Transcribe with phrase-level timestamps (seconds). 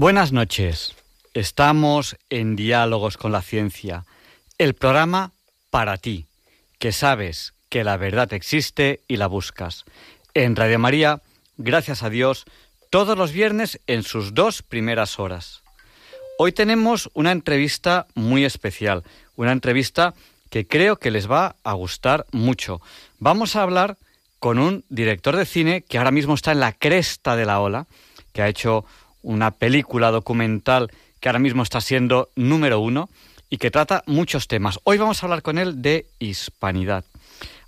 [0.00, 0.94] Buenas noches.
[1.34, 4.06] Estamos en Diálogos con la Ciencia,
[4.56, 5.32] el programa
[5.68, 6.24] para ti,
[6.78, 9.84] que sabes que la verdad existe y la buscas.
[10.32, 11.20] En Radio María,
[11.58, 12.46] gracias a Dios,
[12.88, 15.60] todos los viernes en sus dos primeras horas.
[16.38, 19.04] Hoy tenemos una entrevista muy especial,
[19.36, 20.14] una entrevista
[20.48, 22.80] que creo que les va a gustar mucho.
[23.18, 23.98] Vamos a hablar
[24.38, 27.86] con un director de cine que ahora mismo está en la cresta de la ola,
[28.32, 28.86] que ha hecho
[29.22, 30.90] una película documental
[31.20, 33.08] que ahora mismo está siendo número uno
[33.48, 34.78] y que trata muchos temas.
[34.84, 37.04] Hoy vamos a hablar con él de hispanidad.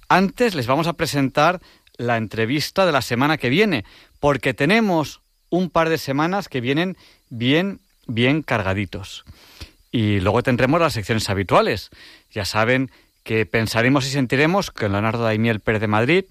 [0.08, 1.60] Antes les vamos a presentar
[1.96, 3.84] la entrevista de la semana que viene,
[4.20, 6.96] porque tenemos un par de semanas que vienen
[7.28, 9.24] bien, bien cargaditos.
[9.90, 11.90] Y luego tendremos las secciones habituales.
[12.30, 12.90] Ya saben
[13.24, 16.24] que pensaremos y sentiremos con Leonardo Daimiel Pérez de Madrid.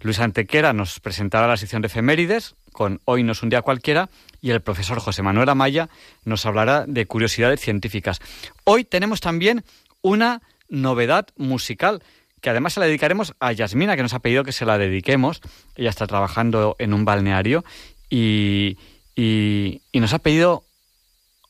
[0.00, 4.08] Luis Antequera nos presentará la sección de efemérides con Hoy no es un día cualquiera
[4.42, 5.88] y el profesor José Manuel Amaya
[6.24, 8.20] nos hablará de curiosidades científicas.
[8.64, 9.64] Hoy tenemos también
[10.02, 12.02] una novedad musical
[12.40, 15.40] que además se la dedicaremos a Yasmina, que nos ha pedido que se la dediquemos.
[15.76, 17.64] Ella está trabajando en un balneario
[18.10, 18.78] y,
[19.14, 20.64] y, nos ha pedido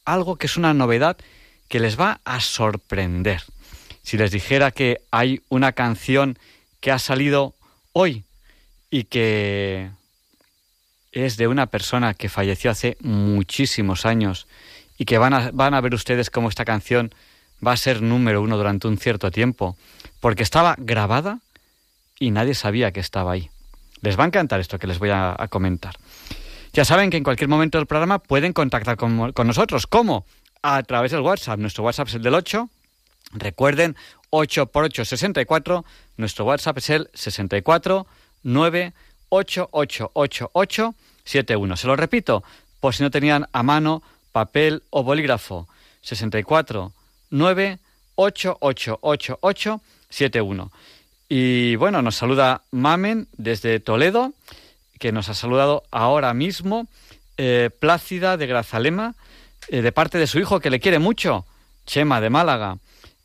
[0.05, 1.17] algo que es una novedad
[1.69, 3.43] que les va a sorprender.
[4.03, 6.39] Si les dijera que hay una canción
[6.81, 7.55] que ha salido
[7.95, 8.25] hoy
[8.91, 9.91] y que
[11.13, 14.49] es de una persona que falleció hace muchísimos años
[14.97, 17.15] y que van a, van a ver ustedes cómo esta canción
[17.65, 19.77] va a ser número uno durante un cierto tiempo,
[20.21, 21.41] porque estaba grabada
[22.19, 23.51] y nadie sabía que estaba ahí.
[24.01, 25.95] Les va a encantar esto que les voy a, comentar.
[26.73, 29.87] Ya saben que en cualquier momento del programa pueden contactar con, con, nosotros.
[29.87, 30.25] ¿Cómo?
[30.63, 31.59] A través del WhatsApp.
[31.61, 32.69] Nuestro WhatsApp es el del 8.
[33.35, 33.97] Recuerden,
[34.31, 35.85] 8 por 8, 64.
[36.17, 38.07] Nuestro WhatsApp es el 64
[38.43, 38.93] 9
[39.33, 41.77] 888871.
[41.77, 42.45] Se lo repito,
[42.81, 45.67] por si no tenían a mano papel o bolígrafo.
[46.03, 46.93] 64
[47.31, 47.79] 9
[51.29, 54.35] Y bueno, nos saluda Mamen desde Toledo,
[54.99, 56.87] que nos ha saludado ahora mismo.
[57.39, 59.15] Eh, Plácida de Grazalema,
[59.69, 61.47] eh, de parte de su hijo que le quiere mucho,
[61.87, 62.77] Chema de Málaga.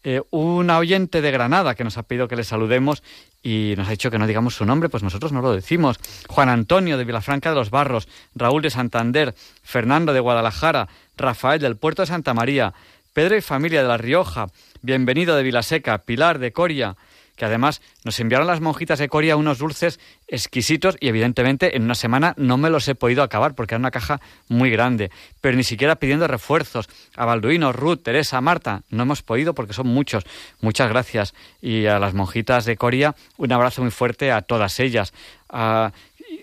[0.04, 3.04] Eh, una oyente de Granada que nos ha pedido que le saludemos
[3.44, 6.00] y nos ha dicho que no digamos su nombre, pues nosotros no lo decimos.
[6.28, 10.88] Juan Antonio de Vilafranca de los Barros, Raúl de Santander, Fernando de Guadalajara,
[11.18, 12.74] Rafael del Puerto de Santa María,
[13.14, 14.48] Pedro y familia de La Rioja,
[14.82, 16.96] bienvenido de Vilaseca, Pilar de Coria,
[17.38, 21.96] que además nos enviaron las monjitas de Coria unos dulces exquisitos y evidentemente en una
[21.96, 25.64] semana no me los he podido acabar porque era una caja muy grande, pero ni
[25.64, 26.90] siquiera pidiendo refuerzos.
[27.16, 30.26] A Balduino, Ruth, Teresa, Marta, no hemos podido porque son muchos.
[30.60, 31.34] Muchas gracias.
[31.62, 35.14] Y a las monjitas de Coria, un abrazo muy fuerte a todas ellas.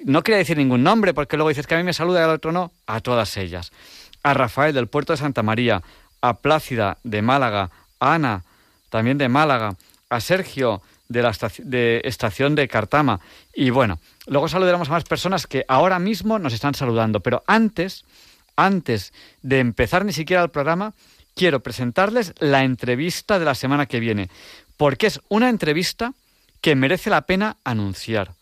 [0.05, 2.31] no quería decir ningún nombre porque luego dices que a mí me saluda y al
[2.31, 2.73] otro no.
[2.87, 3.73] A todas ellas.
[4.23, 5.83] A Rafael del puerto de Santa María,
[6.21, 8.45] a Plácida de Málaga, a Ana
[8.95, 9.75] también de Málaga,
[10.15, 13.21] a Sergio de la estación de, Cartama.
[13.53, 17.21] Y bueno, luego saludaremos a más personas que ahora mismo nos están saludando.
[17.21, 18.05] Pero antes,
[18.57, 20.95] antes de empezar ni siquiera el programa,
[21.35, 24.31] quiero presentarles la entrevista de la semana que viene.
[24.77, 26.15] Porque es una entrevista
[26.61, 28.33] que merece la pena anunciar.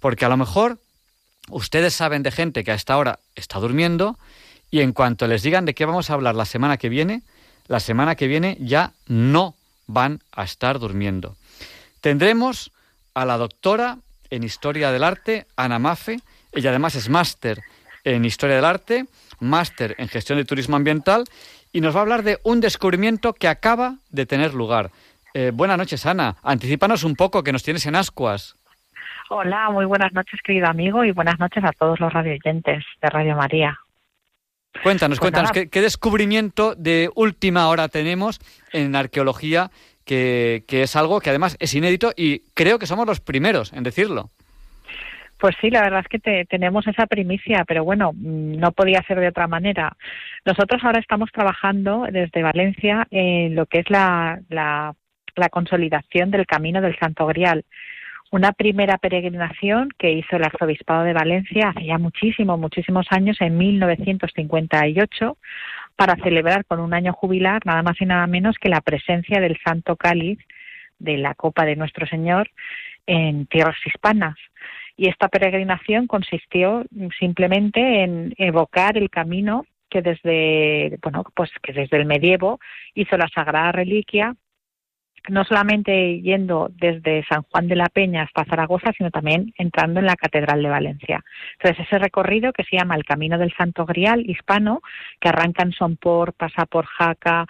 [0.00, 0.78] Porque a lo mejor
[1.50, 4.18] ustedes saben de gente que a esta hora está durmiendo
[4.70, 7.22] y en cuanto les digan de qué vamos a hablar la semana que viene,
[7.66, 9.54] la semana que viene ya no
[9.92, 11.36] van a estar durmiendo.
[12.00, 12.72] Tendremos
[13.14, 13.98] a la doctora
[14.30, 16.20] en Historia del Arte, Ana Mafe.
[16.52, 17.60] Ella además es máster
[18.04, 19.06] en Historia del Arte,
[19.40, 21.24] máster en Gestión de Turismo Ambiental
[21.72, 24.90] y nos va a hablar de un descubrimiento que acaba de tener lugar.
[25.34, 26.36] Eh, buenas noches, Ana.
[26.42, 28.56] Anticipanos un poco, que nos tienes en ascuas.
[29.28, 33.36] Hola, muy buenas noches, querido amigo, y buenas noches a todos los radioyentes de Radio
[33.36, 33.78] María.
[34.82, 38.40] Cuéntanos, pues cuéntanos, ¿qué, descubrimiento de última hora tenemos
[38.72, 39.70] en arqueología
[40.04, 44.30] que, es algo que además es inédito y creo que somos los primeros en decirlo?
[45.38, 49.20] Pues sí, la verdad es que tenemos esa primicia, pero bueno, mm, no podía ser
[49.20, 49.96] de otra manera.
[50.44, 56.80] Nosotros ahora estamos trabajando desde Valencia en lo que es la, la consolidación del camino
[56.80, 57.64] del Santo Grial
[58.30, 63.58] una primera peregrinación que hizo el Arzobispado de Valencia hace ya muchísimos, muchísimos años, en
[63.58, 65.36] 1958,
[65.96, 69.58] para celebrar con un año jubilar nada más y nada menos que la presencia del
[69.64, 70.38] Santo Cáliz
[70.98, 72.50] de la Copa de Nuestro Señor
[73.06, 74.36] en tierras hispanas.
[74.96, 76.84] Y esta peregrinación consistió
[77.18, 82.60] simplemente en evocar el camino que desde, bueno, pues que desde el medievo
[82.94, 84.36] hizo la Sagrada Reliquia
[85.28, 90.06] no solamente yendo desde San Juan de la Peña hasta Zaragoza, sino también entrando en
[90.06, 91.24] la Catedral de Valencia.
[91.58, 94.80] Entonces, ese recorrido que se llama el Camino del Santo Grial hispano,
[95.20, 97.46] que arranca en Sompor, pasa por Jaca,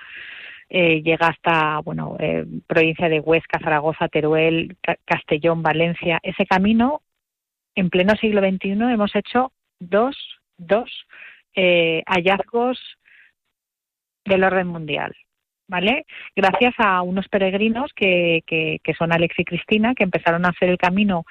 [0.69, 6.21] eh, llega hasta, bueno, eh, provincia de Huesca, Zaragoza, Teruel, Castellón, Valencia.
[6.23, 7.03] Ese camino,
[7.75, 10.17] en pleno siglo XXI, hemos hecho dos,
[10.59, 10.89] dos
[11.57, 12.79] eh, hallazgos
[14.25, 15.15] del orden mundial.
[15.71, 16.05] ¿Vale?
[16.35, 20.77] Gracias a unos peregrinos que, que, son Alex y Cristina, que empezaron a hacer el
[20.77, 21.25] camino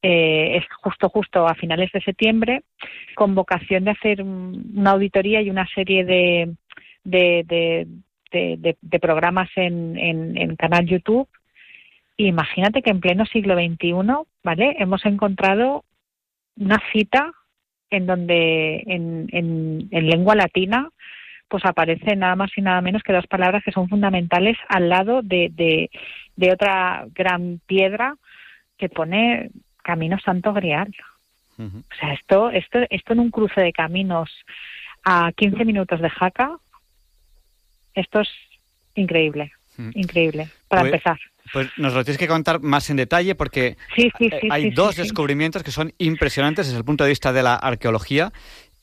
[0.00, 2.62] eh, justo justo a finales de septiembre,
[3.16, 6.54] con vocación de hacer una auditoría y una serie de,
[7.02, 7.86] de,
[9.00, 11.28] programas en, en, canal YouTube.
[12.16, 13.92] Imagínate que en pleno siglo XXI,
[14.44, 14.76] ¿vale?
[14.78, 15.84] Hemos encontrado
[16.56, 17.32] una cita
[17.90, 20.90] en donde en, en, en lengua latina
[21.48, 25.22] pues aparece nada más y nada menos que dos palabras que son fundamentales al lado
[25.22, 25.50] de,
[26.36, 28.16] de, otra gran piedra
[28.76, 29.50] que pone
[29.82, 30.94] Camino Santo Grial.
[31.56, 34.28] O sea, esto, esto, esto en un cruce de caminos
[35.04, 36.58] a 15 minutos de Jaca,
[37.94, 38.28] esto es
[38.96, 39.52] increíble,
[39.94, 41.18] increíble, para pues, empezar.
[41.52, 43.76] Pues nos lo tienes que contar más en detalle porque
[44.50, 48.32] hay dos descubrimientos que son impresionantes desde el punto de vista de la arqueología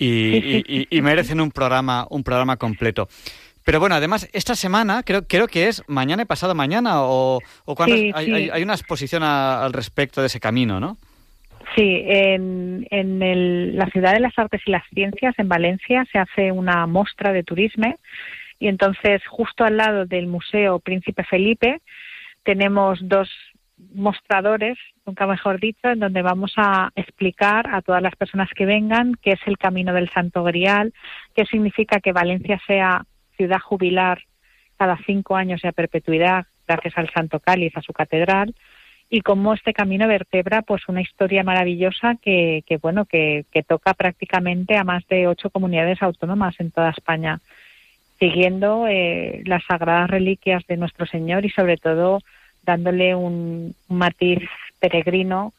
[0.06, 3.08] y, merecen un programa, un programa completo.
[3.64, 7.96] Pero bueno, además, esta semana, creo, creo que es mañana y pasado mañana, o, cuando
[8.16, 10.98] hay, una exposición al respecto de ese camino, ¿no?
[11.76, 16.52] Sí, en, en la Ciudad de las Artes y las Ciencias, en Valencia, se hace
[16.52, 17.96] una muestra de turismo
[18.62, 21.82] y entonces justo al lado del Museo Príncipe Felipe
[22.44, 23.28] tenemos dos
[23.94, 29.16] mostradores, nunca mejor dicho, en donde vamos a explicar a todas las personas que vengan
[29.22, 30.94] qué es el camino del Santo Grial,
[31.36, 33.06] qué significa que Valencia sea
[33.38, 34.22] ciudad jubilar
[34.78, 38.56] cada cinco años y a perpetuidad gracias al Santo Cáliz, a su catedral,
[39.10, 44.78] y cómo este camino vertebra pues una historia maravillosa que, que bueno que, toca prácticamente
[44.78, 47.42] a más de ocho comunidades autónomas en toda España,
[48.20, 52.22] siguiendo eh, las sagradas reliquias de nuestro Señor y sobre todo
[52.64, 54.40] dándole un, matiz
[54.80, 55.54] peregrino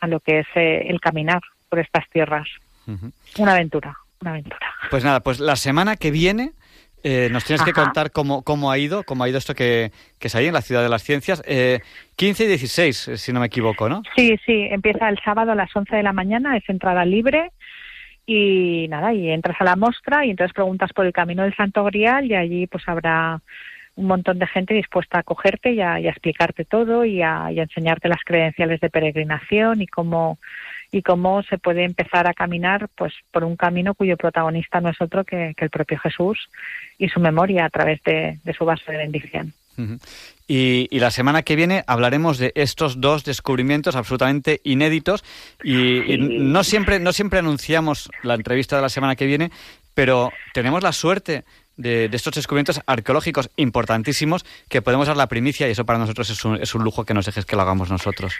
[0.00, 2.48] a lo que es eh, el caminar por estas tierras.
[3.38, 4.66] Una aventura, una aventura.
[4.90, 6.52] Pues nada, pues la semana que viene
[7.02, 10.26] eh, nos tienes que contar cómo, cómo ha ido, cómo ha ido esto que, que
[10.26, 11.42] es ahí en la Ciudad de las Ciencias.
[11.46, 11.80] Eh,
[12.16, 14.02] 15 y 16, si no me equivoco, ¿no?
[14.16, 17.52] Sí, sí, empieza el sábado a las 11 de la mañana, es entrada libre
[18.26, 21.84] y nada, y entras a la mostra y entonces preguntas por el Camino del Santo
[21.84, 23.40] Grial y allí pues habrá
[23.96, 28.22] un montón de gente dispuesta a acogerte y a, explicarte todo y a, enseñarte las
[28.24, 30.38] credenciales de peregrinación y cómo
[30.92, 35.00] y cómo se puede empezar a caminar pues por un camino cuyo protagonista no es
[35.00, 36.48] otro que, el propio Jesús
[36.96, 39.52] y su memoria a través de, su base de bendición.
[40.46, 45.24] y, la semana que viene hablaremos de estos dos descubrimientos absolutamente inéditos
[45.64, 49.50] y, no siempre no siempre anunciamos la entrevista de la semana que viene,
[49.94, 51.44] pero tenemos la suerte
[51.76, 56.44] de, estos descubrimientos arqueológicos importantísimos que podemos dar la primicia y eso para nosotros es
[56.44, 58.34] un, es un lujo que nos dejes que lo hagamos nosotros.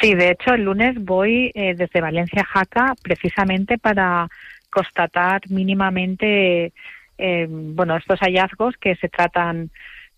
[0.00, 4.28] Sí, de hecho el lunes voy eh, desde Valencia a Jaca precisamente para
[4.70, 6.72] constatar mínimamente
[7.18, 9.70] eh, bueno estos hallazgos que se tratan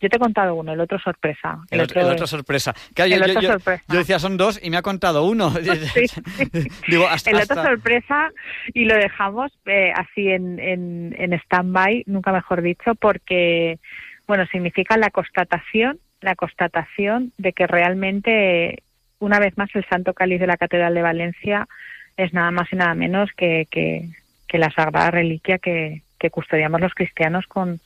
[0.03, 1.61] yo te he contado uno, el otro sorpresa.
[1.71, 2.75] El, otro, sorpresa.
[2.97, 5.51] yo, decía son dos y me ha contado uno.
[6.89, 8.31] Digo, el otro sorpresa
[8.75, 13.79] y lo dejamos eh, así en, en, en stand-by, nunca mejor dicho, porque,
[14.27, 18.83] bueno, significa la constatación, la constatación de que realmente,
[19.21, 21.69] una vez más, el Santo Cáliz de la Catedral de Valencia
[22.17, 24.09] es nada más y nada menos que, que,
[24.49, 27.81] que la sagrada reliquia que, que custodiamos los cristianos con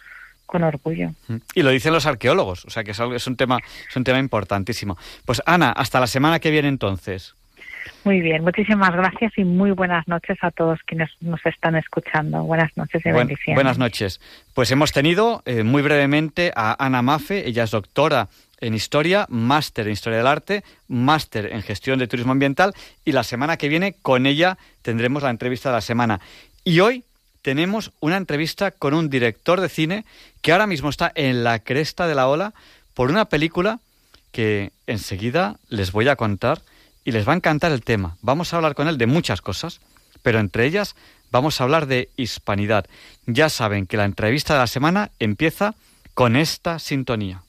[0.47, 1.11] con orgullo.
[1.55, 4.19] Y lo dicen los arqueólogos, o sea que es, es, un tema, es un tema
[4.19, 4.97] importantísimo.
[5.25, 7.35] Pues Ana, hasta la semana que viene entonces.
[8.05, 12.43] Muy bien, muchísimas gracias y muy buenas noches a todos quienes nos están escuchando.
[12.45, 13.57] Buenas noches y bendiciones.
[13.57, 14.21] Buenas noches.
[14.55, 18.29] Pues hemos tenido eh, muy brevemente a Ana Mafe, ella es doctora
[18.61, 22.75] en Historia, máster en Historia del Arte, máster en Gestión de Turismo Ambiental
[23.05, 26.21] y la semana que viene con ella tendremos la entrevista de la semana.
[26.65, 27.05] Y hoy
[27.47, 30.05] tenemos una entrevista con un director de cine
[30.43, 32.55] que ahora mismo está en la cresta de la ola
[32.93, 33.79] por una película
[34.33, 36.61] que enseguida les voy a contar
[37.05, 38.17] y les va a encantar el tema.
[38.21, 39.81] Vamos a hablar con él de muchas cosas,
[40.25, 40.97] pero entre ellas
[41.31, 42.87] vamos a hablar de hispanidad.
[43.27, 45.77] Ya saben que la entrevista de la semana empieza
[46.15, 47.45] con esta sintonía.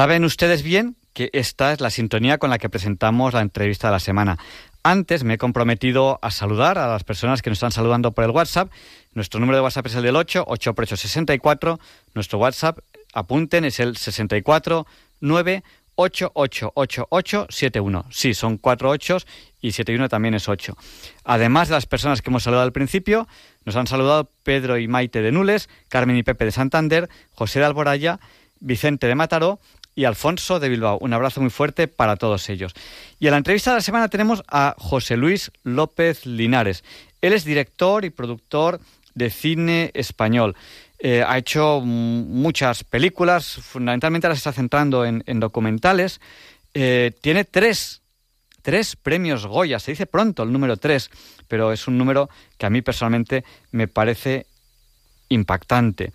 [0.00, 3.92] Saben ustedes bien que esta es la sintonía con la que presentamos la entrevista de
[3.92, 4.38] la semana.
[4.82, 8.30] Antes me he comprometido a saludar a las personas que nos están saludando por el
[8.30, 8.72] WhatsApp.
[9.12, 11.78] Nuestro número de WhatsApp es el del 8, 8 por 8, 64.
[12.14, 12.78] Nuestro WhatsApp,
[13.12, 14.86] apunten, es el 64
[15.20, 15.64] 9
[15.96, 18.06] 888871.
[18.08, 19.26] Sí, son cuatro ochos
[19.60, 20.78] y 71 también es 8.
[21.24, 23.28] Además de las personas que hemos saludado al principio,
[23.66, 27.66] nos han saludado Pedro y Maite de Nules, Carmen y Pepe de Santander, José de
[27.66, 28.18] Alboraya,
[28.60, 29.60] Vicente de Mataró
[30.00, 30.96] y Alfonso de Bilbao.
[31.02, 32.72] Un abrazo muy fuerte para todos ellos.
[33.18, 36.84] Y en la entrevista de la semana tenemos a José Luis López Linares.
[37.20, 38.80] Él es director y productor
[39.14, 40.56] de cine español.
[41.00, 46.22] Eh, ha hecho muchas películas, fundamentalmente se está centrando en, documentales.
[46.72, 48.00] Eh, tiene tres,
[48.62, 51.10] tres premios Goya, se dice pronto el número tres,
[51.46, 54.46] pero es un número que a mí personalmente me parece
[55.28, 56.14] impactante.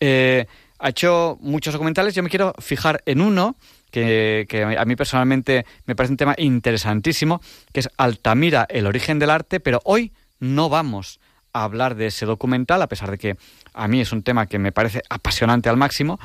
[0.00, 0.46] Eh,
[0.82, 2.14] ha hecho muchos documentales.
[2.14, 3.56] Yo me quiero fijar en uno
[3.92, 7.40] que, a mí personalmente me parece un tema interesantísimo,
[7.72, 11.20] que es Altamira, el origen del arte, pero hoy no vamos
[11.52, 13.36] a hablar de ese documental, a pesar de que
[13.74, 16.18] a mí es un tema que me parece apasionante al máximo.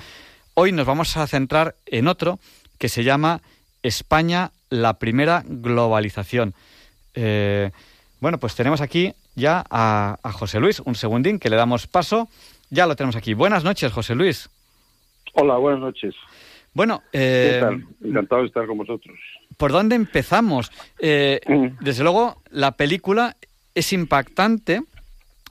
[0.56, 2.40] Hoy nos vamos a centrar en otro
[2.80, 3.42] que se llama
[3.84, 6.56] España, la primera globalización.
[7.14, 7.70] Eh,
[8.22, 12.28] bueno, pues tenemos aquí ya a, a José Luis, un segundín que le damos paso
[12.70, 13.34] ya lo tenemos aquí.
[13.34, 14.50] Buenas noches, José Luis.
[15.34, 16.16] Hola, buenas noches.
[16.74, 17.62] Bueno, eh,
[18.04, 19.18] encantado de estar con vosotros.
[19.58, 20.72] ¿Por dónde empezamos?
[21.00, 21.40] Eh.
[21.80, 23.36] Desde luego, la película
[23.74, 24.82] es impactante.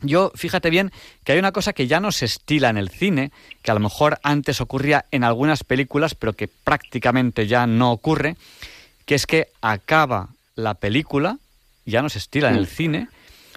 [0.03, 0.93] Yo, fíjate bien,
[1.25, 3.33] que hay una cosa que ya no se estila en el cine,
[3.63, 8.37] que a lo mejor antes ocurría en algunas películas, pero que prácticamente ya no ocurre,
[9.07, 11.39] que es que acaba la película,
[11.87, 13.09] ya no se estila en el cine,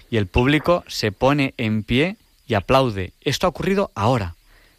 [0.10, 2.16] y el público se pone en pie
[2.50, 3.13] y aplaude.
[3.22, 4.34] Esto ha ocurrido ahora,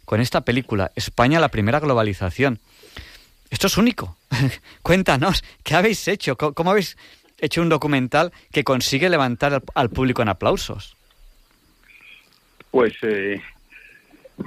[0.05, 2.59] con esta película, España la primera globalización.
[3.49, 4.17] Esto es único.
[4.83, 6.37] Cuéntanos, ¿qué habéis hecho?
[6.37, 6.97] ¿Cómo, habéis
[7.39, 10.97] hecho un documental que consigue levantar al, público en aplausos?
[12.69, 13.41] Pues eh,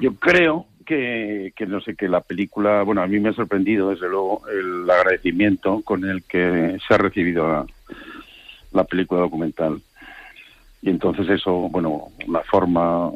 [0.00, 4.08] yo creo que, no sé, que la película, bueno, a mí me ha sorprendido desde
[4.08, 7.66] luego el agradecimiento con el que se ha recibido
[8.72, 9.80] la película documental.
[10.84, 13.10] Y entonces eso, bueno, una forma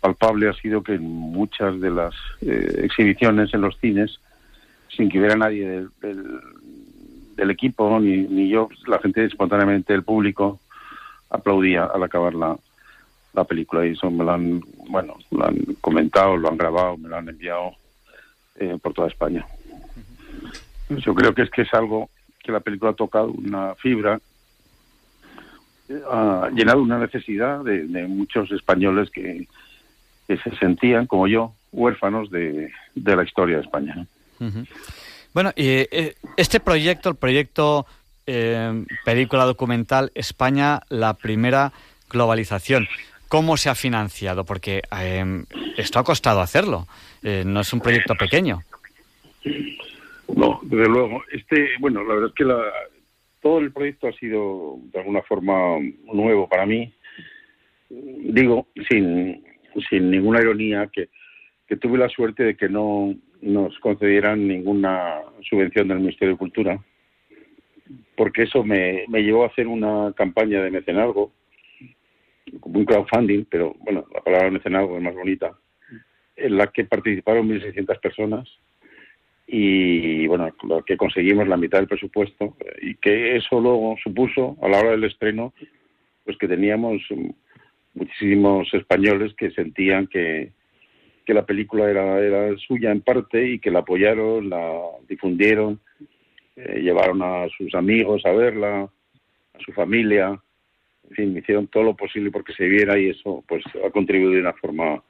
[0.00, 4.18] palpable ha sido que en muchas de las eh, exhibiciones en los cines,
[4.88, 10.58] sin que hubiera nadie del, equipo, ni, ni, yo, la gente espontáneamente, el público,
[11.28, 12.56] aplaudía al acabar la,
[13.34, 13.86] la película.
[13.86, 17.28] Y eso me lo han, bueno, lo han comentado, lo han grabado, me lo han
[17.28, 17.72] enviado
[18.56, 19.46] eh, por toda España.
[20.88, 22.08] Yo creo que es que es algo
[22.42, 24.18] que la película ha tocado una fibra
[26.10, 29.46] ha llenado una necesidad de, muchos españoles que,
[30.26, 34.06] se sentían, como yo, huérfanos de, la historia de España.
[35.34, 37.86] Bueno, y eh, este proyecto, el proyecto
[38.26, 41.72] eh, película documental España, la primera
[42.10, 42.88] globalización,
[43.28, 44.44] ¿cómo se ha financiado?
[44.44, 45.44] Porque eh,
[45.76, 46.86] esto ha costado hacerlo,
[47.22, 48.62] no es un proyecto pequeño.
[50.34, 51.22] No, desde luego.
[51.30, 52.62] Este, bueno, la verdad es que la,
[53.42, 56.94] todo el proyecto ha sido de alguna forma nuevo para mí.
[57.90, 59.44] Digo, sin,
[59.90, 61.08] sin ninguna ironía, que,
[61.66, 66.84] que tuve la suerte de que no nos concedieran ninguna subvención del Ministerio de Cultura,
[68.16, 71.32] porque eso me, me llevó a hacer una campaña de mecenazgo,
[72.62, 75.58] un crowdfunding, pero bueno, la palabra mecenazgo es más bonita,
[76.36, 78.48] en la que participaron 1.600 personas
[79.54, 84.68] y bueno, lo que conseguimos la mitad del presupuesto y que eso luego supuso a
[84.68, 85.52] la hora del estreno
[86.24, 87.02] pues que teníamos
[87.92, 90.52] muchísimos españoles que sentían que,
[91.26, 95.80] que la película era, era suya en parte y que la apoyaron, la difundieron,
[96.56, 100.40] eh, llevaron a sus amigos a verla, a su familia,
[101.10, 104.40] en fin, hicieron todo lo posible porque se viera y eso pues ha contribuido de
[104.40, 105.02] una forma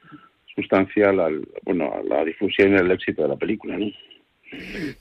[0.53, 3.79] sustancial al, bueno, a la difusión y al éxito de la película.
[3.79, 3.87] ¿no?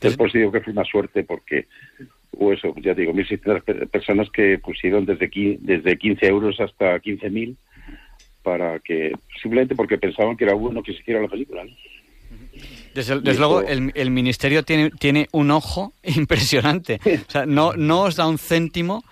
[0.01, 1.67] Es por digo que fue una suerte porque
[2.31, 5.29] hubo eso, ya digo, 1.600 personas que pusieron desde,
[5.59, 7.55] desde 15 euros hasta 15.000
[8.43, 11.63] para que, simplemente porque pensaban que era bueno que se hiciera la película.
[12.93, 16.99] Desde, luego, el, el, ministerio tiene, tiene un ojo impresionante.
[17.05, 19.03] O sea, no, no os da un céntimo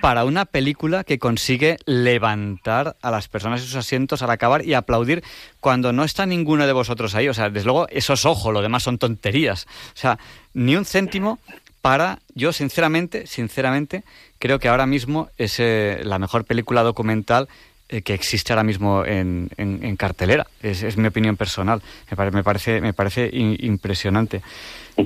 [0.00, 4.74] para una película que consigue levantar a las personas en sus asientos al acabar y
[4.74, 5.22] aplaudir
[5.60, 7.28] cuando no está ninguno de vosotros ahí.
[7.28, 9.66] O sea, desde luego, eso es ojo, lo demás son tonterías.
[9.94, 10.18] O sea,
[10.54, 11.38] ni un céntimo
[11.82, 14.04] para, yo sinceramente, sinceramente,
[14.38, 17.48] creo que ahora mismo es eh, la mejor película documental
[17.88, 20.46] que existe ahora mismo en, en, cartelera.
[20.62, 21.82] Es, mi opinión personal.
[22.10, 24.42] Me, parece, me parece impresionante.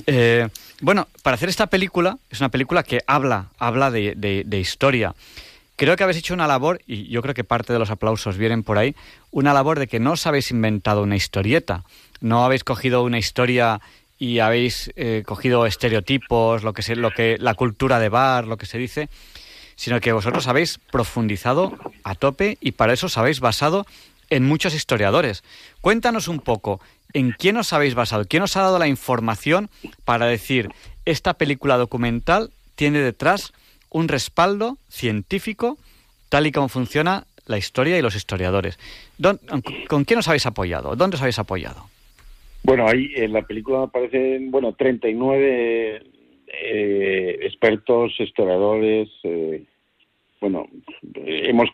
[0.07, 0.49] Eh,
[0.81, 5.15] bueno, para hacer esta película, es una película que habla, habla de, de, historia.
[5.77, 8.65] Creo que habéis hecho una labor, y yo creo que parte de los aplausos vienen
[8.65, 8.97] por ahí,
[9.31, 11.85] una labor de que no os habéis inventado una historieta,
[12.21, 13.81] no habéis cogido una historia
[14.19, 18.57] y habéis eh, cogido estereotipos, lo que, se, lo que la cultura de bar, lo
[18.57, 19.09] que se dice,
[19.83, 23.85] sino que vosotros habéis profundizado a tope y para eso os habéis basado
[24.31, 25.43] en muchos historiadores.
[25.81, 26.81] Cuéntanos un poco,
[27.13, 28.25] ¿en quién os habéis basado?
[28.25, 29.71] ¿Quién os ha dado la información
[30.05, 30.69] para decir,
[31.05, 33.53] esta película documental tiene detrás
[33.91, 35.79] un respaldo científico
[36.29, 38.79] tal y como funciona la historia y los historiadores?
[39.89, 40.95] ¿Con quién os habéis apoyado?
[40.95, 41.89] ¿Dónde os habéis apoyado?
[42.63, 46.05] Bueno, ahí en la película aparecen, bueno, 39
[46.53, 49.65] eh, expertos, historiadores, eh,
[50.43, 50.67] bueno,
[51.15, 51.71] hemos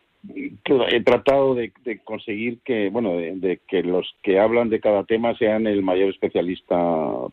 [0.89, 1.73] he tratado de,
[2.05, 6.77] conseguir que, bueno, de, que los que hablan de cada tema sean el mayor especialista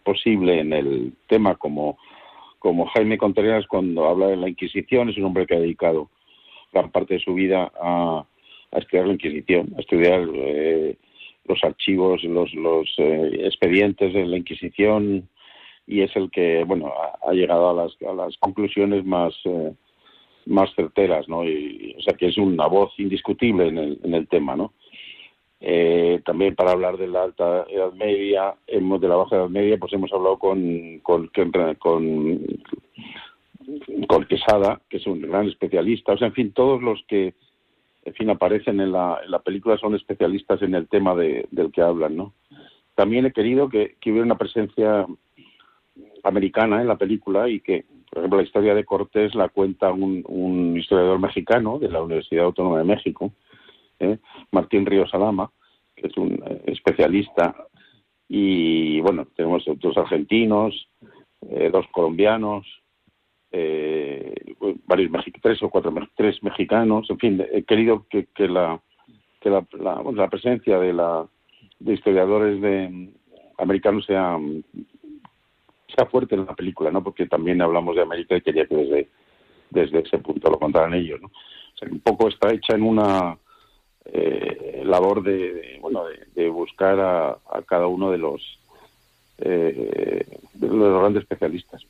[0.04, 1.98] posible en el tema, como,
[2.60, 6.10] como Jaime Contreras cuando habla de la Inquisición, es un hombre que ha dedicado
[6.71, 8.26] gran parte de su vida a,
[8.71, 10.95] estudiar la Inquisición, a estudiar eh,
[11.45, 15.28] los archivos, los, los eh, expedientes de la Inquisición
[15.88, 16.93] y es el que, bueno,
[17.26, 19.34] ha, llegado a las, a las conclusiones más...
[19.45, 19.74] Eh,
[20.45, 21.43] más certeras, ¿no?
[21.43, 24.73] Y, o sea, que es una voz indiscutible en el, en el tema, ¿no?
[25.60, 29.77] Eh, también para hablar de la alta edad media, hemos, de la baja edad media,
[29.77, 31.31] pues hemos hablado con, con,
[31.79, 32.39] con,
[34.08, 36.13] con Quesada, que es un gran especialista.
[36.13, 37.34] O sea, en fin, todos los que,
[38.03, 41.71] en fin, aparecen en la, en la película son especialistas en el tema de, del
[41.71, 42.34] que hablan, ¿no?
[42.93, 45.05] También he querido que, que hubiera una presencia
[46.23, 50.78] americana en la película y que por ejemplo, la historia de Cortés la cuenta un,
[50.78, 53.34] historiador mexicano de la Universidad Autónoma de México,
[53.99, 54.19] ¿eh?
[54.54, 55.51] Martín Ríos Alama,
[55.97, 57.54] que es un eh, especialista.
[58.30, 60.88] Y bueno, tenemos dos argentinos,
[61.41, 62.65] eh, dos colombianos,
[64.86, 67.10] varios tres o cuatro tres mexicanos.
[67.10, 68.80] En fin, he querido que, la
[69.41, 71.28] que la, la, presencia de la
[71.80, 73.10] de historiadores de
[73.58, 74.39] americanos sea
[75.95, 77.03] sea fuerte en la película, ¿no?
[77.03, 79.10] Porque también hablamos de América y quería que desde,
[79.69, 81.27] desde ese punto lo contaran ellos, ¿no?
[81.27, 83.38] O sea, un poco está hecha en una
[84.05, 86.03] eh, labor de, bueno,
[86.36, 88.60] de, buscar a, cada uno de los,
[89.39, 91.86] eh, de los grandes especialistas.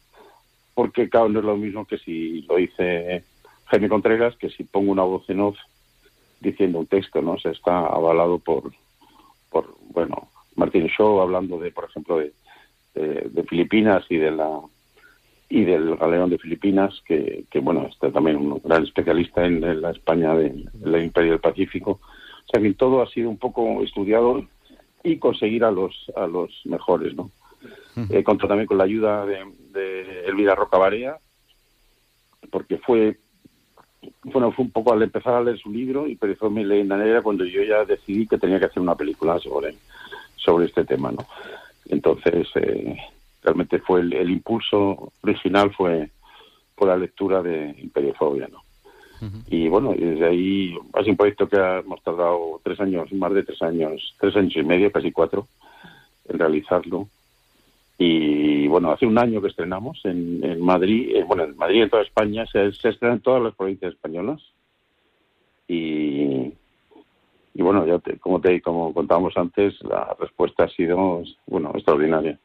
[0.73, 3.23] Porque, claro, no es lo mismo que si lo dice
[3.65, 5.57] Jaime Contreras, que si pongo una voz en off
[6.39, 7.37] diciendo un texto, ¿no?
[7.39, 8.71] Se está avalado por,
[9.49, 12.33] por bueno, Martín Shaw hablando de, por ejemplo, de
[12.95, 14.61] de, Filipinas y de la
[15.47, 19.91] y del galeón de Filipinas, que, que bueno, está también un gran especialista en, la
[19.91, 21.99] España del de, Imperio del Pacífico.
[22.01, 24.43] O sea que todo ha sido un poco estudiado
[25.03, 27.31] y conseguir a los a los mejores, ¿no?
[28.09, 29.39] He contado también con la ayuda de,
[29.71, 31.17] de Elvira Rocabarea,
[32.49, 33.17] porque fue
[34.23, 37.21] bueno, fue un poco al empezar a leer su libro y empezó mi leyenda negra
[37.21, 39.75] cuando yo ya decidí que tenía que hacer una película sobre,
[40.35, 41.25] sobre este tema, ¿no?
[41.89, 42.97] Entonces, eh,
[43.43, 46.09] realmente fue el, impulso original fue
[46.75, 48.63] por la lectura de Imperiofobia, ¿no?
[49.47, 53.43] Y bueno, desde ahí ha sido un proyecto que hemos tardado tres años, más de
[53.43, 55.47] tres años, tres años y medio, casi cuatro,
[56.27, 57.07] en realizarlo.
[57.97, 61.89] Y bueno, hace un año que estrenamos en, Madrid, eh, bueno, en Madrid y en
[61.89, 64.41] toda España, se, se estrena en todas las provincias españolas.
[65.67, 66.53] Y,
[67.55, 72.37] y bueno, ya como te como contábamos antes, la respuesta ha sido bueno extraordinaria.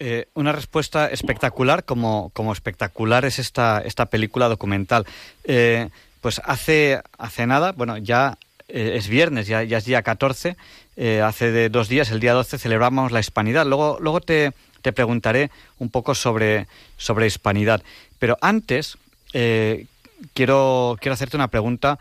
[0.00, 5.06] Eh, una respuesta espectacular, como, como espectacular es esta, esta película documental.
[5.44, 10.56] Eh, pues hace, hace nada, bueno, ya eh, es viernes, ya, ya, es día 14,
[10.96, 13.64] eh, hace de dos días, el día 12, celebramos la hispanidad.
[13.64, 14.50] Luego, luego te,
[14.82, 17.80] te preguntaré un poco sobre, sobre hispanidad.
[18.18, 18.98] Pero antes,
[19.30, 22.00] quiero, quiero hacerte una pregunta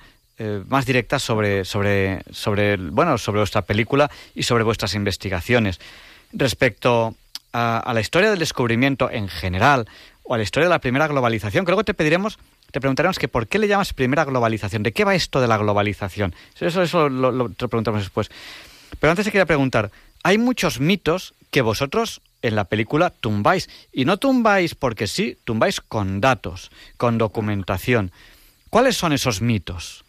[0.68, 5.80] más directa sobre, sobre, sobre, bueno, sobre vuestra película y sobre vuestras investigaciones.
[6.34, 7.16] Respecto
[7.54, 9.88] a, la historia del descubrimiento en general
[10.24, 12.40] o a la historia de la primera globalización, creo que te pediremos
[12.72, 15.58] te preguntaremos que por qué le llamas primera globalización, de qué va esto de la
[15.58, 16.34] globalización.
[16.58, 18.32] Eso, eso lo, te preguntamos después.
[18.98, 19.92] Pero antes te quería preguntar,
[20.24, 23.70] hay muchos mitos que vosotros en la película tumbáis.
[23.92, 28.14] Y no tumbáis porque sí, tumbáis con datos, con documentación.
[28.70, 30.01] ¿Cuáles son esos mitos?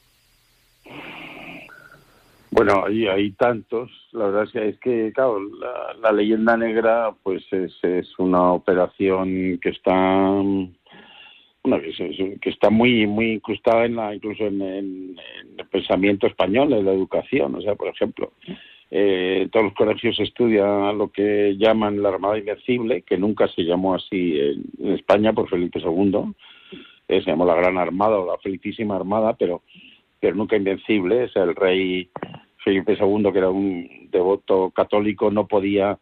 [2.53, 3.91] Bueno, hay, hay tantos.
[4.13, 5.41] La verdad es que, es que claro,
[6.03, 7.73] la, leyenda negra pues es,
[8.19, 10.43] una operación que está
[11.65, 17.55] que, está muy muy incrustada en la incluso en, el pensamiento español en la educación
[17.55, 18.33] o sea por ejemplo
[18.91, 23.95] eh, todos los colegios estudian lo que llaman la Armada Invencible que nunca se llamó
[23.95, 26.35] así en, España por Felipe II
[27.09, 29.63] eh, se llamó la Gran Armada o la Felicísima Armada pero
[30.23, 32.09] pero nunca invencible es el rey
[32.65, 35.99] Felipe II que era un devoto católico no podía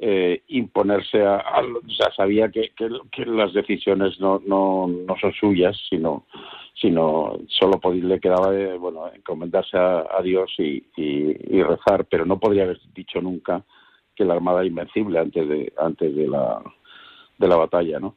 [0.00, 1.62] eh, imponerse a,
[1.96, 6.26] sea, sabía que, que, las decisiones no, no, no, son suyas, sino,
[6.74, 12.64] sino solo le quedaba eh, bueno, encomendarse a, Dios y, y, rezar, pero no podría
[12.64, 13.62] haber dicho nunca
[14.16, 16.60] que la Armada era invencible antes de, antes de la,
[17.38, 18.16] de la batalla, ¿no?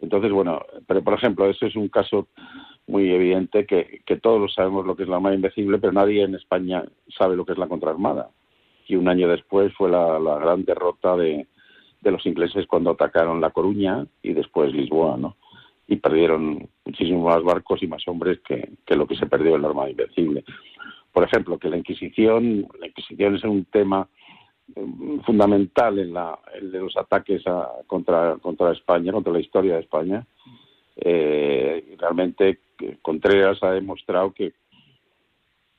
[0.00, 2.28] Entonces, bueno, pero por ejemplo, ese es un caso
[2.86, 6.34] muy evidente que, que todos sabemos lo que es la Armada Invencible, pero nadie en
[6.34, 6.84] España
[7.16, 8.30] sabe lo que es la contraarmada
[8.88, 11.46] y un año después fue la, gran derrota de,
[12.02, 15.36] los ingleses cuando atacaron La Coruña y después Lisboa, ¿no?
[15.88, 19.68] Y perdieron muchísimos más barcos y más hombres que, lo que se perdió en la
[19.68, 20.44] Armada Invencible.
[21.12, 24.08] Por ejemplo, que la Inquisición, la Inquisición es un tema
[24.76, 24.86] eh,
[25.24, 27.42] fundamental en, la, de los ataques
[27.88, 30.24] contra, contra España, contra la historia de España.
[30.96, 32.60] Eh, realmente
[33.02, 34.52] Contreras ha demostrado que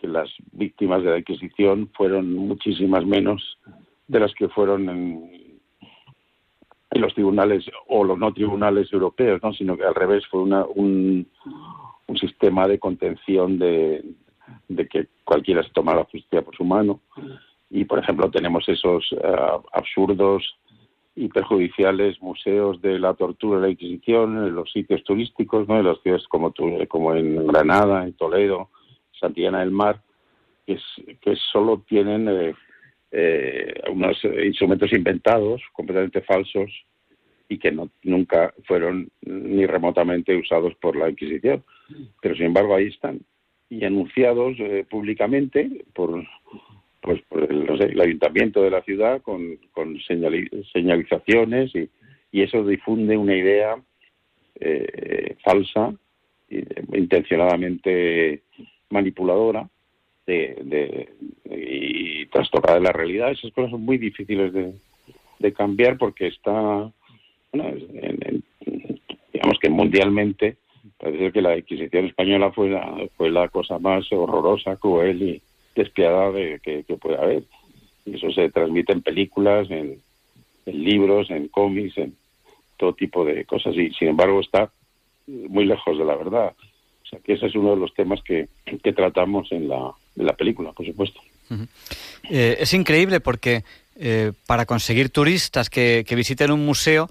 [0.02, 3.58] las víctimas de la Inquisición fueron muchísimas menos
[4.08, 5.48] de las que fueron en,
[6.92, 9.54] los tribunales o los no tribunales europeos, ¿no?
[9.54, 11.28] sino que al revés fue una, un,
[12.20, 14.04] sistema de contención de,
[14.90, 17.02] que cualquiera se tomara justicia por su mano.
[17.70, 19.36] Y, por ejemplo, tenemos esos eh,
[19.74, 20.58] absurdos
[21.18, 25.82] y perjudiciales museos de la tortura y la Inquisición los sitios turísticos, ¿no?
[25.82, 26.54] las ciudades como,
[26.88, 28.70] como en Granada, en Toledo,
[29.20, 30.00] Santillana del Mar,
[30.66, 30.78] que,
[31.20, 32.54] que solo tienen eh,
[33.12, 36.72] eh, unos instrumentos inventados, completamente falsos,
[37.50, 41.64] y que no, nunca fueron ni remotamente usados por la Inquisición.
[42.22, 43.22] Pero sin embargo ahí están
[43.70, 46.24] y anunciados eh, públicamente por,
[47.08, 51.90] pues, por el, ayuntamiento de la ciudad con, con señalizaciones y,
[52.32, 53.82] y, eso difunde una idea
[55.44, 55.94] falsa,
[56.50, 58.42] intencionadamente
[58.90, 59.70] manipuladora
[60.26, 61.10] de,
[61.46, 63.32] y trastocada de la realidad.
[63.32, 64.74] Esas cosas son muy difíciles de,
[65.54, 66.92] cambiar porque está,
[69.34, 70.58] digamos que mundialmente
[70.98, 75.42] parece que la Inquisición española fue la, fue la cosa más horrorosa, cruel y
[75.78, 77.44] despiadada que, que puede haber.
[78.06, 80.02] Y eso se transmite en películas, en,
[80.66, 82.16] libros, en cómics, en
[82.76, 83.76] todo tipo de cosas.
[83.76, 84.70] Y sin embargo está
[85.28, 86.54] muy lejos de la verdad.
[87.04, 88.50] O sea que ese es uno de los temas que,
[88.94, 91.22] tratamos en la, la película, por supuesto.
[92.30, 93.64] Eh, es increíble porque
[93.96, 97.10] eh, para conseguir turistas que, visiten un museo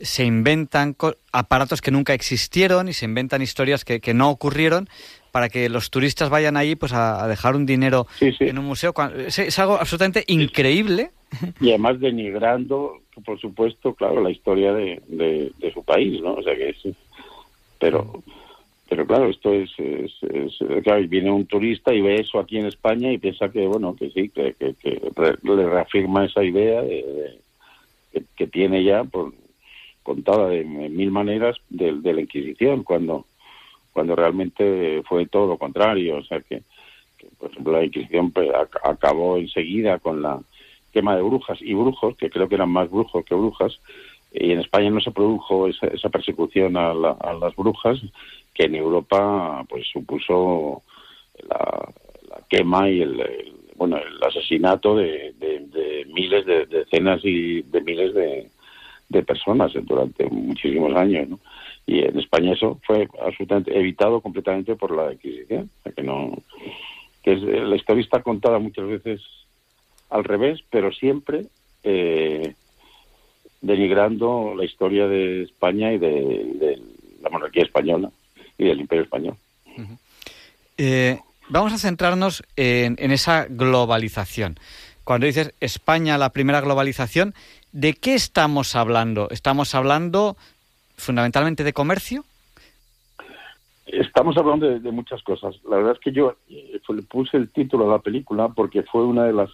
[0.00, 0.96] se inventan
[1.32, 4.88] aparatos que nunca existieron y se inventan historias que, no ocurrieron
[5.34, 8.94] para que los turistas vayan allí pues a, dejar un dinero en un museo.
[9.26, 11.10] Es, algo absolutamente increíble.
[11.60, 16.34] Y además denigrando, por supuesto, claro, la historia de, de, su país, ¿no?
[16.34, 16.76] O sea que es...
[17.80, 18.22] Pero
[18.88, 19.72] pero claro, esto es,
[20.84, 24.10] claro, viene un turista y ve eso aquí en España y piensa que, bueno, que
[24.10, 24.54] sí, que,
[25.42, 27.40] le reafirma esa idea de,
[28.36, 29.32] que, tiene ya por,
[30.04, 33.26] contada de mil maneras de, la Inquisición, cuando,
[33.94, 36.18] cuando realmente fue todo lo contrario.
[36.18, 36.62] O sea, que,
[37.38, 38.50] por ejemplo, la Inquisición pues,
[38.82, 40.40] acabó enseguida con la
[40.92, 43.80] quema de brujas y brujos, que creo que eran más brujos que brujas,
[44.32, 48.00] y en España no se produjo esa, persecución a, a, las brujas
[48.52, 50.82] que en Europa pues supuso
[51.48, 51.88] la,
[52.48, 53.22] quema y el,
[53.76, 55.34] bueno el asesinato de,
[56.12, 58.50] miles de, decenas y de miles de,
[59.22, 61.38] personas durante muchísimos años ¿no?
[61.86, 66.32] Y en España eso fue absolutamente evitado completamente por la Inquisición, que no
[67.22, 69.22] que la historia está contada muchas veces
[70.10, 71.46] al revés, pero siempre
[71.82, 72.54] eh,
[73.62, 76.80] denigrando la historia de España y de,
[77.22, 78.10] la monarquía española
[78.58, 79.36] y del imperio español.
[80.76, 81.18] Eh,
[81.48, 84.58] vamos a centrarnos en, esa globalización.
[85.02, 87.34] Cuando dices España, la primera globalización,
[87.72, 89.28] ¿de qué estamos hablando?
[89.30, 90.36] ¿Estamos hablando
[90.96, 92.24] fundamentalmente de comercio?
[93.86, 95.56] Estamos hablando de, muchas cosas.
[95.68, 99.04] La verdad es que yo eh, le puse el título a la película porque fue
[99.04, 99.50] una de las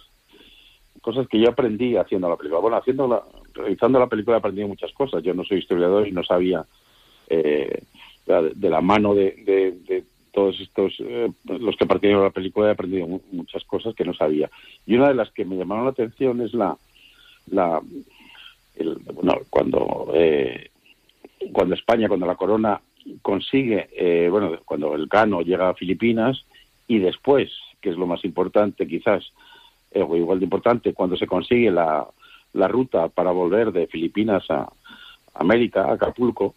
[1.01, 2.61] cosas que yo aprendí haciendo la película.
[2.61, 3.23] Bueno, haciendo la,
[3.53, 5.21] realizando la película he aprendido muchas cosas.
[5.23, 6.65] Yo no soy historiador y no sabía
[7.29, 7.83] eh,
[8.25, 13.07] de, la mano de, todos estos, eh, los que participaron de la película he aprendido
[13.31, 14.49] muchas cosas que no sabía.
[14.85, 16.77] Y una de las que me llamaron la atención es la,
[17.47, 17.81] la
[19.13, 20.70] bueno, cuando eh,
[21.51, 22.81] cuando España, cuando la corona
[23.21, 26.45] consigue, eh, bueno, cuando el Cano llega a Filipinas
[26.87, 27.51] y después,
[27.81, 29.31] que es lo más importante quizás,
[29.91, 32.07] eh, igual de importante, cuando se consigue la,
[32.53, 34.69] la ruta para volver de Filipinas a
[35.33, 36.55] América, a Acapulco,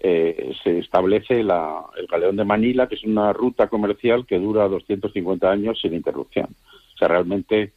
[0.00, 4.68] eh, se establece la, el galeón de Manila, que es una ruta comercial que dura
[4.68, 6.48] 250 años sin interrupción.
[6.94, 7.72] O sea, realmente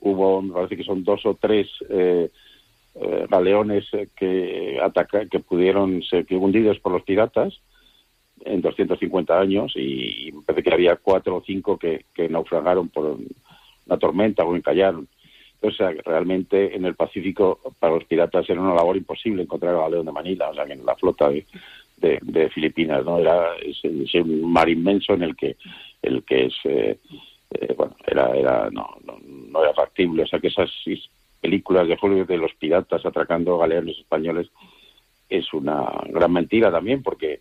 [0.00, 2.30] hubo, me parece que son dos o tres eh,
[2.96, 7.60] eh, galeones eh, que ataca, que pudieron ser hundidos por los piratas
[8.44, 13.18] en 250 años y, me parece que había cuatro o cinco que, naufragaron por
[13.86, 15.08] una tormenta o encallaron.
[15.60, 20.06] Entonces, realmente en el Pacífico para los piratas era una labor imposible encontrar el galeón
[20.06, 21.46] de Manila, o sea, en la flota de,
[21.96, 23.18] de, Filipinas, ¿no?
[23.18, 23.54] Era
[24.22, 25.56] un mar inmenso en el que
[26.02, 26.98] el que es eh,
[27.76, 30.70] bueno, era era no, no, no era factible, o sea, que esas
[31.44, 34.48] películas de Hollywood de los piratas atracando galeones españoles
[35.28, 37.40] es una gran mentira también, porque,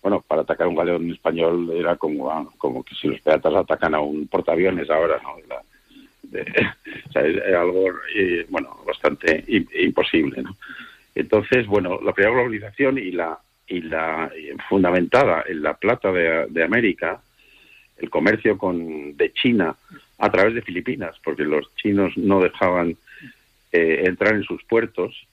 [0.00, 3.96] bueno, para atacar un galeón español era como, ah, como que si los piratas atacan
[3.96, 5.32] a un portaaviones ahora, ¿no?
[7.10, 9.44] o sea, es, algo, eh, bueno, bastante
[9.82, 10.56] imposible, ¿no?
[11.16, 13.36] Entonces, bueno, la primera globalización y la
[13.66, 14.30] y la
[14.68, 17.20] fundamentada en la plata de, de América,
[17.98, 19.74] el comercio con de China
[20.18, 22.96] a través de Filipinas, porque los chinos no dejaban
[23.72, 25.26] eh, entrar en sus puertos,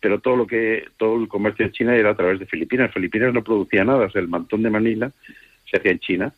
[0.00, 2.92] pero todo lo que todo el comercio de China era a través de Filipinas.
[2.92, 5.12] Filipinas no producía nada, el mantón de Manila
[5.70, 6.32] se hacía en China,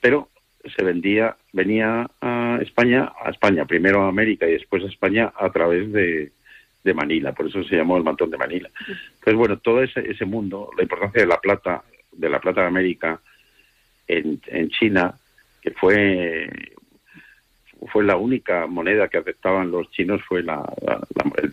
[0.00, 0.28] pero
[0.76, 5.50] se vendía, venía a España, a España, primero a América y después a España a
[5.50, 6.30] través de,
[6.84, 8.70] de Manila, por eso se llamó el mantón de Manila.
[9.14, 12.66] Entonces, bueno, todo ese, ese mundo, la importancia de la plata, de la plata de
[12.68, 13.20] América
[14.06, 15.14] en, en China,
[15.60, 16.48] que fue
[17.90, 20.62] fue la única moneda que aceptaban los chinos fue la,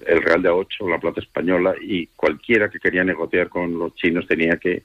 [0.05, 3.95] el, real de a 8, la plata española, y cualquiera que quería negociar con los
[3.95, 4.83] chinos tenía que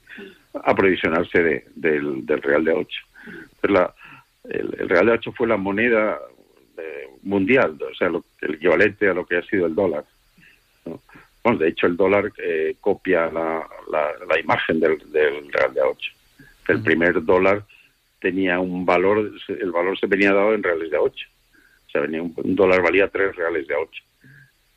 [0.53, 2.89] aprovisionarse de, del, real de a 8.
[3.63, 3.93] la,
[4.49, 6.19] el, real de a 8 fue la moneda
[6.77, 8.09] eh, mundial, o sea,
[8.41, 10.05] el equivalente a lo que ha sido el dólar.
[11.59, 16.11] de hecho, el dólar eh, copia la, la, imagen del, del real de a 8.
[16.69, 17.63] El primer dólar
[18.19, 20.97] tenía un valor, el valor se venía dado en reales de
[21.97, 24.03] a 8 un, dólar valía tres reales de ocho.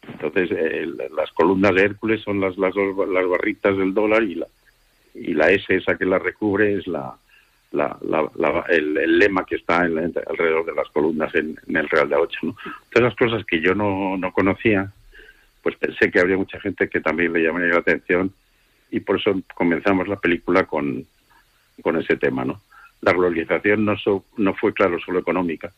[0.02, 4.46] Entonces, eh, las columnas de Hércules son las, las, las barritas del dólar y la,
[5.14, 7.14] y la S esa que la recubre es la,
[7.72, 12.38] la, el, lema que está alrededor de las columnas en, el Real de Ocho.
[12.42, 12.56] ¿no?
[12.90, 14.90] Todas las cosas que yo no, no conocía,
[15.62, 18.32] pues pensé que habría mucha gente que también le llamaría la atención
[18.90, 21.04] y por eso comenzamos la película con,
[21.82, 22.44] con ese tema.
[22.44, 22.60] ¿no?
[23.02, 23.94] La globalización no,
[24.36, 25.72] no fue, claro, solo económica,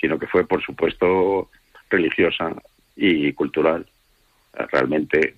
[0.00, 1.50] sino que fue, por supuesto,
[1.90, 2.54] religiosa
[2.96, 3.86] y cultural.
[4.72, 5.34] Realmente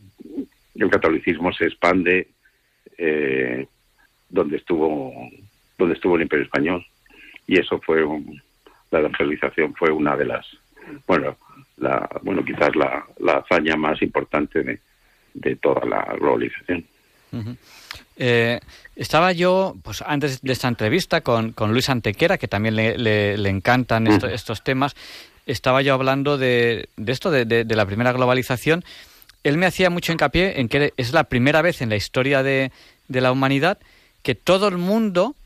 [0.74, 2.28] el catolicismo se expande
[2.96, 3.66] eh,
[4.28, 5.12] donde estuvo
[5.76, 6.84] donde estuvo el Imperio español
[7.46, 8.04] y eso fue
[8.90, 10.46] la evangelización fue una de las
[11.06, 11.36] bueno
[11.76, 14.80] la bueno quizás la, la hazaña más importante de,
[15.34, 16.84] de toda la globalización.
[18.16, 18.60] Eh,
[18.96, 24.64] estaba yo, pues antes de esta entrevista, con, Luis Antequera, que también le, encantan estos
[24.64, 24.94] temas,
[25.46, 28.84] estaba yo hablando de, esto, de, la primera globalización.
[29.44, 32.72] Él me hacía mucho hincapié en que es la primera vez en la historia de,
[33.08, 33.78] la humanidad
[34.22, 35.36] que todo el mundo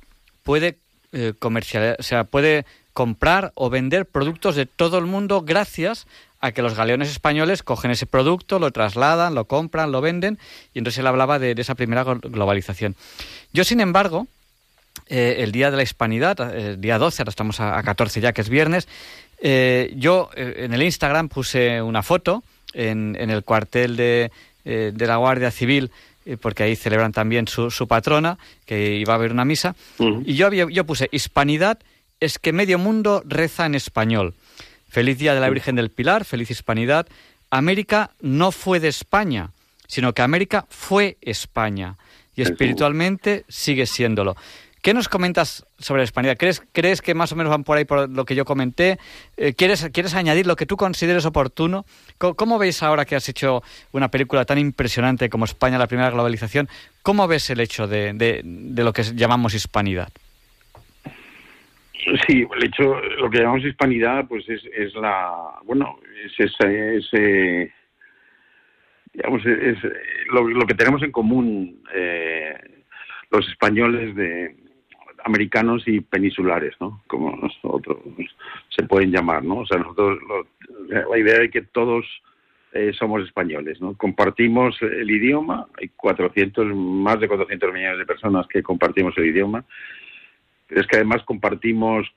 [0.42, 0.78] puede
[1.12, 6.06] eh, comercializar, o sea, puede comprar o vender productos de todo el mundo gracias
[6.42, 10.38] a que los galeones españoles cogen ese producto, lo trasladan, lo compran, lo venden,
[10.74, 12.94] y entonces él hablaba de, esa primera globalización.
[13.52, 14.26] Yo, sin embargo,
[15.06, 18.42] eh, el día de la hispanidad, el día 12, ahora estamos a, 14 ya, que
[18.42, 18.88] es viernes,
[19.38, 24.30] eh, yo eh, en el Instagram puse una foto en, el cuartel de,
[24.64, 25.90] de la Guardia Civil
[26.24, 29.74] eh, porque ahí celebran también su, su, patrona, que iba a haber una misa.
[30.24, 31.78] Y yo, había, yo puse, hispanidad
[32.20, 34.34] es que medio mundo reza en español.
[34.92, 37.06] Feliz Día de la Virgen del Pilar, feliz hispanidad.
[37.48, 39.48] América no fue de España,
[39.86, 41.96] sino que América fue España
[42.36, 44.36] y espiritualmente sigue siéndolo.
[44.82, 46.36] ¿Qué nos comentas sobre la hispanidad?
[46.36, 48.98] ¿Crees, ¿Crees que más o menos van por ahí por lo que yo comenté?
[49.38, 51.86] Eh, ¿quieres, ¿Quieres añadir lo que tú consideres oportuno?
[52.18, 56.68] ¿Cómo, veis ahora que has hecho una película tan impresionante como España, la primera globalización?
[57.02, 60.10] ¿Cómo ves el hecho de, de, lo que llamamos hispanidad?
[62.26, 67.72] Sí, el hecho, lo que llamamos hispanidad, pues es, es la, bueno, es ese,
[69.12, 69.78] digamos, es,
[70.30, 72.54] lo, que tenemos en común eh,
[73.30, 74.56] los españoles de,
[75.24, 77.02] americanos y peninsulares, ¿no?
[77.06, 77.98] Como nosotros
[78.68, 79.58] se pueden llamar, ¿no?
[79.58, 80.18] O sea, nosotros
[80.88, 82.04] la idea de que todos
[82.72, 83.96] eh, somos españoles, ¿no?
[83.96, 89.64] Compartimos el idioma, hay 400, más de 400 millones de personas que compartimos el idioma.
[90.74, 92.08] Es que además compartimos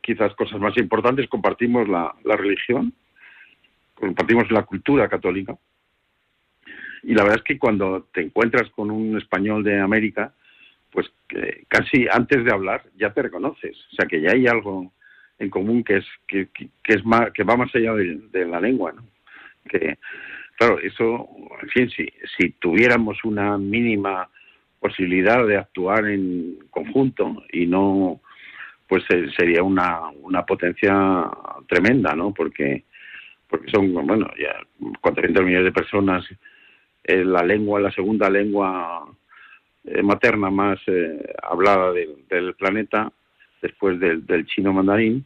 [0.00, 2.92] quizás cosas más importantes, compartimos la, religión,
[3.94, 5.56] compartimos la cultura católica.
[7.02, 10.32] Y la verdad es que cuando te encuentras con un español de América,
[10.90, 14.92] pues que casi antes de hablar ya te reconoces, o sea que ya hay algo
[15.38, 18.92] en común que es que, que, es más que va más allá de, la lengua,
[18.92, 19.04] ¿no?
[19.68, 19.98] Que
[20.56, 21.28] claro, eso,
[21.62, 24.28] en fin, si si tuviéramos una mínima
[24.80, 28.20] posibilidad de actuar en conjunto y no
[28.88, 31.30] pues eh, sería una, una potencia
[31.68, 32.34] tremenda, ¿no?
[32.34, 32.84] Porque
[33.48, 34.56] porque son, bueno, ya
[35.00, 36.24] 400 millones de personas,
[37.02, 39.04] eh, la lengua, la segunda lengua
[39.84, 43.10] eh, materna más eh, hablada del planeta
[43.62, 45.24] después del, chino mandarín,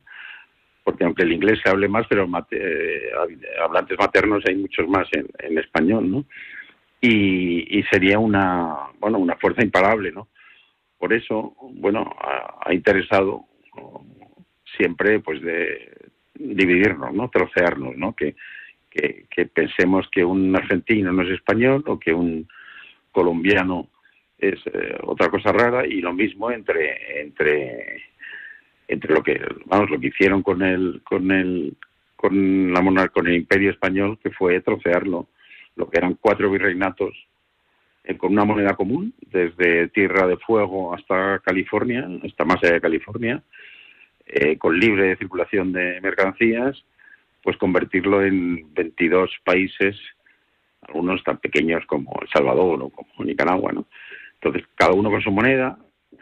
[0.82, 3.10] porque aunque el inglés se hable más, pero eh,
[3.62, 6.24] hablantes maternos hay muchos más en, español, ¿no?
[7.06, 10.28] Y, sería una, bueno, una fuerza imparable, ¿no?
[10.96, 13.44] Por eso, bueno, ha, interesado
[14.74, 15.92] siempre, pues, de
[16.34, 17.28] dividirnos, ¿no?
[17.28, 18.14] Trocearnos, ¿no?
[18.14, 18.34] Que,
[18.90, 22.48] que, pensemos que un argentino no es español o que un
[23.12, 23.88] colombiano
[24.38, 28.02] es eh, otra cosa rara y lo mismo entre entre
[28.86, 31.76] entre lo que vamos lo que hicieron con el con el
[32.14, 35.28] con la monarquía con el imperio español que fue trocearlo
[35.76, 37.14] lo que eran cuatro virreinatos
[38.04, 42.80] eh, con una moneda común desde Tierra de Fuego hasta California hasta más allá de
[42.80, 43.42] California
[44.26, 46.84] eh, con libre circulación de mercancías
[47.42, 49.96] pues convertirlo en 22 países
[50.82, 53.87] algunos tan pequeños como El Salvador o como Nicaragua no
[54.44, 55.78] entonces, cada uno con su moneda.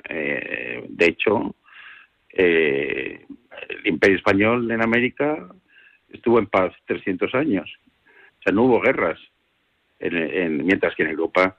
[0.09, 1.57] Eh, de hecho,
[2.31, 3.27] eh,
[3.69, 5.49] el Imperio Español en América
[6.09, 7.69] estuvo en paz 300 años.
[8.39, 9.19] O sea, no hubo guerras.
[10.11, 11.57] Mientras que en Europa,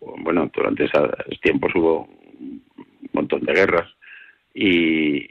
[0.00, 2.62] bueno, durante esos tiempos hubo un
[3.12, 3.88] montón de guerras.
[4.54, 5.26] Y,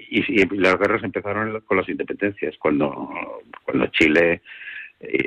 [0.58, 4.42] las guerras empezaron con las independencias, cuando, cuando Chile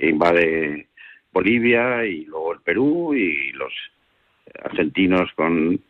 [0.02, 0.88] invade
[1.32, 3.72] Bolivia y luego el Perú y los
[4.64, 5.80] argentinos con,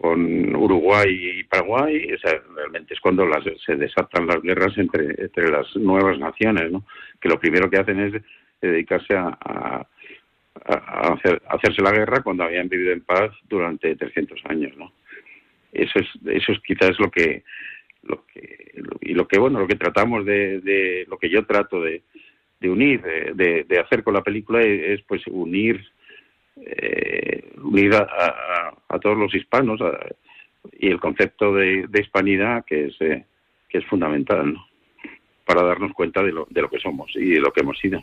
[0.00, 5.50] con Uruguay y Paraguay, o realmente es cuando las, se desatan las guerras entre, entre
[5.50, 6.84] las nuevas naciones, ¿no?
[7.20, 8.22] que lo primero que hacen es
[8.60, 9.86] dedicarse a, a,
[10.68, 14.76] hacer, hacerse la guerra cuando habían vivido en paz durante 300 años.
[14.76, 14.92] ¿no?
[15.72, 17.44] Eso es, eso es quizás lo que,
[18.02, 21.80] lo que y lo que bueno lo que tratamos de, de lo que yo trato
[21.80, 22.02] de,
[22.60, 25.84] de unir de, de, hacer con la película es pues unir
[26.56, 28.08] eh, unida
[28.88, 29.78] a, todos los hispanos
[30.78, 33.24] y el concepto de, hispanidad que es, eh,
[33.68, 34.56] que es fundamental
[35.44, 38.02] para darnos cuenta de lo, de lo que somos y de lo que hemos sido.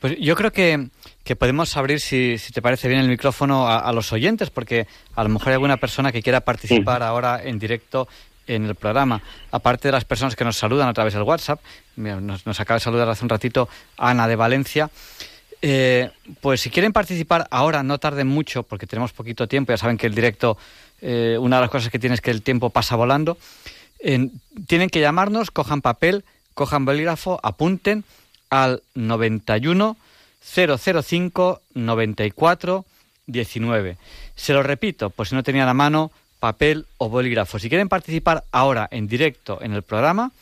[0.00, 0.88] Pues yo creo que,
[1.24, 5.22] que podemos abrir, si, si, te parece bien, el micrófono a, los oyentes, porque a
[5.22, 8.08] lo mejor hay alguna persona que quiera participar ahora en directo
[8.46, 9.22] en el programa.
[9.50, 11.60] Aparte de las personas que nos saludan a través del WhatsApp,
[11.96, 14.90] nos, nos acaba de saludar hace un ratito Ana de Valencia.
[15.62, 16.10] Eh,
[16.40, 19.72] pues si quieren participar ahora, no tarden mucho, porque tenemos poquito tiempo.
[19.72, 20.58] Ya saben que el directo,
[21.00, 23.38] eh, una de las cosas que tiene es que el tiempo pasa volando.
[24.66, 26.24] tienen que llamarnos, cojan papel,
[26.54, 28.04] cojan bolígrafo, apunten
[28.50, 29.96] al 91
[30.42, 32.84] 005 94
[33.26, 33.96] 19.
[34.36, 37.58] Se lo repito, por si no tenían a mano papel o bolígrafo.
[37.58, 40.32] Si quieren participar ahora en directo en el programa,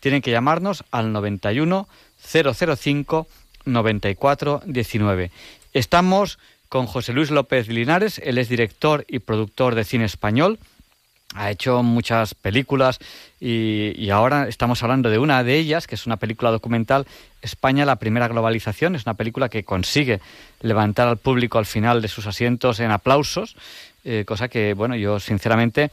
[0.00, 1.88] tienen que llamarnos al 91
[2.20, 3.26] 005
[3.64, 5.30] 9419.
[5.72, 6.38] Estamos
[6.68, 10.58] con José Luis López Linares, él es director y productor de cine español.
[11.34, 12.98] Ha hecho muchas películas
[13.40, 17.06] y, ahora estamos hablando de una de ellas, que es una película documental,
[17.42, 18.94] España, la primera globalización.
[18.94, 20.20] Es una película que consigue
[20.60, 23.56] levantar al público al final de sus asientos en aplausos,
[24.04, 25.90] eh, cosa que, bueno, yo sinceramente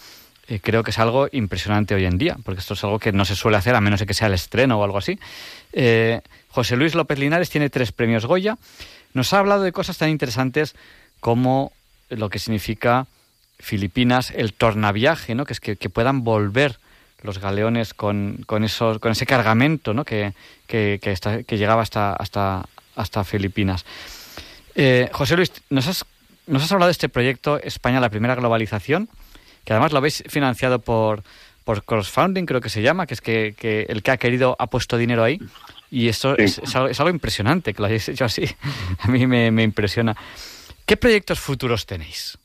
[0.47, 3.25] eh, creo que es algo impresionante hoy en día, porque esto es algo que no
[3.25, 5.19] se suele hacer a menos de que sea el estreno o algo así.
[5.73, 8.57] Eh, José Luis López Linares tiene tres premios Goya.
[9.13, 10.75] Nos ha hablado de cosas tan interesantes
[11.19, 11.73] como
[12.09, 13.07] lo que significa
[13.65, 15.43] Filipinas, el tornaviaje, ¿no?
[15.43, 16.77] que es que, puedan volver
[17.23, 20.05] los galeones con, con, esos, con ese cargamento ¿no?
[20.05, 20.33] que,
[20.67, 23.83] que, que, llegaba hasta, hasta, hasta Filipinas.
[24.75, 26.05] Eh, José Luis, nos has,
[26.45, 29.09] nos has hablado de este proyecto España, la primera globalización,
[29.63, 31.23] que además lo habéis financiado por,
[31.63, 34.67] por crowdfunding, creo que se llama, que es que, que el que ha querido ha
[34.67, 35.39] puesto dinero ahí.
[35.89, 38.45] Y eso es, algo, impresionante que lo hayáis hecho así.
[38.99, 40.15] A mí me, me impresiona.
[40.85, 42.37] ¿Qué proyectos futuros tenéis?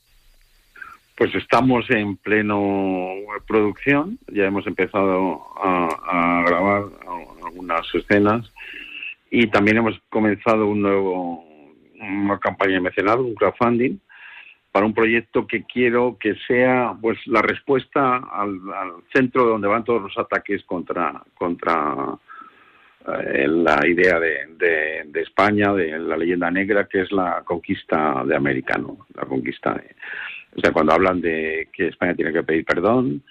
[1.21, 3.11] Pues estamos en pleno
[3.47, 6.85] producción, ya hemos empezado a, grabar
[7.45, 8.51] algunas escenas
[9.29, 11.45] y también hemos comenzado un nuevo,
[11.99, 13.99] una campaña de mecenado, un crowdfunding,
[14.71, 18.59] para un proyecto que quiero que sea pues la respuesta al,
[19.13, 22.17] centro donde van todos los ataques contra contra
[23.07, 28.81] eh, la idea de, España, de la leyenda negra, que es la conquista de América,
[29.13, 29.95] la conquista de,
[30.55, 33.23] o sea, cuando hablan de que España tiene que pedir perdón,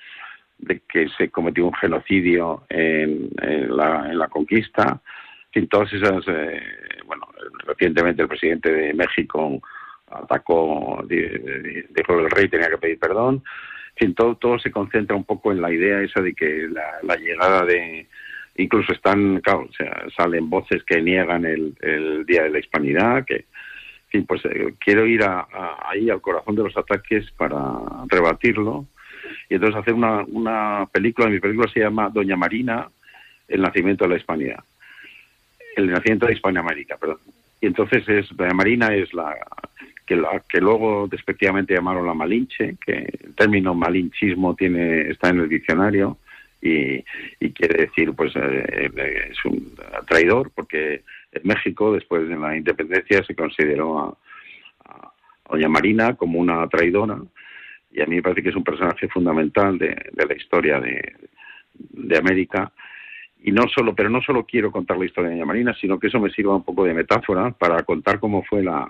[0.59, 3.31] de que se cometió un genocidio en,
[3.71, 5.01] la, conquista,
[5.53, 6.63] en todas esas, eh,
[7.07, 7.27] bueno,
[7.67, 9.61] recientemente el presidente de México
[10.11, 13.43] atacó, dijo que el rey tenía que pedir perdón,
[13.97, 16.69] en todo, todo se concentra un poco en la idea esa de que
[17.03, 18.07] la, llegada de,
[18.57, 23.47] incluso están, claro, sea, salen voces que niegan el, el Día de la Hispanidad, que
[24.11, 27.59] fin, pues eh, quiero ir ahí al corazón de los ataques para
[28.09, 28.87] rebatirlo
[29.49, 32.89] y entonces hacer una, una película, mi película se llama Doña Marina,
[33.49, 34.63] el nacimiento de la Hispanidad,
[35.77, 37.19] el nacimiento de Hispanoamérica, perdón.
[37.61, 39.37] Y entonces es Doña Marina es la
[40.07, 45.41] que, la, que luego despectivamente llamaron la Malinche, que el término malinchismo tiene está en
[45.41, 46.19] el diccionario
[46.61, 47.03] y,
[47.53, 49.73] quiere decir pues eh, eh, es un
[50.09, 51.03] traidor porque
[51.33, 55.13] en México, después de la independencia, se consideró a,
[55.49, 57.21] Doña Marina como una traidora
[57.91, 62.73] y a mí me parece que es un personaje fundamental de, la historia de, América.
[63.43, 66.07] Y no solo, pero no solo quiero contar la historia de Doña Marina, sino que
[66.07, 68.87] eso me sirva un poco de metáfora para contar cómo fue la,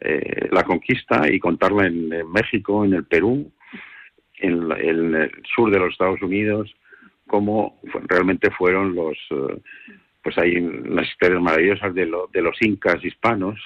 [0.00, 3.52] eh, la conquista y contarla en, México, en el Perú,
[4.38, 6.74] en, el sur de los Estados Unidos,
[7.26, 7.78] cómo
[8.08, 9.60] realmente fueron los, eh,
[10.22, 13.58] pues hay unas historias maravillosas de, de los incas hispanos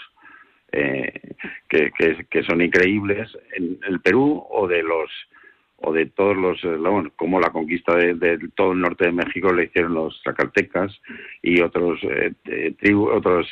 [0.77, 1.13] eh,
[1.69, 5.09] que, son increíbles en el Perú o de los
[5.77, 9.65] o de todos los eh, como la conquista de, todo el norte de México le
[9.65, 10.93] hicieron los zacaltecas
[11.43, 12.33] y otros eh,
[12.97, 13.47] otras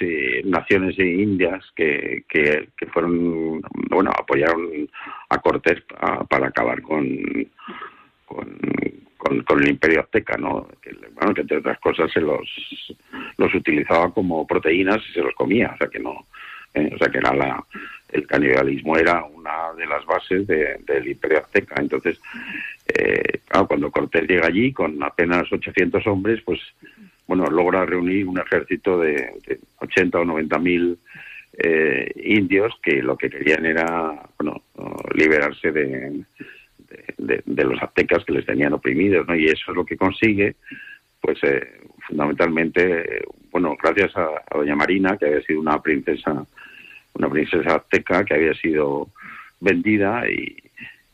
[0.45, 4.89] naciones indias que, que, fueron bueno apoyaron
[5.29, 5.81] a Cortés
[6.29, 7.07] para acabar con,
[8.27, 8.59] con
[9.23, 10.67] con, el imperio azteca, ¿no?
[10.81, 12.49] Que, bueno, que entre otras cosas se los,
[13.37, 16.27] los utilizaba como proteínas y se los comía, o sea que no,
[16.75, 17.65] eh, o sea que era la,
[18.11, 21.77] el canibalismo era una de las bases del imperio azteca.
[21.79, 22.21] Entonces,
[22.87, 26.61] eh, cuando Cortés llega allí con apenas 800 hombres, pues
[27.27, 30.99] bueno, logra reunir un ejército de, 80 o 90 mil
[31.59, 34.63] eh, indios que lo que querían era bueno
[35.15, 36.25] liberarse de,
[37.19, 39.35] de, los aztecas que les tenían oprimidos, ¿no?
[39.35, 40.57] Y eso es lo que consigue,
[41.21, 46.45] pues eh, fundamentalmente, bueno, gracias a, Doña Marina, que había sido una princesa,
[47.15, 49.09] una princesa azteca que había sido
[49.61, 50.57] vendida y,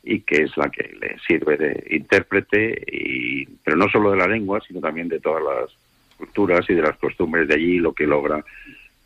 [0.03, 4.27] y que es la que le sirve de intérprete, y, pero no solo de la
[4.27, 5.77] lengua, sino también de todas las
[6.17, 8.45] culturas y de las costumbres de allí, lo que logra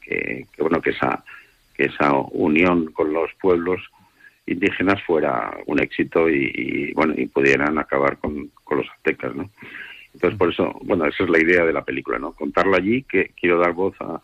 [0.01, 1.25] que, que bueno que esa
[1.75, 3.81] que esa unión con los pueblos
[4.47, 9.51] indígenas fuera un éxito y, bueno y pudieran acabar con, los aztecas no
[10.14, 13.32] entonces por eso bueno esa es la idea de la película no contarla allí que
[13.38, 14.20] quiero dar voz a,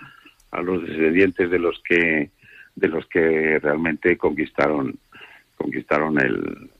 [0.50, 2.30] a los descendientes de los que
[2.74, 4.98] de los que realmente conquistaron
[5.56, 6.70] conquistaron el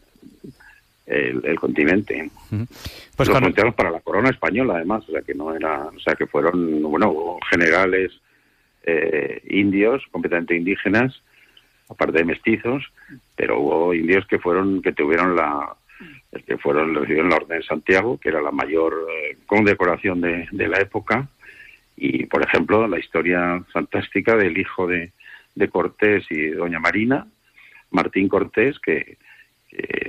[1.08, 2.30] el, continente.
[3.16, 3.72] Pues los cuando...
[3.72, 7.38] para la corona española además o sea que no era o sea que fueron bueno
[7.50, 8.12] generales
[8.84, 11.20] eh, indios completamente indígenas
[11.88, 12.84] aparte de mestizos,
[13.36, 15.74] pero hubo indios que fueron que tuvieron la
[16.46, 20.68] que fueron recibieron la orden de Santiago, que era la mayor eh, condecoración de, de,
[20.68, 21.26] la época,
[21.96, 25.12] y por ejemplo la historia fantástica del hijo de,
[25.58, 27.26] de Cortés y doña Marina,
[27.90, 29.16] Martín Cortés, que,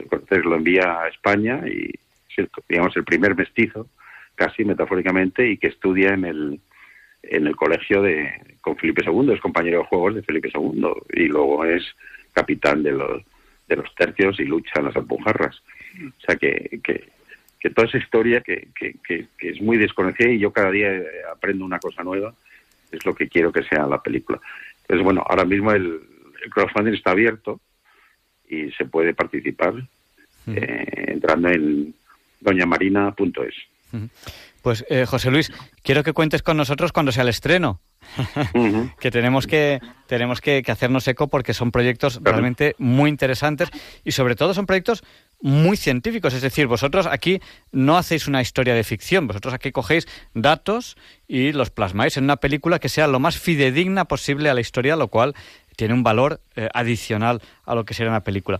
[0.10, 1.92] Cortés lo envía a España y
[2.70, 3.90] digamos el primer mestizo,
[4.36, 6.62] casi metafóricamente, y que estudia en el
[7.24, 11.28] en el colegio de con Felipe II, es compañero de juegos de Felipe II y
[11.28, 11.84] luego es
[12.34, 13.24] capitán de los
[13.68, 15.62] de los tercios y lucha en las alpujarras.
[15.96, 17.08] O sea que, que,
[17.60, 20.92] que toda esa historia que, que, que, es muy desconocida y yo cada día
[21.32, 22.34] aprendo una cosa nueva,
[22.92, 24.40] es lo que quiero que sea la película.
[24.82, 26.02] Entonces, bueno, ahora mismo el,
[26.50, 27.60] crowdfunding está abierto
[28.48, 29.76] y se puede participar
[30.48, 31.94] eh, entrando en
[32.40, 33.56] doñamarina.es.
[34.62, 35.52] Pues eh, José Luis,
[35.84, 37.82] quiero que cuentes con nosotros cuando sea el estreno.
[39.00, 43.70] que tenemos que tenemos que, hacernos eco porque son proyectos realmente muy interesantes
[44.04, 45.04] y sobre todo son proyectos
[45.42, 46.34] muy científicos.
[46.34, 47.42] Es decir, vosotros aquí
[47.72, 50.98] no hacéis una historia de ficción, vosotros aquí cogéis datos
[51.28, 54.96] y los plasmáis en una película que sea lo más fidedigna posible a la historia,
[54.96, 55.36] lo cual
[55.76, 58.60] tiene un valor eh, adicional a lo que sería una película.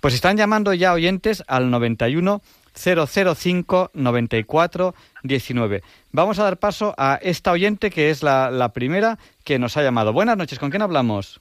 [0.00, 2.42] Pues están llamando ya oyentes al 91
[2.80, 5.82] 005 94 19.
[6.12, 10.12] Vamos a dar paso a esta oyente que es la, primera que nos ha llamado.
[10.12, 11.40] Buenas noches, ¿con quién hablamos?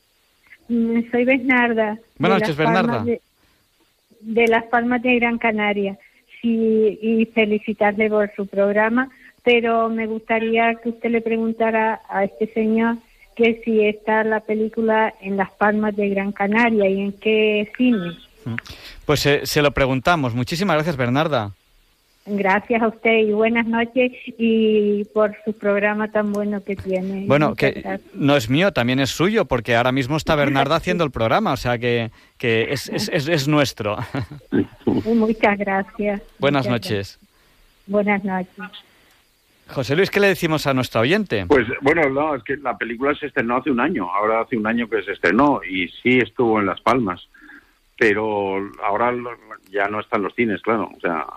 [0.67, 1.97] Mm, soy Bernarda.
[2.17, 3.05] Buenas noches, Bernarda.
[4.21, 5.97] De, Las Palmas de Gran Canaria.
[6.41, 9.09] Sí, y felicitarle por su programa,
[9.43, 12.97] pero me gustaría que usted le preguntara a este señor
[13.35, 18.11] que si está la película en Las Palmas de Gran Canaria y en qué cine.
[19.05, 20.33] Pues eh, se lo preguntamos.
[20.33, 21.51] Muchísimas gracias, Bernarda.
[22.25, 27.25] Gracias a usted y buenas noches y por su programa tan bueno que tiene.
[27.25, 31.11] Bueno, que no es mío, también es suyo, porque ahora mismo está Bernarda haciendo el
[31.11, 33.97] programa, o sea que, que es, es, es, nuestro.
[34.85, 36.21] Muchas gracias.
[36.37, 37.19] Buenas noches.
[37.87, 38.63] Buenas noches.
[39.67, 41.45] José Luis, ¿qué le decimos a nuestro oyente?
[41.47, 44.67] Pues bueno, no, es que la película se estrenó hace un año, ahora hace un
[44.67, 47.27] año que se estrenó y sí estuvo en Las Palmas
[47.99, 49.13] pero ahora
[49.69, 50.89] ya no están los cines, claro.
[50.95, 51.27] O sea,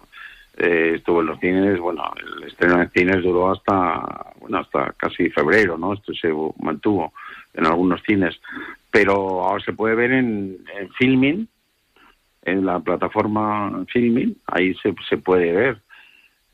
[0.56, 5.28] eh, estuvo en los cines, bueno, el estreno en cines duró hasta, bueno, hasta casi
[5.30, 5.92] febrero, ¿no?
[5.92, 6.32] Esto se
[6.62, 7.12] mantuvo
[7.52, 8.40] en algunos cines,
[8.92, 11.48] pero ahora se puede ver en, en Filming,
[12.42, 15.82] en la plataforma Filming, ahí se, se puede ver,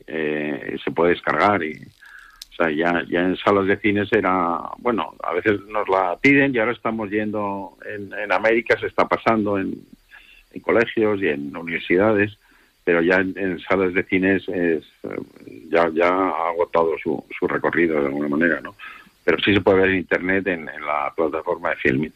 [0.07, 5.13] eh, se puede descargar y, o sea, ya, ya en salas de cines era, bueno,
[5.21, 9.59] a veces nos la piden y ahora estamos yendo, en, en América se está pasando
[9.59, 9.75] en,
[10.51, 12.37] en colegios y en universidades,
[12.83, 15.21] pero ya en, salas de cines es, eh,
[15.69, 18.75] ya, ya ha agotado su, su recorrido de alguna manera, ¿no?
[19.23, 22.13] Pero sí se puede ver en Internet en, la plataforma de Filming.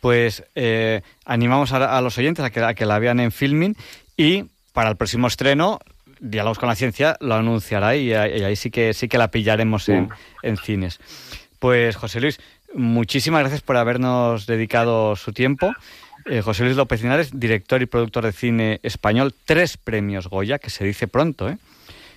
[0.00, 3.76] Pues eh, animamos a, los oyentes a que, a que la vean en Filming
[4.16, 5.78] y para el próximo estreno
[6.20, 10.08] Diálogos con la Ciencia lo anunciará y, ahí sí que sí que la pillaremos en,
[10.42, 11.00] en, cines.
[11.58, 12.40] Pues José Luis,
[12.74, 15.72] muchísimas gracias por habernos dedicado su tiempo
[16.26, 20.70] eh, José Luis López Linares, director y productor de cine español, tres premios Goya, que
[20.70, 21.58] se dice pronto, ¿eh?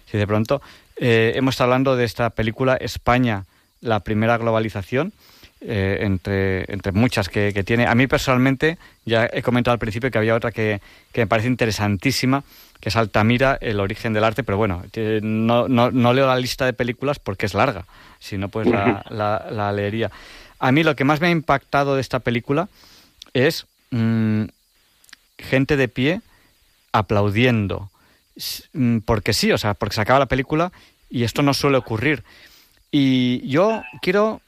[0.09, 0.61] Se dice pronto.
[0.97, 3.45] Eh, hemos estado hablando de esta película España,
[3.81, 5.13] la primera globalización,
[5.61, 7.87] eh, entre, entre muchas que, tiene.
[7.87, 10.81] A mí personalmente, ya he comentado al principio que había otra que,
[11.15, 12.43] me parece interesantísima,
[12.79, 14.83] que es Altamira, el origen del arte, pero bueno,
[15.21, 17.85] no, no, leo la lista de películas porque es larga,
[18.19, 20.11] si no, pues la, la, la leería.
[20.59, 22.67] A mí lo que más me ha impactado de esta película
[23.33, 24.45] es Mm,
[25.37, 26.21] gente de pie
[26.91, 27.91] aplaudiendo.
[28.73, 30.71] Mm, porque sí, o sea, porque se acaba la película
[31.11, 32.23] y esto no suele ocurrir.
[32.89, 34.41] Y yo quiero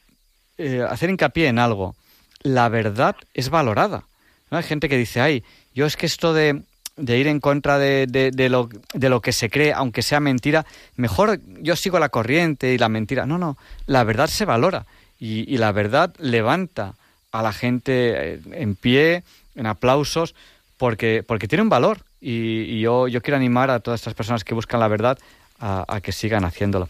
[0.58, 1.96] eh, hacer hincapié en algo.
[2.42, 4.06] La verdad es valorada.
[4.50, 5.44] Hay gente que dice, ay,
[5.76, 6.64] yo es que esto de,
[6.98, 10.66] ir en contra de, lo, que se cree, aunque sea mentira,
[10.96, 13.28] mejor yo sigo la corriente y la mentira.
[13.28, 14.88] No, no, la verdad se valora
[15.20, 16.96] y la verdad levanta
[17.40, 19.24] a la gente eh, en pie,
[19.56, 20.36] en aplausos,
[20.78, 22.00] porque, porque tiene un valor.
[22.22, 25.20] Y, yo, yo quiero animar a todas estas personas que buscan la verdad
[25.60, 26.90] a, que sigan haciéndolo.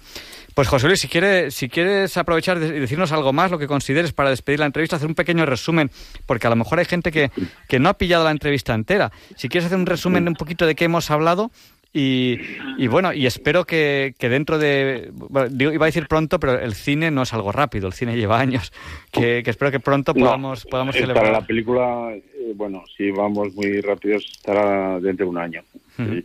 [0.54, 4.14] Pues José Luis, si, quiere, si quieres aprovechar y decirnos algo más, lo que consideres
[4.14, 5.92] para despedir la entrevista, hacer un pequeño resumen,
[6.26, 7.32] porque a lo mejor hay gente que,
[7.68, 9.12] que no ha pillado la entrevista entera.
[9.36, 11.52] Si quieres hacer un resumen un poquito de qué hemos hablado
[11.98, 15.12] y, bueno, y espero que, que dentro de,
[15.58, 18.74] iba a decir pronto, pero el cine no es algo rápido, el cine lleva años,
[19.14, 21.32] que, espero que pronto podamos, podamos celebrar.
[21.32, 25.62] la película, eh, bueno, si vamos muy rápido, estará dentro de un año.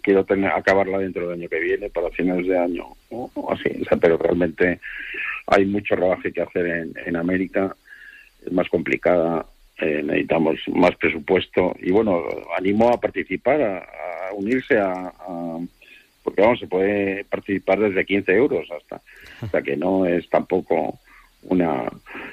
[0.02, 4.18] quiero tener, acabarla dentro del año que viene, para finales de año, o así, pero
[4.18, 4.80] realmente
[5.46, 7.76] hay mucho rodaje que hacer en, en América,
[8.44, 9.46] es más complicada,
[9.80, 12.22] eh, necesitamos más presupuesto y bueno,
[12.56, 13.86] animo a participar, a,
[14.34, 15.12] unirse a,
[16.22, 19.00] porque vamos, se puede participar desde 15 euros hasta,
[19.40, 20.98] hasta que no es tampoco
[21.42, 21.90] una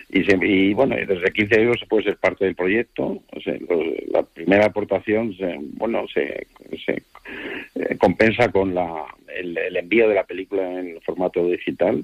[0.10, 3.22] y, bueno, desde 15 euros se puede ser parte del proyecto.
[4.12, 5.36] la primera aportación,
[5.74, 6.48] bueno, se,
[6.86, 7.04] se
[7.76, 12.04] eh, compensa con la, el, envío de la película en formato digital.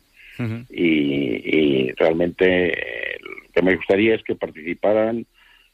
[0.69, 2.73] y, realmente
[3.21, 5.25] lo que me gustaría es que participaran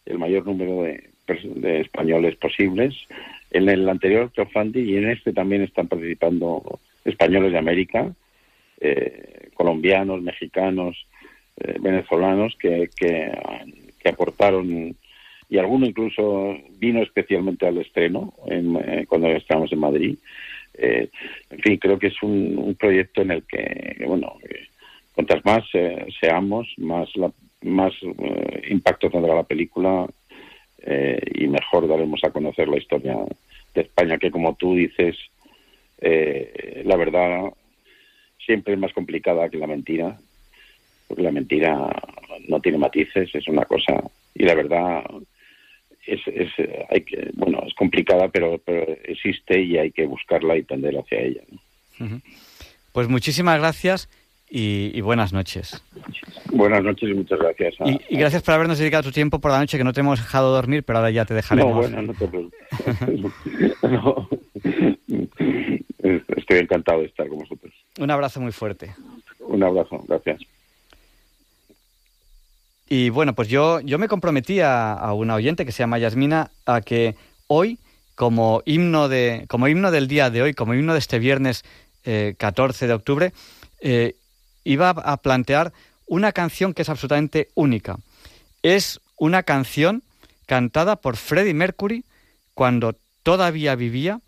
[0.06, 2.96] el mayor número de, de españoles posibles.
[3.52, 8.14] En el anterior crowdfunding y en este también están participando españoles de América,
[8.80, 10.96] eh, colombianos, mexicanos,
[11.58, 13.32] eh, venezolanos que, que,
[14.10, 14.96] aportaron
[15.50, 20.18] y alguno incluso vino especialmente al estreno en, eh, cuando estábamos en Madrid.
[20.74, 21.10] Eh,
[21.50, 24.38] en fin, creo que es un, proyecto en el que, bueno,
[25.14, 25.64] cuantas más
[26.20, 27.10] seamos, más
[27.62, 27.94] más
[28.70, 30.08] impacto tendrá la película
[31.36, 33.18] y mejor daremos a conocer la historia
[33.74, 35.18] de España, que como tú dices,
[36.00, 37.54] la verdad
[38.46, 40.20] siempre es más complicada que la mentira
[41.10, 41.90] porque la mentira
[42.48, 44.00] no tiene matices, es una cosa,
[44.36, 45.04] y la verdad
[46.06, 46.52] es, es
[46.88, 48.62] hay que, bueno, es complicada, pero,
[49.04, 51.42] existe y hay que buscarla y tender hacia ella.
[52.94, 54.08] Pues muchísimas gracias
[54.50, 55.84] y, buenas noches.
[56.52, 57.76] Buenas noches y muchas gracias.
[58.10, 60.54] y, gracias por habernos dedicado tu tiempo por la noche, que no te hemos dejado
[60.54, 61.90] dormir, pero ahora ya te dejaremos.
[61.90, 62.28] No, bueno, no te
[66.38, 67.74] Estoy encantado de estar con vosotros.
[68.00, 68.96] Un abrazo muy fuerte.
[69.40, 70.42] Un abrazo, gracias.
[72.88, 76.82] Y bueno, pues yo, yo me comprometí a, una oyente que se llama Yasmina a
[76.82, 77.78] que hoy,
[78.16, 81.64] como himno, de, como himno del día de hoy, como himno de este viernes
[82.04, 83.32] 14 eh, de octubre,
[83.82, 84.16] eh,
[84.64, 85.74] iba a plantear
[86.06, 87.98] una canción que es absolutamente única.
[88.64, 90.04] Es una canción
[90.46, 92.04] cantada por Freddie Mercury
[92.54, 94.22] cuando todavía vivía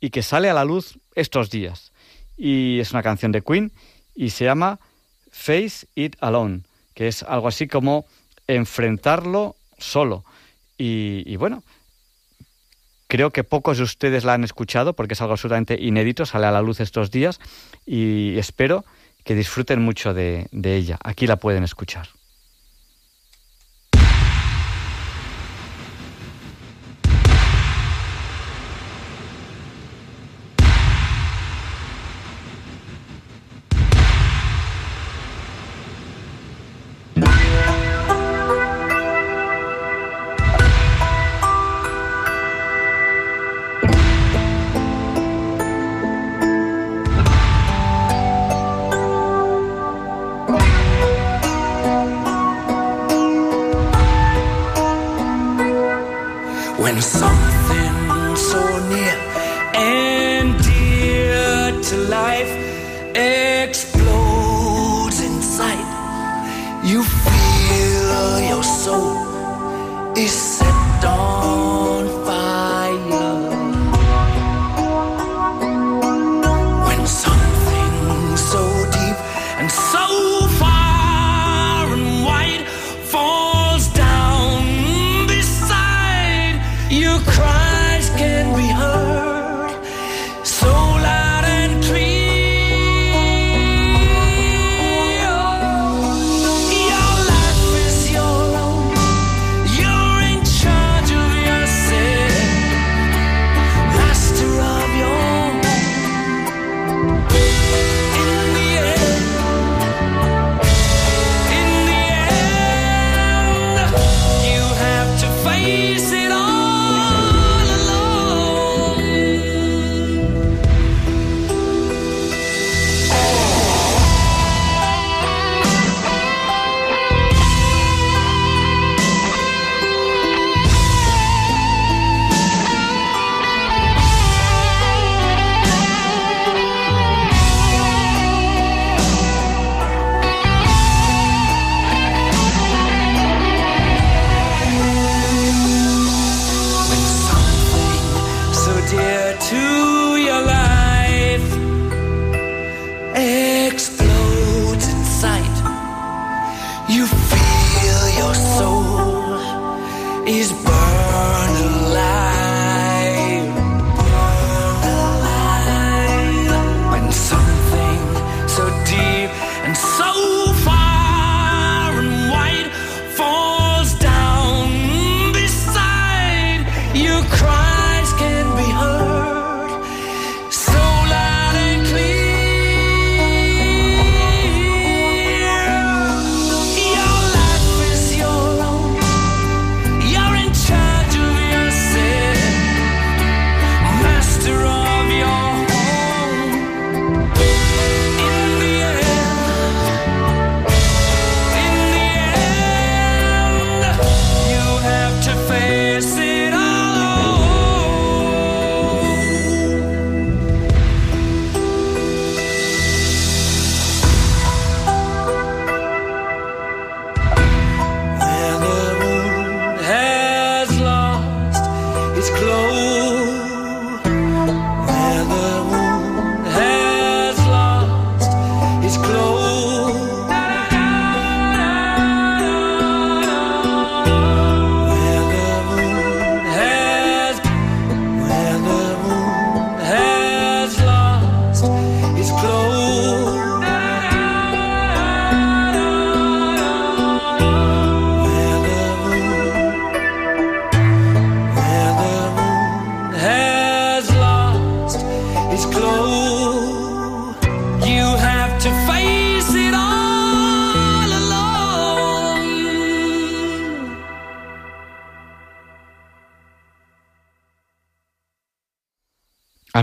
[0.00, 1.92] y que sale a la luz estos días.
[2.36, 3.72] Y es una canción de Queen
[4.14, 4.78] y se llama
[5.30, 6.62] Face It Alone
[6.94, 8.06] que es algo así como
[8.46, 10.24] enfrentarlo solo.
[10.76, 11.62] Y, bueno,
[13.06, 16.50] creo que pocos de ustedes la han escuchado porque es algo absolutamente inédito, sale a
[16.50, 17.40] la luz estos días
[17.86, 18.84] y espero
[19.24, 20.98] que disfruten mucho de ella.
[21.02, 22.08] Aquí la pueden escuchar.
[56.94, 59.16] and something so near
[59.74, 62.48] and dear to life
[63.16, 65.84] explodes inside.
[66.84, 70.32] You feel your soul is.
[70.32, 70.73] set.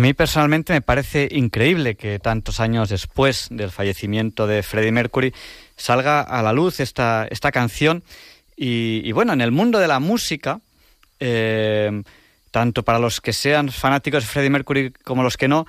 [0.02, 5.34] Mí personalmente me parece increíble que tantos años después del fallecimiento de Freddie Mercury
[5.76, 8.04] salga a la luz esta, esta canción.
[8.56, 10.60] Y, bueno, en el mundo de la música,
[11.20, 12.04] eh,
[12.52, 15.66] tanto para los que sean fanáticos de Freddie Mercury como los que no,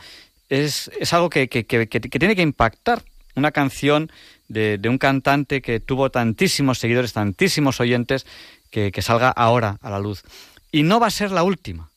[0.48, 3.02] es, algo que, tiene que impactar.
[3.34, 4.12] Una canción
[4.48, 8.26] de, un cantante que tuvo tantísimos seguidores, tantísimos oyentes,
[8.70, 10.22] que salga ahora a la luz.
[10.70, 11.90] Y no va a ser la última.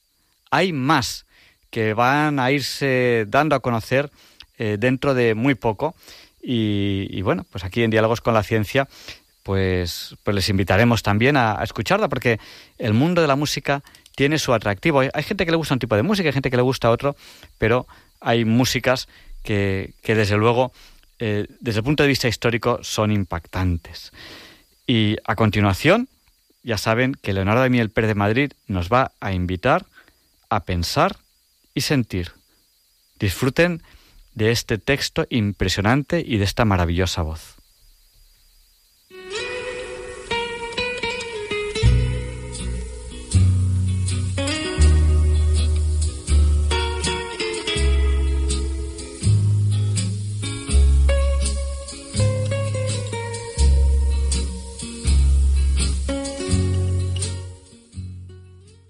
[0.50, 1.25] Hay más
[1.76, 4.10] que van a irse dando a conocer
[4.58, 5.94] eh, dentro de muy poco.
[6.42, 8.88] Y, bueno, pues aquí en Diálogos con la Ciencia,
[9.44, 12.40] pues, pues les invitaremos también a, escucharla, porque
[12.78, 13.84] el mundo de la música
[14.16, 15.02] tiene su atractivo.
[15.02, 17.18] Hay, gente que le gusta un tipo de música, hay gente que le gusta otro,
[17.58, 17.88] pero
[18.22, 19.10] hay músicas
[19.44, 20.72] que, desde luego,
[21.20, 24.14] eh, desde el punto de vista histórico, son impactantes.
[24.88, 26.08] Y a continuación,
[26.64, 29.86] ya saben que Leonardo Miel Pérez de Madrid nos va a invitar
[30.50, 31.18] a pensar
[31.76, 32.32] y sentir.
[33.20, 33.84] Disfruten
[34.34, 37.56] de este texto impresionante y de esta maravillosa voz.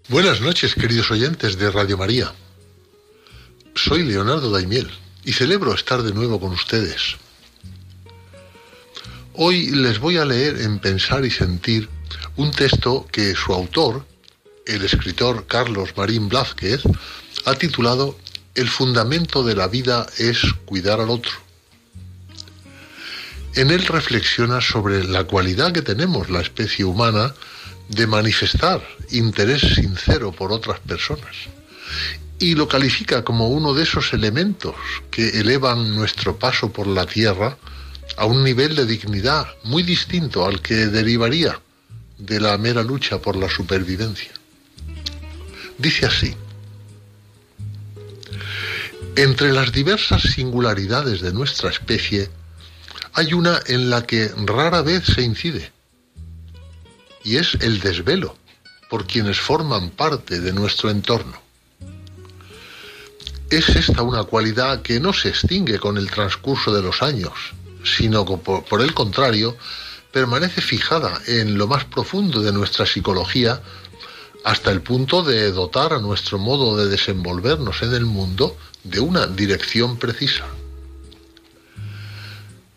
[0.08, 2.34] Buenas noches, queridos oyentes de Radio María
[3.76, 4.90] soy Leonardo Daimiel
[5.26, 7.18] y celebro estar de nuevo con ustedes.
[9.34, 11.90] Hoy les voy a leer en Pensar y Sentir
[12.38, 14.06] un texto que su autor,
[14.66, 16.84] el escritor Carlos Marín Blázquez,
[17.44, 18.18] ha titulado
[18.56, 21.34] El fundamento de la vida es cuidar al otro.
[23.56, 27.36] En él reflexiona sobre la cualidad que tenemos la especie humana
[27.90, 31.36] de manifestar interés sincero por otras personas
[32.40, 34.76] y lo califica como uno de esos elementos
[35.10, 37.58] que elevan nuestro paso por la tierra
[38.18, 41.60] a un nivel de dignidad muy distinto al que derivaría
[42.18, 44.32] de la mera lucha por la supervivencia.
[45.78, 46.36] Dice así,
[49.16, 52.30] entre las diversas singularidades de nuestra especie,
[53.14, 55.72] hay una en la que rara vez se incide,
[57.24, 58.38] y es el desvelo
[58.90, 61.45] por quienes forman parte de nuestro entorno.
[63.50, 67.32] Es esta una cualidad que no se extingue con el transcurso de los años,
[67.84, 69.56] sino que por, el contrario
[70.12, 73.62] permanece fijada en lo más profundo de nuestra psicología
[74.44, 79.28] hasta el punto de dotar a nuestro modo de desenvolvernos en el mundo de una
[79.28, 80.46] dirección precisa.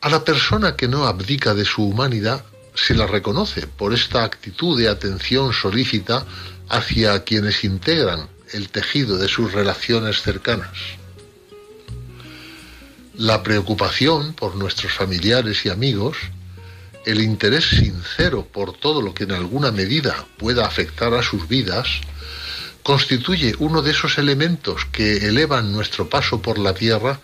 [0.03, 2.45] A la persona que no abdica de su humanidad
[2.75, 6.27] se la reconoce por esta actitud de atención solícita
[6.69, 10.71] hacia quienes integran el tejido de sus relaciones cercanas.
[13.15, 16.17] La preocupación por nuestros familiares y amigos,
[17.05, 21.89] el interés sincero por todo lo que en alguna medida pueda afectar a sus vidas,
[22.83, 27.21] constituye uno de esos elementos que elevan nuestro paso por la tierra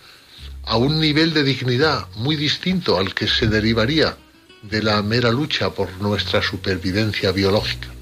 [0.65, 4.17] a un nivel de dignidad muy distinto al que se derivaría
[4.63, 7.94] de la mera lucha por nuestra supervivencia biológica.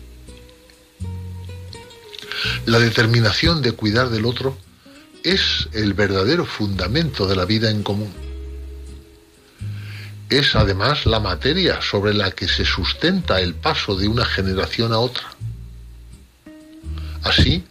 [2.66, 4.58] La determinación de cuidar del otro
[5.24, 8.14] es el verdadero fundamento de la vida en común.
[10.30, 15.00] Es además la materia sobre la que se sustenta el paso de una generación a
[15.00, 15.24] otra.
[17.24, 17.64] Así,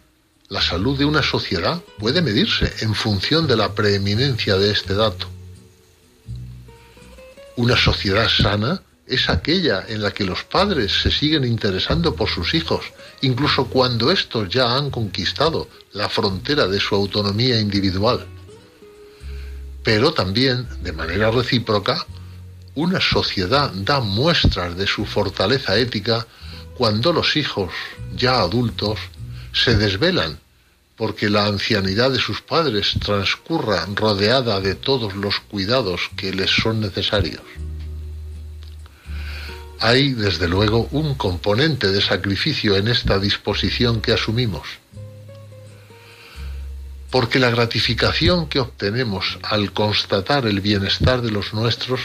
[0.49, 5.27] la salud de una sociedad puede medirse en función de la preeminencia de este dato.
[7.55, 12.53] Una sociedad sana es aquella en la que los padres se siguen interesando por sus
[12.53, 12.85] hijos,
[13.21, 18.25] incluso cuando estos ya han conquistado la frontera de su autonomía individual.
[19.83, 22.05] Pero también, de manera recíproca,
[22.75, 26.25] una sociedad da muestras de su fortaleza ética
[26.77, 27.71] cuando los hijos,
[28.15, 28.97] ya adultos,
[29.53, 30.39] se desvelan
[30.95, 36.79] porque la ancianidad de sus padres transcurra rodeada de todos los cuidados que les son
[36.79, 37.41] necesarios
[39.83, 44.67] hay desde luego un componente de sacrificio en esta disposición que asumimos.
[47.13, 51.99] porque la gratificación que obtenemos al constatar el bienestar de los nuestros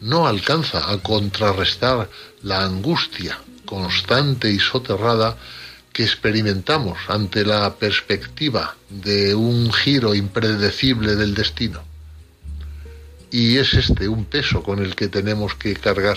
[0.00, 2.08] no alcanza a contrarrestar
[2.42, 5.36] la angustia constante y soterrada
[5.92, 11.82] que experimentamos ante la perspectiva de un giro impredecible del destino.
[13.30, 16.16] Y es este un peso con el que tenemos que cargar.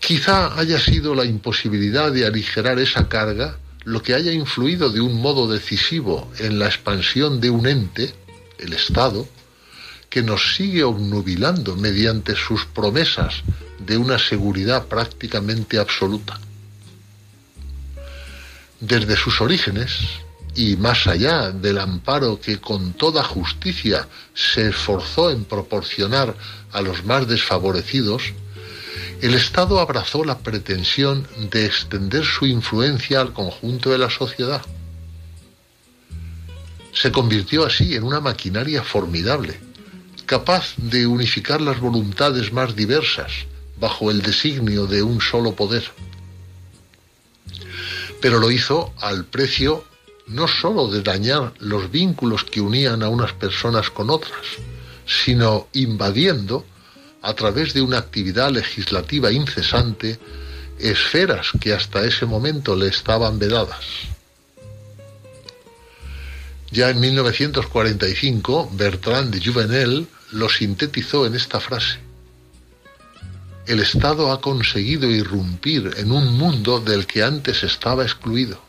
[0.00, 5.20] Quizá haya sido la imposibilidad de aligerar esa carga lo que haya influido de un
[5.20, 8.12] modo decisivo en la expansión de un ente,
[8.58, 9.28] el Estado,
[10.08, 13.42] que nos sigue obnubilando mediante sus promesas
[13.78, 16.38] de una seguridad prácticamente absoluta.
[18.80, 19.92] Desde sus orígenes,
[20.54, 26.34] y más allá del amparo que con toda justicia se esforzó en proporcionar
[26.72, 28.32] a los más desfavorecidos,
[29.20, 34.62] el Estado abrazó la pretensión de extender su influencia al conjunto de la sociedad.
[36.92, 39.60] Se convirtió así en una maquinaria formidable,
[40.26, 43.32] capaz de unificar las voluntades más diversas
[43.78, 45.84] bajo el designio de un solo poder.
[48.20, 49.84] Pero lo hizo al precio
[50.26, 54.40] no sólo de dañar los vínculos que unían a unas personas con otras,
[55.06, 56.64] sino invadiendo,
[57.22, 60.18] a través de una actividad legislativa incesante,
[60.78, 63.84] esferas que hasta ese momento le estaban vedadas.
[66.70, 71.98] Ya en 1945, Bertrand de Juvenel lo sintetizó en esta frase.
[73.66, 78.60] El Estado ha conseguido irrumpir en un mundo del que antes estaba excluido.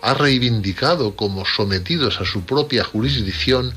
[0.00, 3.74] Ha reivindicado como sometidos a su propia jurisdicción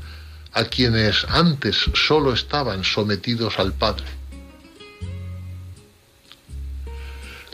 [0.56, 4.06] a quienes antes solo estaban sometidos al Padre.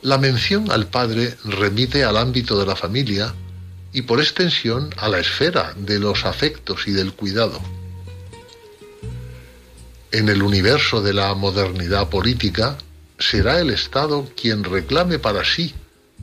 [0.01, 3.35] La mención al Padre remite al ámbito de la familia
[3.93, 7.61] y por extensión a la esfera de los afectos y del cuidado
[10.13, 12.77] en el universo de la modernidad política,
[13.19, 15.75] será el Estado quien reclame para sí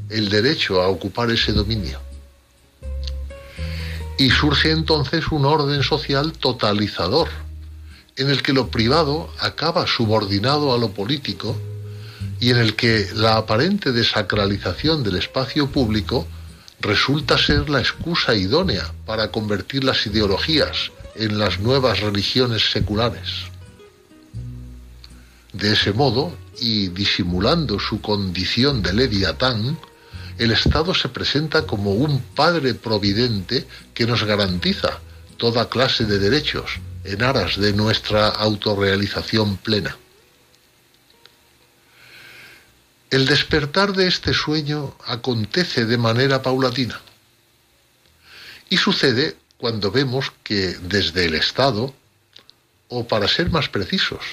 [0.09, 1.99] el derecho a ocupar ese dominio.
[4.19, 7.29] Y surge entonces un orden social totalizador,
[8.17, 11.57] en el que lo privado acaba subordinado a lo político
[12.41, 16.27] y en el que la aparente desacralización del espacio público
[16.81, 23.45] resulta ser la excusa idónea para convertir las ideologías en las nuevas religiones seculares.
[25.53, 29.77] De ese modo, y disimulando su condición de leviatán,
[30.39, 34.99] el Estado se presenta como un padre providente que nos garantiza
[35.35, 39.97] toda clase de derechos en aras de nuestra autorrealización plena.
[43.11, 47.01] El despertar de este sueño acontece de manera paulatina
[48.69, 51.93] y sucede cuando vemos que desde el Estado,
[52.87, 54.23] o para ser más precisos,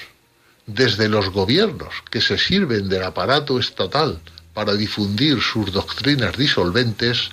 [0.67, 4.21] desde los gobiernos que se sirven del aparato estatal
[4.57, 7.29] para difundir sus doctrinas disolventes,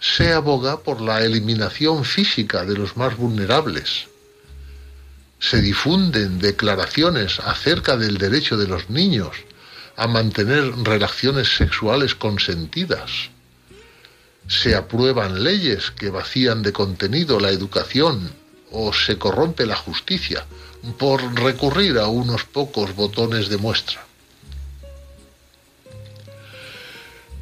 [0.00, 4.06] se aboga por la eliminación física de los más vulnerables.
[5.38, 9.36] Se difunden declaraciones acerca del derecho de los niños
[9.96, 13.10] a mantener relaciones sexuales consentidas.
[14.48, 18.32] Se aprueban leyes que vacían de contenido la educación
[18.70, 20.46] o se corrompe la justicia
[20.96, 24.09] por recurrir a unos pocos botones de muestra.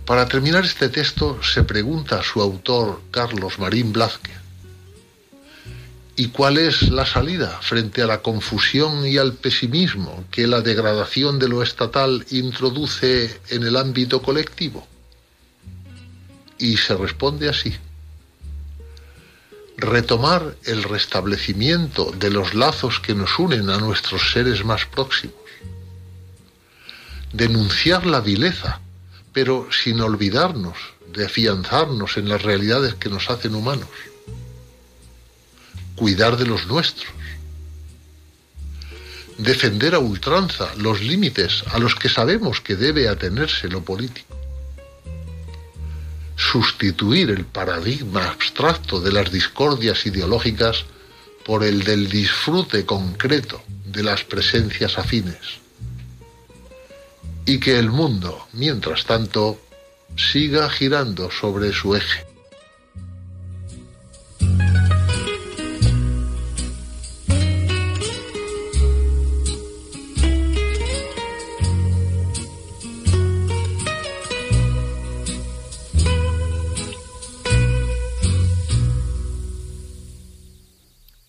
[0.09, 4.39] Para terminar este texto se pregunta a su autor Carlos Marín Blázquez,
[6.17, 11.39] ¿y cuál es la salida frente a la confusión y al pesimismo que la degradación
[11.39, 14.89] de lo estatal introduce en el ámbito colectivo?
[16.57, 17.77] Y se responde así
[19.77, 25.37] retomar el restablecimiento de los lazos que nos unen a nuestros seres más próximos,
[27.35, 28.81] denunciar la vileza,
[29.33, 30.77] pero sin olvidarnos
[31.13, 33.89] de afianzarnos en las realidades que nos hacen humanos,
[35.97, 37.13] cuidar de los nuestros,
[39.39, 44.37] defender a ultranza los límites a los que sabemos que debe atenerse lo político.
[46.37, 50.85] Sustituir el paradigma abstracto de las discordias ideológicas
[51.45, 55.68] por el del disfrute concreto de las presencias afines
[57.49, 59.59] y que el mundo, mientras tanto,
[60.17, 62.27] siga girando sobre su eje.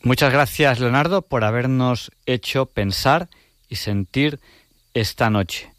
[0.04, 3.30] Muchas gracias, Leonardo, por habernos hecho pensar
[3.70, 4.42] y sentir
[4.94, 5.79] esta noche.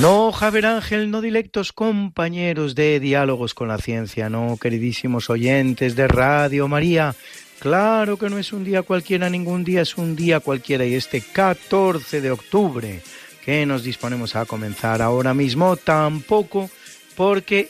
[0.00, 6.08] No, Javier Ángel, no directos compañeros de Diálogos con la Ciencia, no, queridísimos oyentes de
[6.08, 7.14] Radio María.
[7.58, 11.20] Claro que no es un día cualquiera, ningún día es un día cualquiera y este
[11.20, 13.02] 14 de octubre
[13.44, 16.70] que nos disponemos a comenzar ahora mismo tampoco
[17.14, 17.68] porque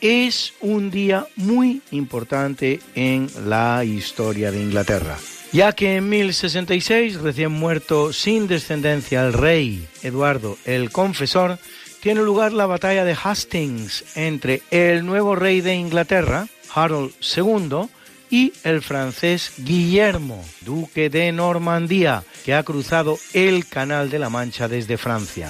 [0.00, 5.16] es un día muy importante en la historia de Inglaterra
[5.56, 11.58] ya que en 1066, recién muerto sin descendencia el rey Eduardo el Confesor,
[12.02, 17.88] tiene lugar la batalla de Hastings entre el nuevo rey de Inglaterra, Harold II,
[18.28, 24.68] y el francés Guillermo, duque de Normandía, que ha cruzado el Canal de la Mancha
[24.68, 25.48] desde Francia.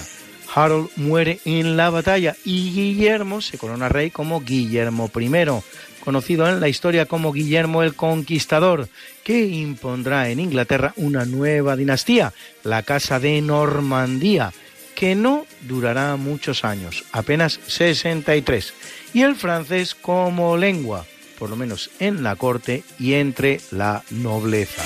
[0.55, 5.29] Harold muere en la batalla y Guillermo se corona rey como Guillermo I,
[6.07, 8.89] conocido en la historia como Guillermo el Conquistador,
[9.25, 12.33] que impondrá en Inglaterra una nueva dinastía,
[12.63, 14.53] la Casa de Normandía,
[14.95, 18.73] que no durará muchos años, apenas 63,
[19.15, 21.05] y el francés como lengua,
[21.41, 24.85] por lo menos en la corte y entre la nobleza.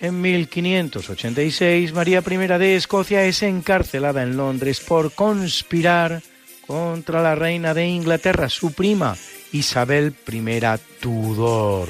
[0.00, 6.22] En 1586 María I de Escocia es encarcelada en Londres por conspirar
[6.66, 9.16] contra la reina de Inglaterra, su prima,
[9.52, 10.60] Isabel I
[11.00, 11.88] Tudor,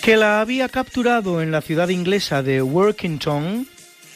[0.00, 3.66] que la había capturado en la ciudad inglesa de Workington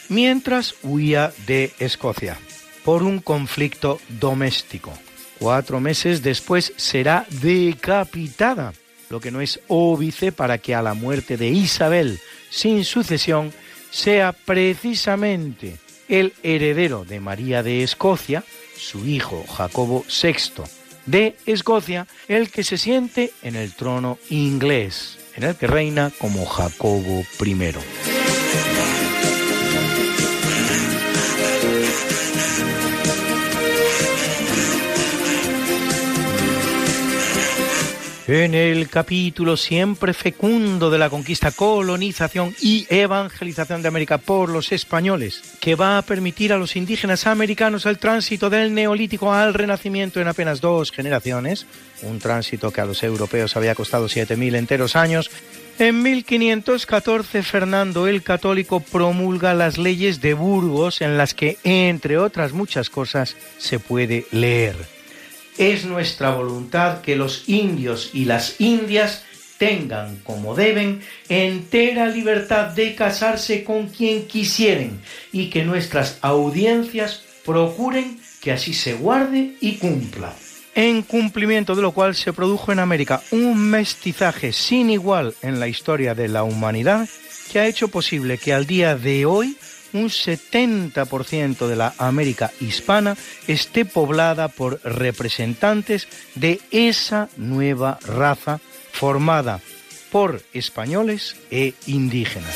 [0.09, 2.37] mientras huía de Escocia
[2.85, 4.93] por un conflicto doméstico.
[5.39, 8.73] Cuatro meses después será decapitada,
[9.09, 12.19] lo que no es óbice para que a la muerte de Isabel
[12.49, 13.53] sin sucesión
[13.91, 15.77] sea precisamente
[16.07, 18.43] el heredero de María de Escocia,
[18.77, 20.63] su hijo Jacobo VI
[21.05, 26.45] de Escocia, el que se siente en el trono inglés, en el que reina como
[26.45, 29.06] Jacobo I.
[38.27, 44.73] En el capítulo siempre fecundo de la conquista, colonización y evangelización de América por los
[44.73, 50.19] españoles, que va a permitir a los indígenas americanos el tránsito del neolítico al renacimiento
[50.19, 51.67] en apenas dos generaciones,
[52.01, 55.31] un tránsito que a los europeos había costado 7.000 enteros años,
[55.79, 62.51] en 1514 Fernando el Católico promulga las leyes de Burgos en las que, entre otras
[62.51, 64.96] muchas cosas, se puede leer
[65.57, 69.23] es nuestra voluntad que los indios y las indias
[69.57, 75.01] tengan, como deben, entera libertad de casarse con quien quisieren
[75.31, 80.33] y que nuestras audiencias procuren que así se guarde y cumpla.
[80.75, 85.67] En cumplimiento de lo cual se produjo en América un mestizaje sin igual en la
[85.67, 87.09] historia de la humanidad
[87.51, 89.57] que ha hecho posible que al día de hoy
[89.97, 93.17] un 70% de la América hispana
[93.47, 98.59] esté poblada por representantes de esa nueva raza
[98.91, 99.59] formada
[100.11, 102.55] por españoles e indígenas.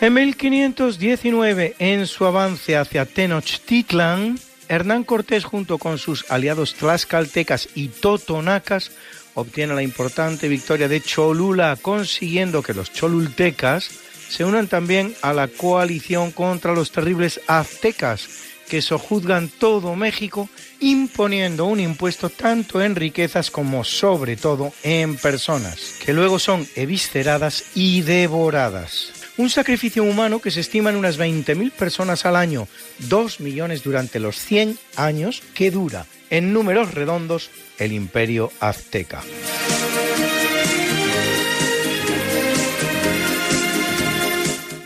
[0.00, 4.38] En 1519, en su avance hacia Tenochtitlan,
[4.68, 8.90] Hernán Cortés junto con sus aliados tlaxcaltecas y totonacas
[9.34, 13.90] obtiene la importante victoria de Cholula, consiguiendo que los cholultecas
[14.28, 18.28] se unan también a la coalición contra los terribles aztecas,
[18.68, 20.48] que sojuzgan todo México,
[20.80, 27.64] imponiendo un impuesto tanto en riquezas como sobre todo en personas, que luego son evisceradas
[27.74, 29.12] y devoradas.
[29.36, 32.68] Un sacrificio humano que se estima en unas 20.000 personas al año,
[33.00, 39.22] 2 millones durante los 100 años que dura, en números redondos, el imperio azteca.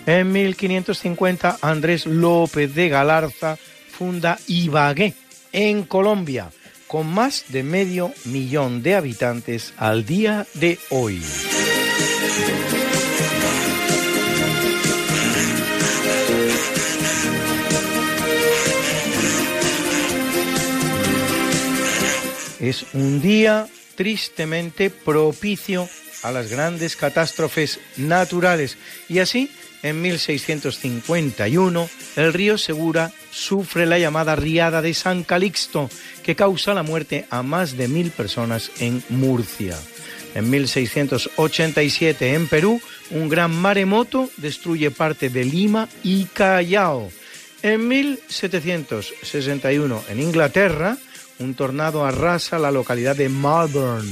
[0.05, 3.57] En 1550, Andrés López de Galarza
[3.91, 5.15] funda Ibagué,
[5.53, 6.51] en Colombia,
[6.87, 11.23] con más de medio millón de habitantes al día de hoy.
[22.69, 23.67] Es un día
[23.97, 25.89] tristemente propicio
[26.23, 28.77] a las grandes catástrofes naturales
[29.09, 29.51] y así
[29.83, 35.89] en 1651 el río Segura sufre la llamada riada de San Calixto
[36.23, 39.79] que causa la muerte a más de mil personas en Murcia.
[40.35, 47.11] En 1687 en Perú un gran maremoto destruye parte de Lima y Callao.
[47.63, 50.99] En 1761 en Inglaterra
[51.39, 54.09] un tornado arrasa la localidad de Malvern.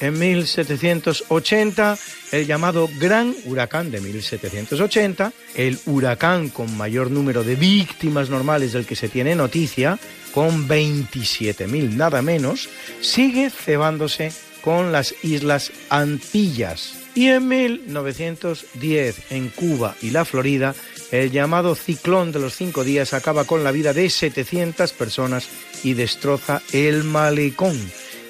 [0.00, 1.98] En 1780,
[2.30, 8.86] el llamado Gran Huracán de 1780, el huracán con mayor número de víctimas normales del
[8.86, 9.98] que se tiene noticia,
[10.32, 12.68] con 27.000 nada menos,
[13.00, 14.32] sigue cebándose
[14.62, 16.94] con las Islas Antillas.
[17.14, 20.74] Y en 1910, en Cuba y la Florida,
[21.10, 25.48] el llamado ciclón de los cinco días acaba con la vida de 700 personas
[25.82, 27.78] y destroza el malecón.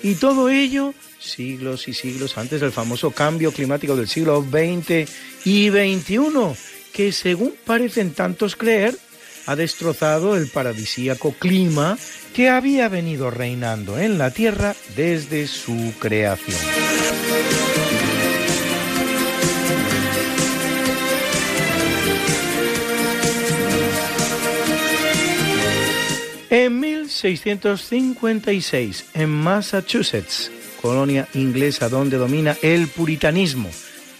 [0.02, 5.10] Y todo ello siglos y siglos antes del famoso cambio climático del siglo XX
[5.44, 6.20] y XXI,
[6.92, 8.96] que según parecen tantos creer,
[9.46, 11.98] ha destrozado el paradisíaco clima
[12.34, 16.58] que había venido reinando en la Tierra desde su creación.
[26.50, 33.68] En 1656, en Massachusetts, colonia inglesa donde domina el puritanismo,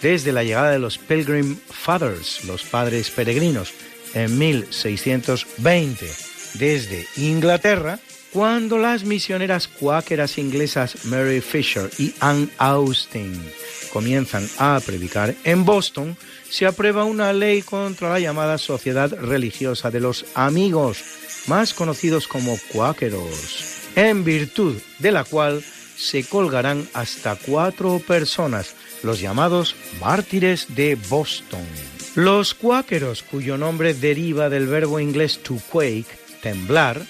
[0.01, 3.73] desde la llegada de los Pilgrim Fathers, los padres peregrinos,
[4.13, 6.05] en 1620,
[6.53, 7.99] desde Inglaterra,
[8.31, 13.41] cuando las misioneras cuáqueras inglesas Mary Fisher y Anne Austin
[13.91, 16.15] comienzan a predicar en Boston,
[16.47, 21.03] se aprueba una ley contra la llamada Sociedad Religiosa de los Amigos,
[21.49, 25.63] más conocidos como cuáqueros, en virtud de la cual
[25.97, 31.65] se colgarán hasta cuatro personas, los llamados mártires de Boston.
[32.13, 36.07] Los cuáqueros, cuyo nombre deriva del verbo inglés to quake,
[36.43, 37.01] temblar,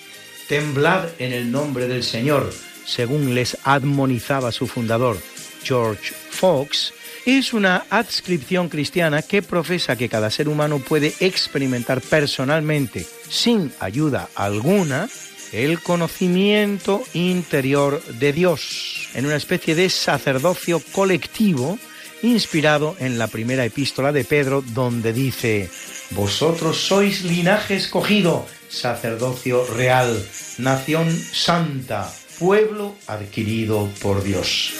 [0.47, 2.49] temblad en el nombre del Señor,
[2.85, 5.17] según les admonizaba su fundador,
[5.63, 6.93] George Fox,
[7.37, 14.29] es una adscripción cristiana que profesa que cada ser humano puede experimentar personalmente, sin ayuda
[14.35, 15.09] alguna,
[15.51, 21.77] el conocimiento interior de Dios, en una especie de sacerdocio colectivo
[22.23, 25.69] inspirado en la primera epístola de Pedro, donde dice,
[26.11, 30.25] Vosotros sois linaje escogido, sacerdocio real,
[30.57, 34.73] nación santa, pueblo adquirido por Dios.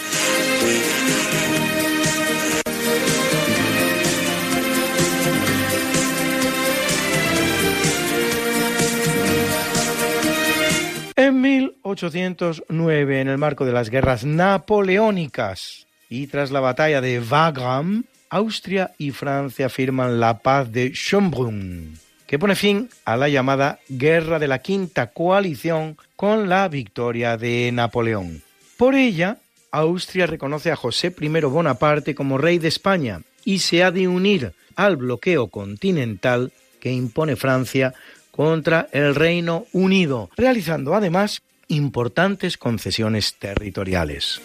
[11.20, 18.04] En 1809, en el marco de las guerras napoleónicas y tras la batalla de Wagram,
[18.30, 24.38] Austria y Francia firman la paz de Schönbrunn, que pone fin a la llamada Guerra
[24.38, 28.42] de la Quinta Coalición con la victoria de Napoleón.
[28.78, 29.36] Por ella,
[29.72, 34.54] Austria reconoce a José I Bonaparte como rey de España y se ha de unir
[34.74, 37.92] al bloqueo continental que impone Francia
[38.40, 44.40] contra el Reino Unido, realizando además importantes concesiones territoriales.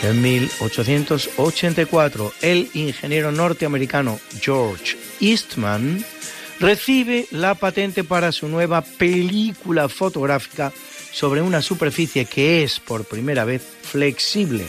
[0.00, 6.04] En 1884, el ingeniero norteamericano George Eastman
[6.60, 10.72] recibe la patente para su nueva película fotográfica
[11.10, 14.64] sobre una superficie que es por primera vez flexible,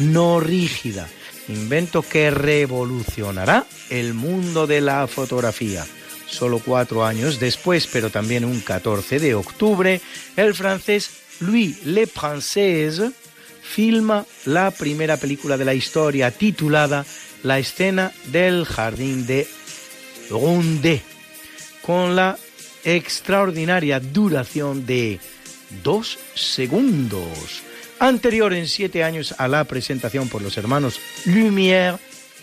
[0.00, 1.08] no rígida,
[1.50, 5.86] invento que revolucionará el mundo de la fotografía.
[6.26, 10.00] Solo cuatro años después, pero también un 14 de octubre,
[10.36, 11.10] el francés
[11.40, 13.12] Louis Le Française
[13.62, 17.04] filma la primera película de la historia titulada
[17.42, 19.48] La escena del jardín de
[20.30, 21.02] Rondet,
[21.82, 22.38] con la
[22.84, 25.20] extraordinaria duración de
[25.82, 27.62] dos segundos
[28.00, 31.98] anterior en siete años a la presentación por los hermanos Lumière,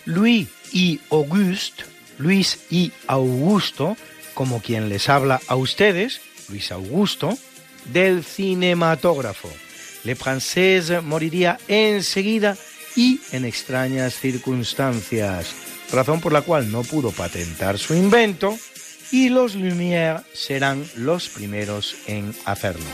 [0.05, 1.84] Louis y Auguste,
[2.17, 3.97] Luis y Augusto,
[4.34, 7.38] como quien les habla a ustedes, Luis Augusto,
[7.91, 9.49] del cinematógrafo.
[10.03, 12.55] Le Française moriría enseguida
[12.95, 15.53] y en extrañas circunstancias,
[15.91, 18.57] razón por la cual no pudo patentar su invento
[19.11, 22.85] y los Lumière serán los primeros en hacerlo.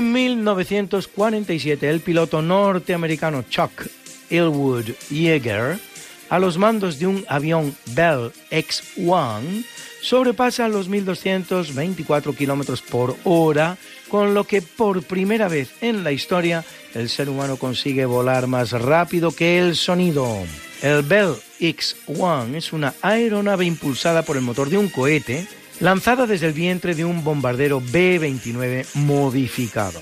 [0.00, 3.86] En 1947, el piloto norteamericano Chuck
[4.30, 5.78] Elwood Yeager,
[6.30, 9.62] a los mandos de un avión Bell X-1,
[10.00, 13.76] sobrepasa los 1.224 kilómetros por hora,
[14.08, 16.64] con lo que por primera vez en la historia
[16.94, 20.34] el ser humano consigue volar más rápido que el sonido.
[20.80, 25.46] El Bell X-1 es una aeronave impulsada por el motor de un cohete
[25.80, 30.00] lanzada desde el vientre de un bombardero B-29 modificado.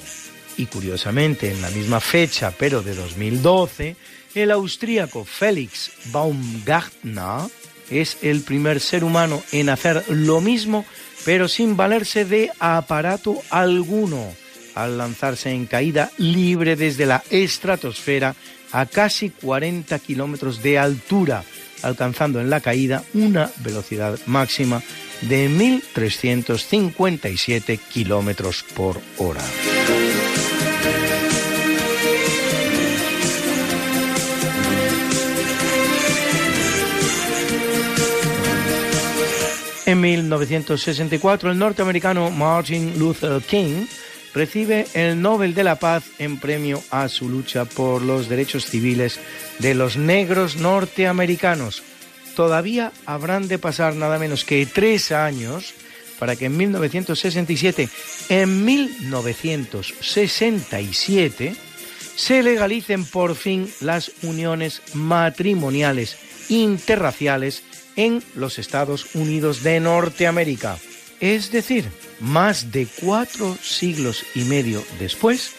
[0.57, 3.97] Y curiosamente, en la misma fecha, pero de 2012,
[4.35, 7.49] el austríaco Felix Baumgartner
[7.91, 10.85] es el primer ser humano en hacer lo mismo,
[11.25, 14.35] pero sin valerse de aparato alguno,
[14.75, 18.35] al lanzarse en caída libre desde la estratosfera
[18.73, 21.45] a casi 40 kilómetros de altura,
[21.83, 24.83] alcanzando en la caída una velocidad máxima
[25.23, 29.43] de 1.357 kilómetros por hora.
[39.89, 43.87] En 1964, el norteamericano Martin Luther King
[44.35, 49.19] recibe el Nobel de la Paz en premio a su lucha por los derechos civiles
[49.59, 51.83] de los negros norteamericanos,
[52.39, 55.75] todavía habrán de pasar nada menos que tres años
[56.21, 57.89] para que en 1967,
[58.29, 61.57] en 1967,
[62.15, 66.17] se legalicen por fin las uniones matrimoniales
[66.49, 67.65] interraciales
[67.97, 70.79] en los Estados Unidos de Norteamérica.
[71.19, 71.87] Es decir,
[72.21, 75.51] más de cuatro siglos y medio después,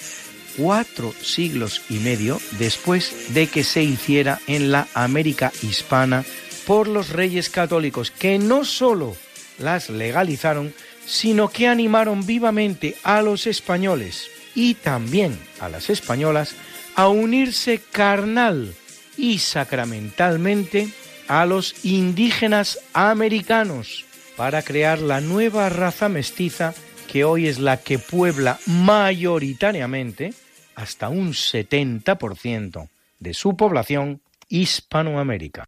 [0.55, 6.23] cuatro siglos y medio después de que se hiciera en la América hispana
[6.65, 9.15] por los reyes católicos, que no sólo
[9.57, 10.73] las legalizaron,
[11.05, 16.55] sino que animaron vivamente a los españoles y también a las españolas
[16.95, 18.73] a unirse carnal
[19.17, 20.89] y sacramentalmente
[21.27, 24.05] a los indígenas americanos
[24.35, 26.73] para crear la nueva raza mestiza
[27.07, 30.33] que hoy es la que puebla mayoritariamente
[30.75, 35.67] hasta un 70% de su población Hispanoamérica.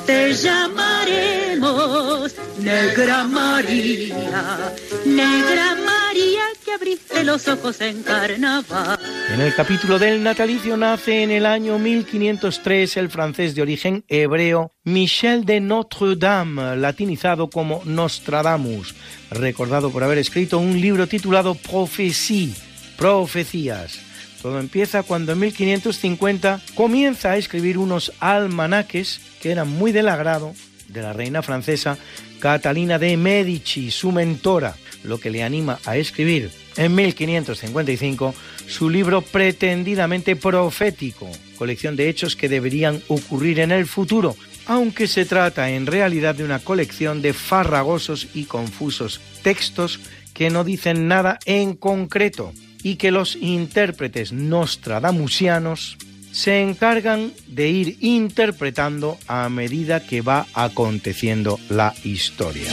[0.11, 4.73] Te llamaremos Negra María,
[5.05, 8.99] Negra María que abriste los ojos en carnaval.
[9.33, 14.73] En el capítulo del natalicio nace en el año 1503 el francés de origen hebreo
[14.83, 18.93] Michel de Notre Dame, latinizado como Nostradamus,
[19.29, 22.53] recordado por haber escrito un libro titulado Prophétie,
[22.97, 24.10] Profecías
[24.41, 30.53] todo empieza cuando en 1550 comienza a escribir unos almanaques que eran muy del agrado
[30.87, 31.97] de la reina francesa
[32.39, 38.33] Catalina de Medici, su mentora, lo que le anima a escribir en 1555
[38.67, 44.35] su libro pretendidamente profético, colección de hechos que deberían ocurrir en el futuro,
[44.65, 49.99] aunque se trata en realidad de una colección de farragosos y confusos textos
[50.33, 52.53] que no dicen nada en concreto
[52.83, 55.97] y que los intérpretes nostradamusianos
[56.31, 62.71] se encargan de ir interpretando a medida que va aconteciendo la historia.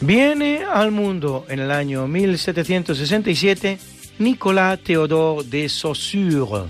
[0.00, 3.78] Viene al mundo en el año 1767
[4.18, 6.64] Nicolas Théodore de Saussure,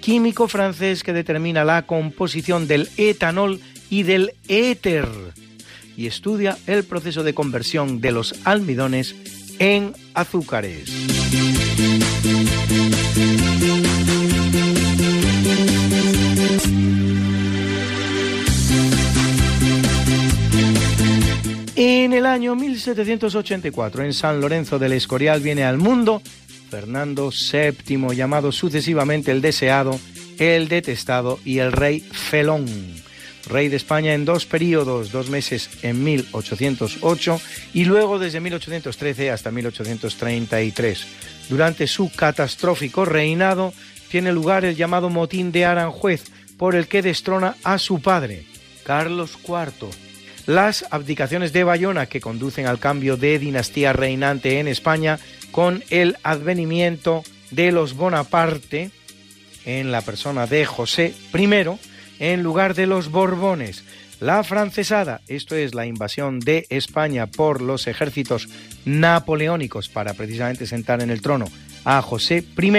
[0.00, 5.06] químico francés que determina la composición del etanol y del éter
[5.96, 9.14] y estudia el proceso de conversión de los almidones
[9.58, 10.88] en azúcares.
[21.74, 26.22] En el año 1784, en San Lorenzo del Escorial, viene al mundo
[26.70, 29.98] Fernando VII, llamado sucesivamente el deseado
[30.38, 32.66] el detestado y el rey Felón,
[33.48, 37.40] rey de España en dos periodos, dos meses en 1808
[37.74, 41.06] y luego desde 1813 hasta 1833.
[41.48, 43.72] Durante su catastrófico reinado
[44.10, 46.24] tiene lugar el llamado motín de Aranjuez,
[46.56, 48.44] por el que destrona a su padre,
[48.84, 49.88] Carlos IV.
[50.46, 55.18] Las abdicaciones de Bayona que conducen al cambio de dinastía reinante en España
[55.52, 58.90] con el advenimiento de los Bonaparte
[59.64, 61.46] en la persona de José I
[62.18, 63.84] en lugar de los Borbones.
[64.20, 68.48] La francesada, esto es la invasión de España por los ejércitos
[68.84, 71.46] napoleónicos para precisamente sentar en el trono
[71.84, 72.72] a José I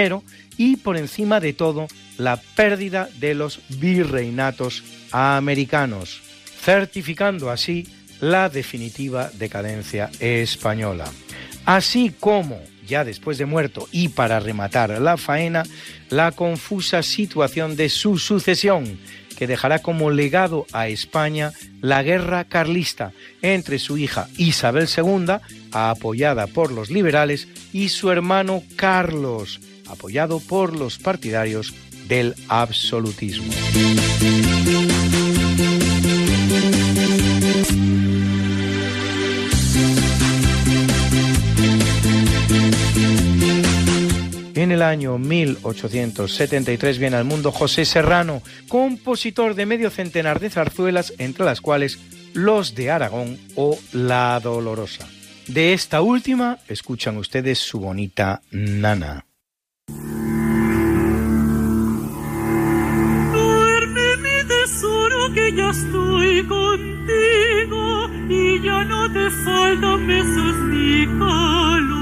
[0.58, 1.88] y por encima de todo
[2.18, 6.20] la pérdida de los virreinatos americanos,
[6.62, 7.88] certificando así
[8.20, 11.10] la definitiva decadencia española.
[11.64, 15.62] Así como, ya después de muerto y para rematar la faena,
[16.10, 18.98] la confusa situación de su sucesión,
[19.40, 25.36] que dejará como legado a España la guerra carlista entre su hija Isabel II,
[25.72, 31.72] apoyada por los liberales, y su hermano Carlos, apoyado por los partidarios
[32.06, 33.50] del absolutismo.
[44.60, 51.14] En el año 1873 viene al mundo José Serrano, compositor de medio centenar de zarzuelas,
[51.16, 51.98] entre las cuales
[52.34, 55.08] Los de Aragón o La Dolorosa.
[55.46, 59.24] De esta última escuchan ustedes su bonita Nana.
[63.32, 71.99] Duerme mi tesoro que ya estoy contigo y ya no te faltan besos ni calor.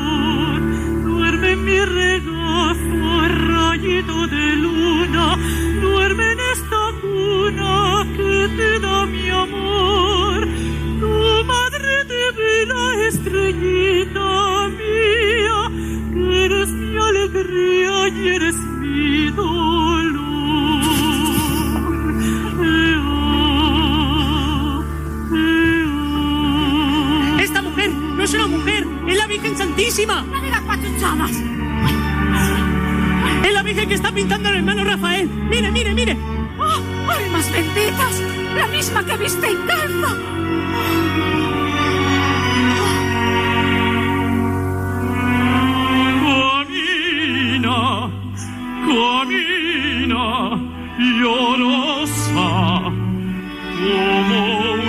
[1.69, 5.37] Mi regazo, rayito de luna,
[5.83, 10.49] duerme en esta cuna que te da mi amor.
[10.99, 12.05] Tu madre
[12.69, 15.61] la estrellita mía,
[16.15, 20.39] que eres mi alegría y eres mi dolor.
[27.43, 30.25] Esta mujer no es una mujer, es la Virgen Santísima.
[30.33, 31.58] ¡La de las pachuchadas!
[33.49, 35.27] Es la Virgen que está pintando el hermano Rafael.
[35.27, 36.15] Mire, mire, mire.
[36.59, 38.23] ¡Oh, ¡Almas benditas!
[38.55, 40.15] ¡La misma que viste en calza!
[47.59, 48.11] Camina,
[48.87, 50.25] camina,
[51.21, 52.51] llorosa,
[53.79, 54.88] como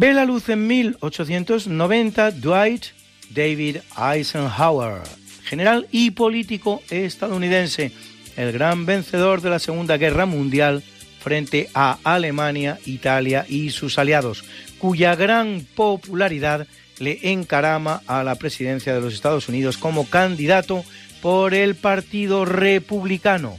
[0.00, 2.84] Ve la luz en 1890 Dwight
[3.30, 5.02] David Eisenhower,
[5.42, 7.90] general y político estadounidense,
[8.36, 10.84] el gran vencedor de la Segunda Guerra Mundial
[11.18, 14.44] frente a Alemania, Italia y sus aliados,
[14.78, 16.68] cuya gran popularidad
[17.00, 20.84] le encarama a la presidencia de los Estados Unidos como candidato
[21.20, 23.58] por el Partido Republicano,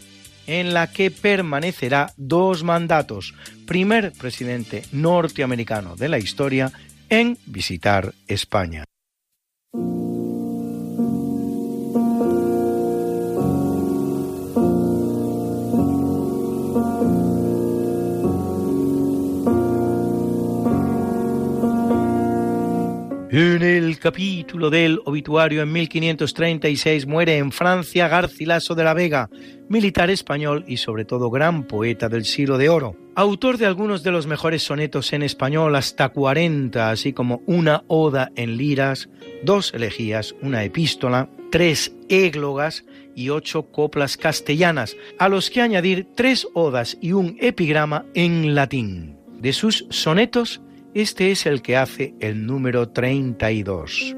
[0.49, 3.35] en la que permanecerá dos mandatos,
[3.67, 6.71] primer presidente norteamericano de la historia
[7.09, 8.84] en visitar España.
[23.31, 29.30] En el capítulo del obituario en 1536 muere en Francia Garcilaso de la Vega,
[29.69, 32.95] militar español y sobre todo gran poeta del siglo de oro.
[33.14, 38.31] Autor de algunos de los mejores sonetos en español, hasta 40, así como una oda
[38.35, 39.10] en liras,
[39.43, 42.84] dos elegías, una epístola, tres églogas
[43.15, 49.19] y ocho coplas castellanas, a los que añadir tres odas y un epigrama en latín.
[49.38, 50.61] De sus sonetos,
[50.94, 54.16] este es el que hace el número 32.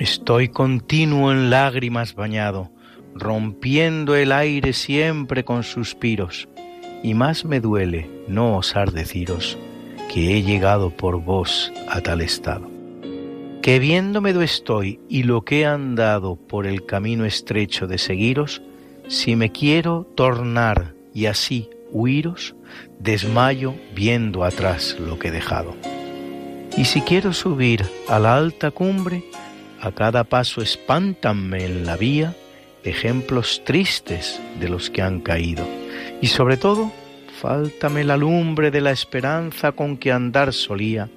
[0.00, 2.70] Estoy continuo en lágrimas bañado,
[3.14, 6.48] rompiendo el aire siempre con suspiros,
[7.02, 9.58] y más me duele no osar deciros
[10.12, 12.68] que he llegado por vos a tal estado.
[13.62, 18.62] Que viéndome do estoy y lo que he andado por el camino estrecho de seguiros,
[19.08, 22.54] si me quiero tornar y así huiros,
[22.98, 25.76] desmayo viendo atrás lo que he dejado.
[26.76, 29.24] Y si quiero subir a la alta cumbre,
[29.80, 32.36] a cada paso espántanme en la vía
[32.84, 35.66] ejemplos tristes de los que han caído.
[36.20, 36.92] Y sobre todo,
[37.40, 41.08] Fáltame la lumbre de la esperanza con que andar solía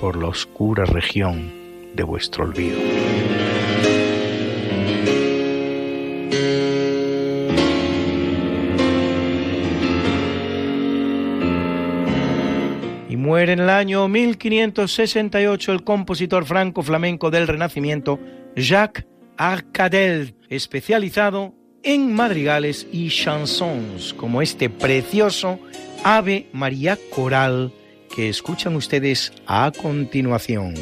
[0.00, 1.52] por la oscura región
[1.94, 2.89] de vuestro olvido.
[13.52, 18.18] En el año 1568 el compositor franco-flamenco del Renacimiento,
[18.56, 19.06] Jacques
[19.36, 25.58] Arcadel, especializado en madrigales y chansons, como este precioso
[26.04, 27.72] Ave María Coral
[28.14, 30.74] que escuchan ustedes a continuación.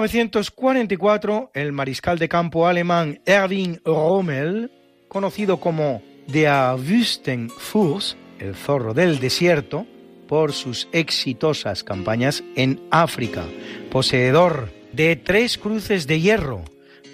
[0.00, 4.70] 1944, el mariscal de campo alemán Erwin Rommel,
[5.08, 9.86] conocido como Der Wüstenfuchs, el zorro del desierto,
[10.26, 13.44] por sus exitosas campañas en África,
[13.90, 16.64] poseedor de tres cruces de hierro,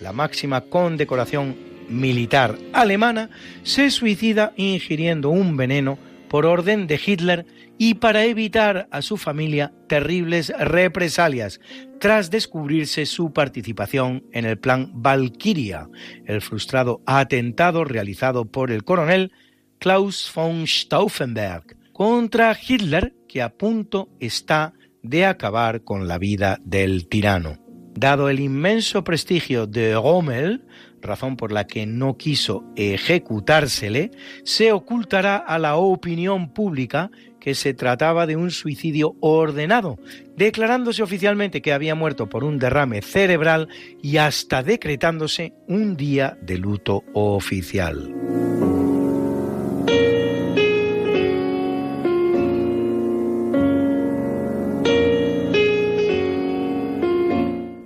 [0.00, 1.56] la máxima condecoración
[1.88, 3.30] militar alemana,
[3.62, 5.98] se suicida ingiriendo un veneno
[6.28, 7.46] por orden de Hitler
[7.76, 11.60] y para evitar a su familia terribles represalias
[12.00, 15.88] tras descubrirse su participación en el plan Valkyria,
[16.24, 19.32] el frustrado atentado realizado por el coronel
[19.78, 24.72] Klaus von Stauffenberg contra Hitler que a punto está
[25.02, 27.58] de acabar con la vida del tirano.
[27.94, 30.64] Dado el inmenso prestigio de Rommel,
[31.02, 34.10] razón por la que no quiso ejecutársele,
[34.44, 37.10] se ocultará a la opinión pública
[37.40, 39.98] que se trataba de un suicidio ordenado,
[40.36, 43.68] declarándose oficialmente que había muerto por un derrame cerebral
[44.02, 48.14] y hasta decretándose un día de luto oficial.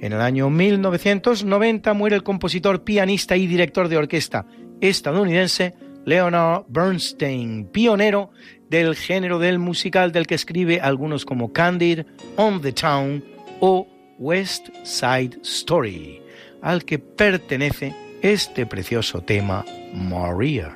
[0.01, 4.47] En el año 1990 muere el compositor, pianista y director de orquesta
[4.81, 5.75] estadounidense
[6.05, 8.31] Leonard Bernstein, pionero
[8.75, 12.01] del género del musical del que escribe algunos como Candid,
[12.37, 13.23] On the Town
[13.61, 13.87] o
[14.19, 16.21] West Side Story,
[16.61, 19.65] al que pertenece este precioso tema
[19.95, 20.75] Maria.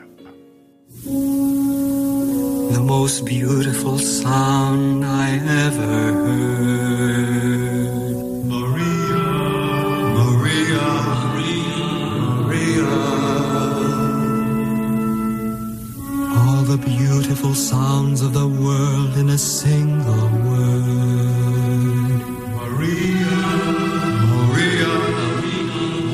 [2.70, 7.57] The most beautiful sound I ever heard.
[16.69, 22.20] The beautiful sounds of the world in a single word.
[22.59, 23.39] Maria,
[24.32, 24.93] Maria,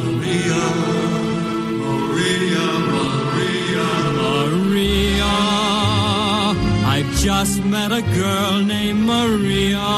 [0.05, 0.63] Maria,
[1.83, 3.89] Maria, Maria,
[4.23, 5.35] Maria.
[6.95, 9.91] I've just met a girl named Maria,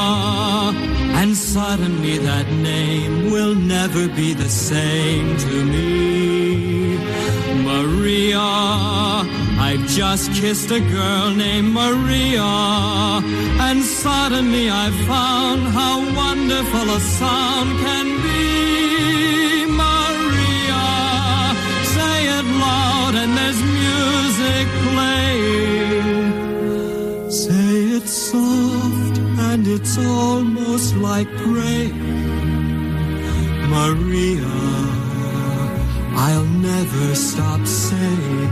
[1.19, 6.97] and suddenly that name will never be the same to me.
[7.77, 8.39] Maria,
[9.67, 12.51] I've just kissed a girl named Maria,
[13.67, 19.65] and suddenly I found how wonderful a sound can be.
[19.85, 20.85] Maria,
[21.95, 26.31] say it loud, and there's music playing.
[27.29, 29.15] Say it soft,
[29.49, 31.93] and it's almost like praying.
[33.69, 34.86] Maria,
[36.19, 38.51] I'll never stop saying,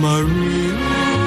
[0.00, 1.25] Maria.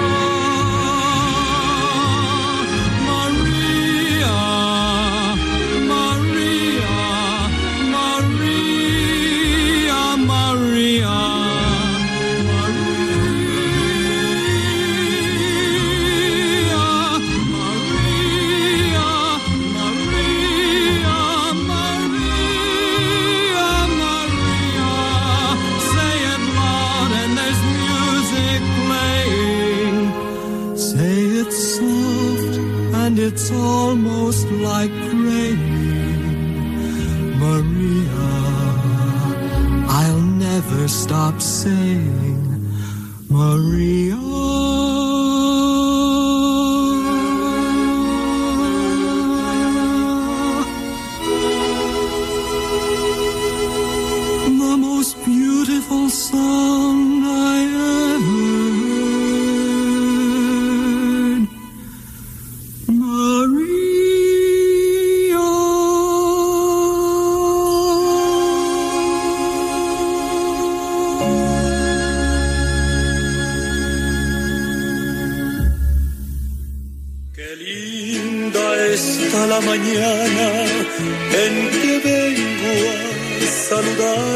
[41.30, 41.74] आपसे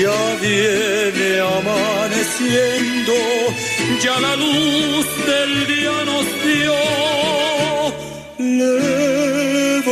[0.00, 3.12] Ya viene amaneciendo,
[4.02, 6.74] ya la luz del día nos dio.
[8.38, 9.90] Levántate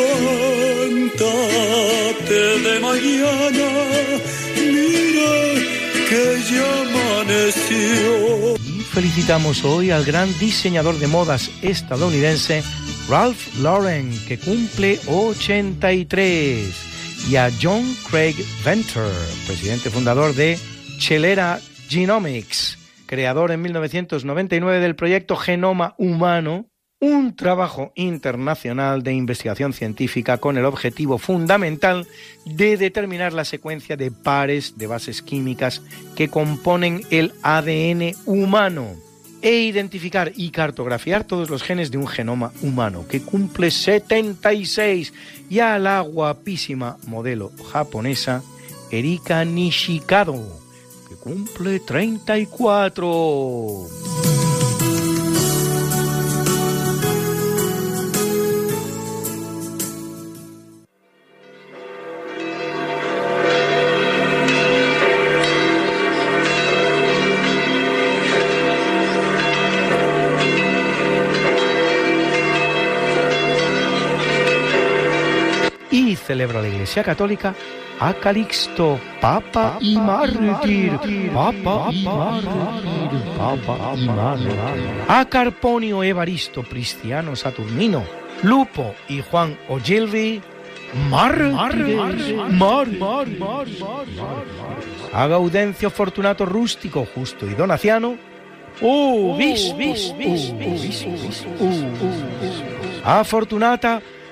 [2.64, 3.68] de mañana,
[4.56, 5.34] mira
[6.08, 8.56] que ya amaneció.
[8.90, 12.62] Felicitamos hoy al gran diseñador de modas estadounidense
[13.10, 16.87] Ralph Lauren, que cumple 83,
[17.28, 19.12] y a John Craig Venter,
[19.46, 20.58] presidente fundador de
[20.98, 26.66] Chelera Genomics, creador en 1999 del proyecto Genoma Humano,
[27.00, 32.06] un trabajo internacional de investigación científica con el objetivo fundamental
[32.46, 35.82] de determinar la secuencia de pares de bases químicas
[36.16, 39.07] que componen el ADN humano
[39.42, 45.12] e identificar y cartografiar todos los genes de un genoma humano que cumple 76
[45.48, 48.42] y a la guapísima modelo japonesa
[48.90, 50.58] Erika Nishikado
[51.08, 54.47] que cumple 34.
[76.38, 77.52] Celebra la Iglesia Católica
[77.98, 80.92] a Calixto, Papa y Mártir,
[81.34, 84.52] Papa y Mártir, Papa y Mártir,
[85.08, 88.04] a Carponio Evaristo, Cristiano Saturnino,
[88.44, 90.40] Lupo y Juan Ogilvy,
[91.10, 93.82] Mártires, Mártires,
[95.12, 98.28] a Gaudencio Fortunato Rústico, Justo y Donaciano,
[98.80, 99.74] Uh, bis,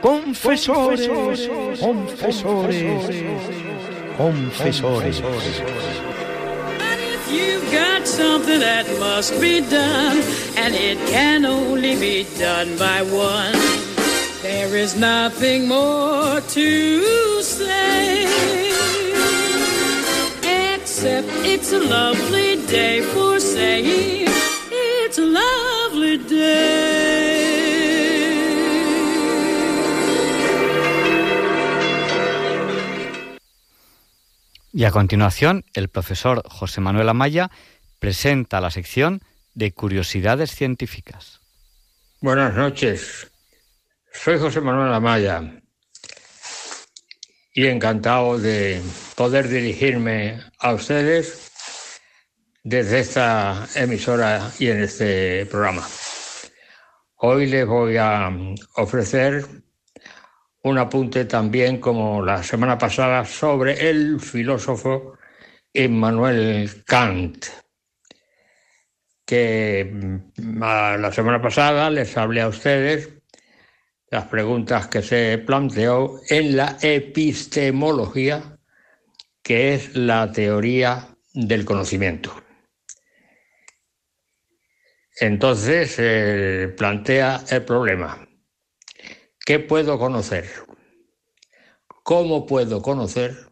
[0.00, 1.08] confesores,
[1.80, 3.00] confesores,
[4.16, 5.22] confesores.
[7.28, 10.22] You've got something that must be done,
[10.56, 13.52] and it can only be done by one.
[14.42, 19.05] There is nothing more to say.
[20.96, 24.26] Except it's a lovely day for saying
[24.70, 27.66] it's a lovely day.
[34.72, 37.50] Y a continuación, el profesor José Manuel Amaya
[37.98, 39.20] presenta la sección
[39.52, 41.40] de curiosidades científicas.
[42.22, 43.30] Buenas noches.
[44.14, 45.55] Soy José Manuel Amaya
[47.56, 48.82] y encantado de
[49.14, 51.50] poder dirigirme a ustedes
[52.62, 55.82] desde esta emisora y en este programa.
[57.16, 58.30] Hoy les voy a
[58.74, 59.46] ofrecer
[60.64, 65.16] un apunte también como la semana pasada sobre el filósofo
[65.72, 67.46] Immanuel Kant,
[69.24, 73.15] que mm, la semana pasada les hablé a ustedes
[74.10, 78.58] las preguntas que se planteó en la epistemología,
[79.42, 82.32] que es la teoría del conocimiento.
[85.18, 88.28] Entonces plantea el problema.
[89.44, 90.50] ¿Qué puedo conocer?
[92.02, 93.48] ¿Cómo puedo conocer?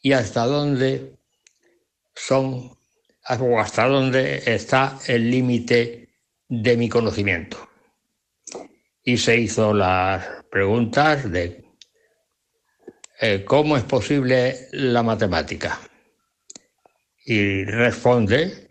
[0.00, 1.18] ¿Y hasta dónde
[2.14, 2.78] son,
[3.22, 6.14] hasta dónde está el límite
[6.48, 7.73] de mi conocimiento?
[9.04, 11.64] Y se hizo las preguntas de
[13.20, 15.78] eh, cómo es posible la matemática.
[17.26, 18.68] Y responde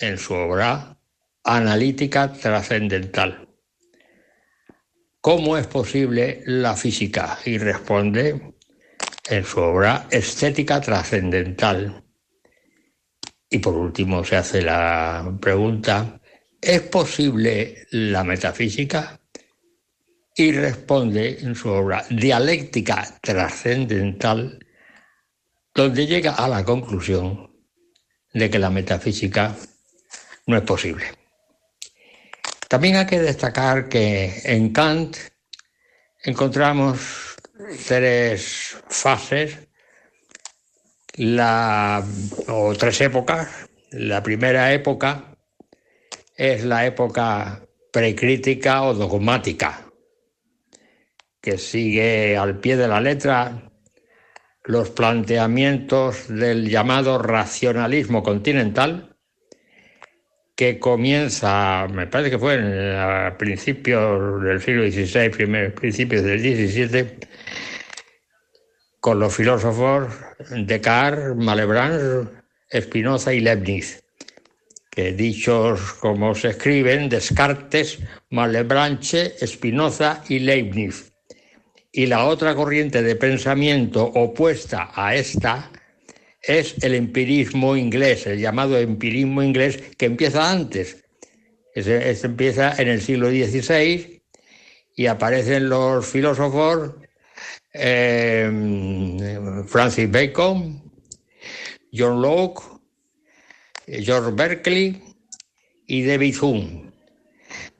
[0.00, 0.98] en su obra
[1.44, 3.48] Analítica Trascendental.
[5.20, 7.38] ¿Cómo es posible la física?
[7.44, 8.54] Y responde
[9.28, 12.04] en su obra Estética Trascendental.
[13.50, 16.20] Y por último se hace la pregunta,
[16.60, 19.19] ¿es posible la metafísica?
[20.36, 24.64] Y responde en su obra Dialéctica Trascendental,
[25.74, 27.50] donde llega a la conclusión
[28.32, 29.56] de que la metafísica
[30.46, 31.04] no es posible.
[32.68, 35.16] También hay que destacar que en Kant
[36.22, 37.36] encontramos
[37.86, 39.58] tres fases
[41.14, 42.04] la,
[42.48, 43.48] o tres épocas.
[43.90, 45.36] La primera época
[46.36, 47.60] es la época
[47.92, 49.89] precrítica o dogmática,
[51.40, 53.70] que sigue al pie de la letra
[54.64, 59.16] los planteamientos del llamado racionalismo continental,
[60.54, 67.18] que comienza, me parece que fue a principios del siglo XVI, primeros principios del XVII,
[69.00, 70.12] con los filósofos
[70.50, 72.28] Descartes, Malebranche,
[72.78, 74.04] Spinoza y Leibniz,
[74.90, 77.98] que dichos como se escriben, Descartes,
[78.28, 81.09] Malebranche, Spinoza y Leibniz
[81.92, 85.70] y la otra corriente de pensamiento opuesta a esta
[86.42, 91.04] es el empirismo inglés, el llamado empirismo inglés, que empieza antes.
[91.74, 94.22] Este empieza en el siglo XVI
[94.96, 96.94] y aparecen los filósofos
[97.72, 98.50] eh,
[99.66, 100.82] Francis Bacon,
[101.92, 102.62] John Locke,
[103.86, 105.02] George Berkeley
[105.86, 106.89] y David Hume.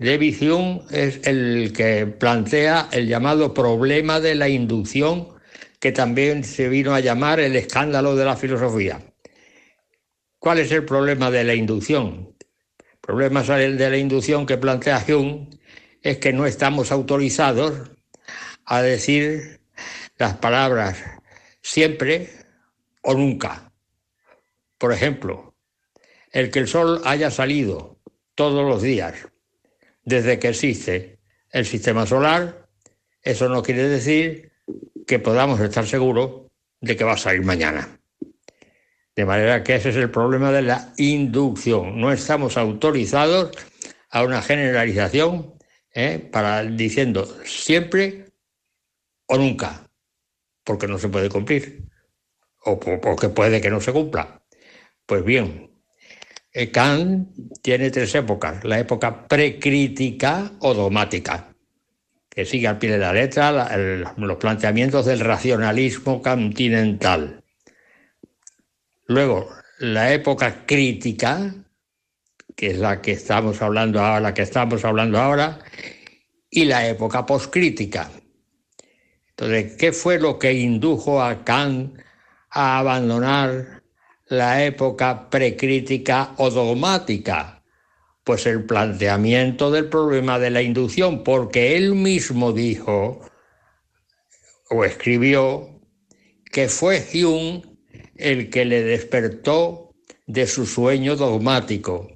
[0.00, 5.28] David Hume es el que plantea el llamado problema de la inducción,
[5.78, 9.02] que también se vino a llamar el escándalo de la filosofía.
[10.38, 12.34] ¿Cuál es el problema de la inducción?
[12.78, 15.50] El problema de la inducción que plantea Hume
[16.00, 17.90] es que no estamos autorizados
[18.64, 19.60] a decir
[20.16, 20.96] las palabras
[21.60, 22.30] siempre
[23.02, 23.70] o nunca.
[24.78, 25.54] Por ejemplo,
[26.32, 27.98] el que el sol haya salido
[28.34, 29.29] todos los días
[30.02, 31.18] desde que existe
[31.50, 32.68] el sistema solar,
[33.22, 34.52] eso no quiere decir
[35.06, 36.46] que podamos estar seguros
[36.80, 38.00] de que va a salir mañana.
[39.14, 42.00] De manera que ese es el problema de la inducción.
[42.00, 43.50] No estamos autorizados
[44.10, 45.54] a una generalización
[45.94, 46.18] ¿eh?
[46.32, 48.26] para diciendo siempre
[49.26, 49.88] o nunca,
[50.64, 51.84] porque no se puede cumplir,
[52.64, 54.42] o porque puede que no se cumpla.
[55.06, 55.69] Pues bien,
[56.72, 57.28] Kant
[57.62, 61.54] tiene tres épocas, la época precrítica o dogmática,
[62.28, 63.76] que sigue al pie de la letra
[64.16, 67.44] los planteamientos del racionalismo continental.
[69.06, 69.48] Luego,
[69.78, 71.54] la época crítica,
[72.56, 75.60] que es la que estamos hablando ahora, la que estamos hablando ahora,
[76.50, 78.10] y la época poscrítica.
[79.30, 81.98] Entonces, ¿qué fue lo que indujo a Kant
[82.50, 83.79] a abandonar
[84.30, 87.62] la época precrítica o dogmática?
[88.24, 93.20] Pues el planteamiento del problema de la inducción, porque él mismo dijo
[94.70, 95.80] o escribió
[96.50, 97.62] que fue Hume
[98.16, 99.90] el que le despertó
[100.26, 102.08] de su sueño dogmático.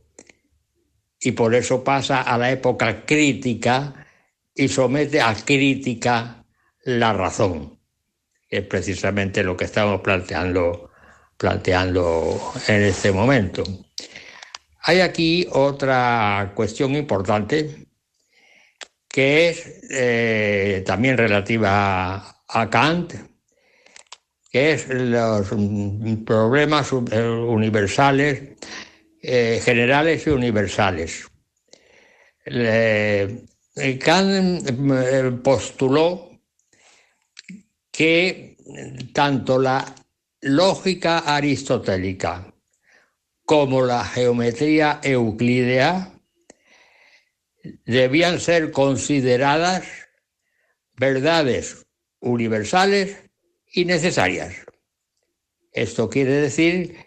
[1.21, 4.07] Y por eso pasa a la época crítica
[4.55, 6.45] y somete a crítica
[6.85, 7.81] la razón.
[8.49, 10.91] Es precisamente lo que estamos planteando,
[11.37, 13.63] planteando en este momento.
[14.83, 17.87] Hay aquí otra cuestión importante
[19.09, 23.15] que es eh, también relativa a Kant,
[24.51, 25.49] que es los
[26.27, 28.43] problemas eh, universales,
[29.23, 31.29] eh, generales y universales.
[34.01, 36.41] Kant postuló
[37.93, 38.57] que
[39.13, 39.95] tanto la
[40.45, 42.53] lógica aristotélica
[43.47, 46.13] como la geometría euclídea
[47.87, 49.87] debían ser consideradas
[50.97, 51.87] verdades
[52.21, 53.17] universales
[53.73, 54.55] y necesarias.
[55.73, 56.99] Esto quiere decir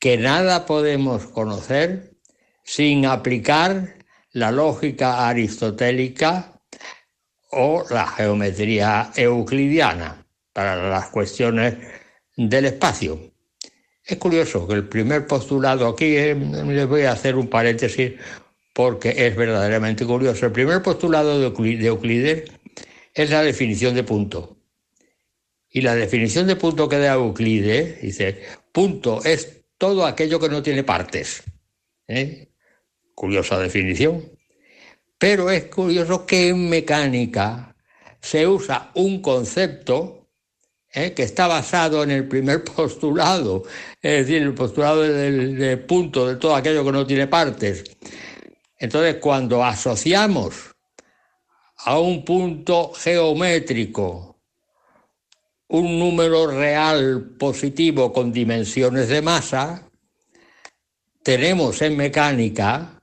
[0.00, 2.16] que nada podemos conocer
[2.64, 3.98] sin aplicar
[4.32, 6.60] la lógica aristotélica
[7.52, 11.99] o la geometría euclidiana para las cuestiones
[12.48, 13.32] del espacio.
[14.04, 18.12] Es curioso que el primer postulado, aquí eh, les voy a hacer un paréntesis
[18.72, 20.46] porque es verdaderamente curioso.
[20.46, 22.50] El primer postulado de Euclides
[23.12, 24.56] es la definición de punto.
[25.68, 28.42] Y la definición de punto que da Euclides dice,
[28.72, 31.42] punto es todo aquello que no tiene partes.
[32.08, 32.48] ¿eh?
[33.14, 34.24] Curiosa definición.
[35.18, 37.76] Pero es curioso que en mecánica
[38.20, 40.19] se usa un concepto
[40.92, 41.12] ¿eh?
[41.12, 43.64] que está basado en el primer postulado,
[44.00, 47.84] es decir, el postulado del, punto de todo aquello que no tiene partes.
[48.78, 50.74] Entonces, cuando asociamos
[51.84, 54.26] a un punto geométrico
[55.68, 59.88] un número real positivo con dimensiones de masa,
[61.22, 63.00] tenemos en mecánica,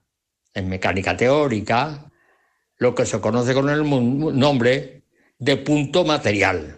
[0.53, 2.11] en mecánica teórica,
[2.77, 5.03] lo que se conoce con el nombre
[5.39, 6.76] de punto material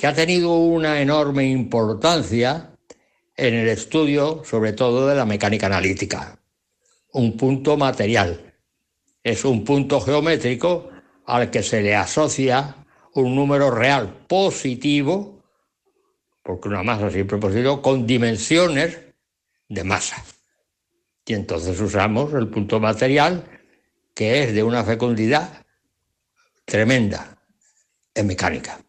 [0.00, 2.70] que ha tenido una enorme importancia
[3.36, 6.38] en el estudio, sobre todo de la mecánica analítica.
[7.12, 8.54] Un punto material.
[9.22, 10.88] Es un punto geométrico
[11.26, 12.76] al que se le asocia
[13.12, 15.44] un número real positivo,
[16.42, 18.98] porque una masa siempre es positivo, con dimensiones
[19.68, 20.24] de masa.
[21.26, 23.44] Y entonces usamos el punto material,
[24.14, 25.66] que es de una fecundidad
[26.64, 27.36] tremenda
[28.14, 28.80] en mecánica.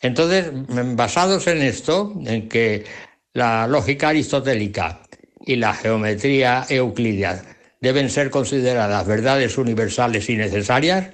[0.00, 0.50] Entonces,
[0.96, 2.84] basados en esto, en que
[3.32, 5.02] la lógica aristotélica
[5.44, 7.44] y la geometría euclidia
[7.80, 11.10] deben ser consideradas verdades universales y necesarias,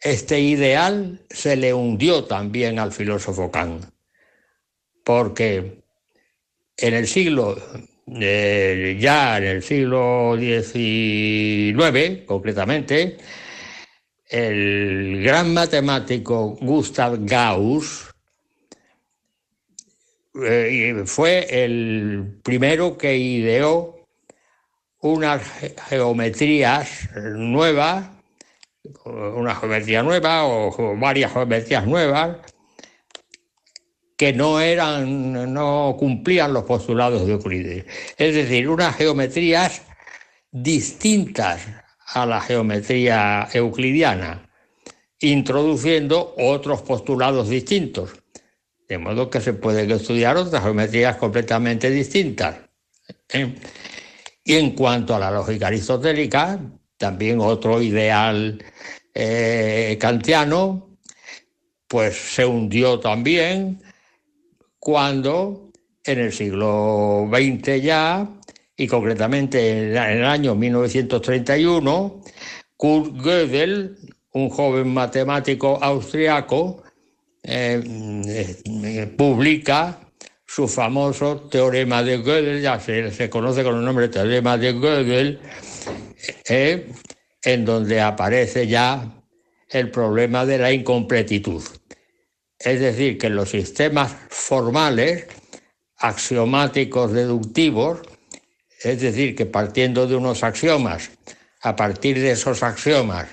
[0.00, 3.84] este ideal se le hundió también al filósofo Kant,
[5.04, 5.82] porque
[6.76, 7.56] en el siglo,
[8.20, 13.16] eh, ya en el siglo XIX concretamente,
[14.32, 18.08] el gran matemático Gustav Gauss
[20.42, 24.06] eh, fue el primero que ideó
[25.00, 25.42] unas
[25.88, 28.08] geometrías nuevas,
[29.04, 32.38] una geometría nueva o varias geometrías nuevas
[34.16, 37.84] que no eran, no cumplían los postulados de Euclides.
[38.16, 39.82] Es decir, unas geometrías
[40.52, 41.81] distintas
[42.14, 44.48] a la geometría euclidiana,
[45.20, 48.10] introduciendo otros postulados distintos,
[48.88, 52.56] de modo que se pueden estudiar otras geometrías completamente distintas.
[54.44, 56.58] Y en cuanto a la lógica aristotélica,
[56.96, 58.62] también otro ideal
[59.14, 60.98] eh, kantiano,
[61.86, 63.82] pues se hundió también
[64.78, 65.70] cuando
[66.04, 68.28] en el siglo XX ya
[68.76, 72.22] y concretamente en el año 1931,
[72.76, 73.96] Kurt Gödel,
[74.32, 76.82] un joven matemático austriaco,
[77.42, 79.98] eh, eh, publica
[80.46, 85.40] su famoso teorema de Gödel, ya se, conoce con el nombre de teorema de Gödel,
[86.48, 86.92] eh,
[87.42, 89.22] en donde aparece ya
[89.68, 91.62] el problema de la incompletitud.
[92.58, 95.26] Es decir, que los sistemas formales,
[95.96, 98.00] axiomáticos deductivos,
[98.84, 101.10] es decir, que partiendo de unos axiomas,
[101.60, 103.28] a partir de esos axiomas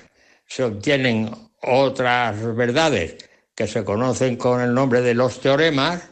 [0.46, 1.30] se obtienen
[1.62, 3.16] otras verdades
[3.54, 6.08] que se conocen con el nombre de los teoremas,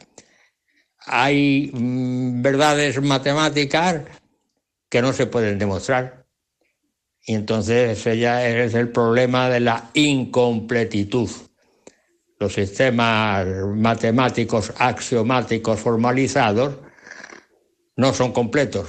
[1.06, 4.02] hay mm, verdades matemáticas
[4.90, 6.26] que no se pueden demostrar.
[7.24, 11.30] Y entonces ese ya es el problema de la incompletitud.
[12.40, 16.76] los sistemas matemáticos axiomáticos formalizados
[17.96, 18.88] no son completos.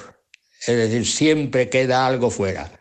[0.60, 2.72] Es decir, siempre queda algo fuera.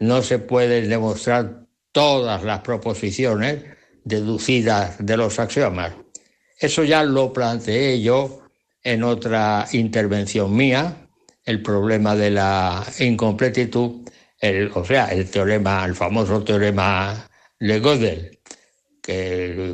[0.00, 3.64] No se pueden demostrar todas las proposiciones
[4.04, 5.92] deducidas de los axiomas.
[6.58, 8.42] Eso ya lo planteé yo
[8.82, 11.08] en otra intervención mía,
[11.44, 14.08] el problema de la incompletitud,
[14.74, 18.38] o sea, el teorema, el famoso teorema de Gödel,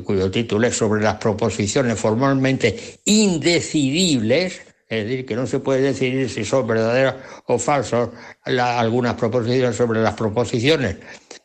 [0.05, 6.28] cuyo título es sobre las proposiciones formalmente indecidibles, es decir, que no se puede decidir
[6.28, 7.16] si son verdaderas
[7.47, 8.11] o falsas
[8.44, 10.97] algunas proposiciones sobre las proposiciones.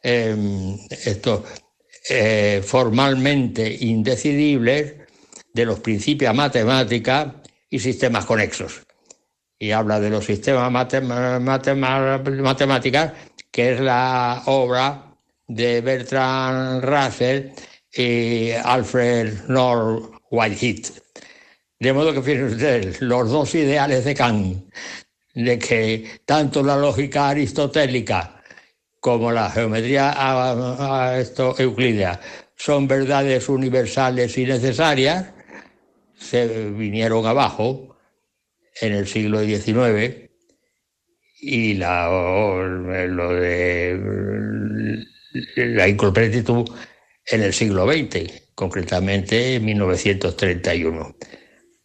[0.02, 1.45] Em, esto,
[2.10, 4.95] eh, formalmente indecidibles
[5.53, 7.28] de los principios matemáticos
[7.70, 8.82] y sistemas conexos.
[9.57, 13.11] Y habla de los sistemas matemáticos,
[13.52, 15.16] que es la obra
[15.48, 17.49] de Bertrand Russell
[17.94, 20.86] y Alfred North Whitehead.
[21.80, 24.73] De modo que fíjense ustedes, los dos ideales de Kant,
[25.34, 28.43] de que tanto la lógica aristotélica
[28.99, 30.14] como la geometría
[31.57, 32.19] euclidea
[32.57, 35.27] son verdades universales y necesarias,
[36.18, 37.95] se vinieron abajo
[38.81, 40.30] en el siglo XIX
[41.39, 42.10] y la,
[43.07, 45.06] lo de
[45.56, 46.69] la incompletitud
[47.26, 51.15] en el siglo XX, concretamente en 1931.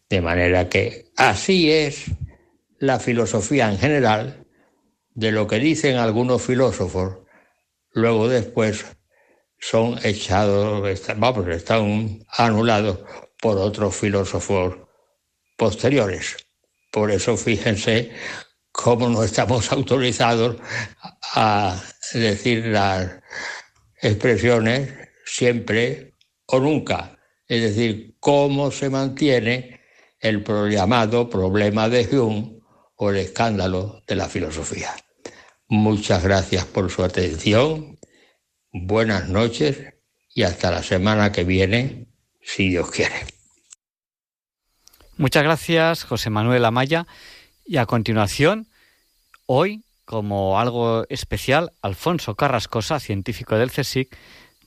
[0.08, 2.06] De manera que así es
[2.78, 4.46] la filosofía en general
[5.14, 7.18] de lo que dicen algunos filósofos,
[7.92, 8.84] luego después
[9.58, 10.82] son echados,
[11.16, 12.98] vamos, están anulados
[13.40, 14.76] por otros filósofos
[15.56, 16.36] posteriores.
[16.90, 18.12] Por eso fíjense
[18.72, 20.56] cómo no estamos autorizados
[21.34, 21.80] a
[22.12, 23.10] decir las
[24.02, 24.92] expresiones
[25.24, 26.14] siempre
[26.46, 27.18] o nunca.
[27.46, 29.80] Es decir, cómo se mantiene
[30.24, 32.58] el llamado problema de Hume
[32.96, 34.90] o el escándalo de la filosofía.
[35.68, 37.98] Muchas gracias por su atención,
[38.72, 39.94] buenas noches
[40.34, 42.06] y hasta la semana que viene,
[42.42, 43.14] si Dios quiere.
[45.18, 47.06] Muchas gracias, José Manuel Amaya.
[47.66, 48.66] Y a continuación,
[49.44, 54.16] hoy, como algo especial, Alfonso Carrascosa, científico del CSIC,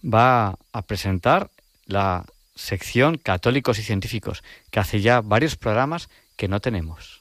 [0.03, 1.49] va a presentar
[1.85, 2.25] la
[2.57, 7.16] sección Católicos y Científicos, que hace ya varios programas que no tenemos.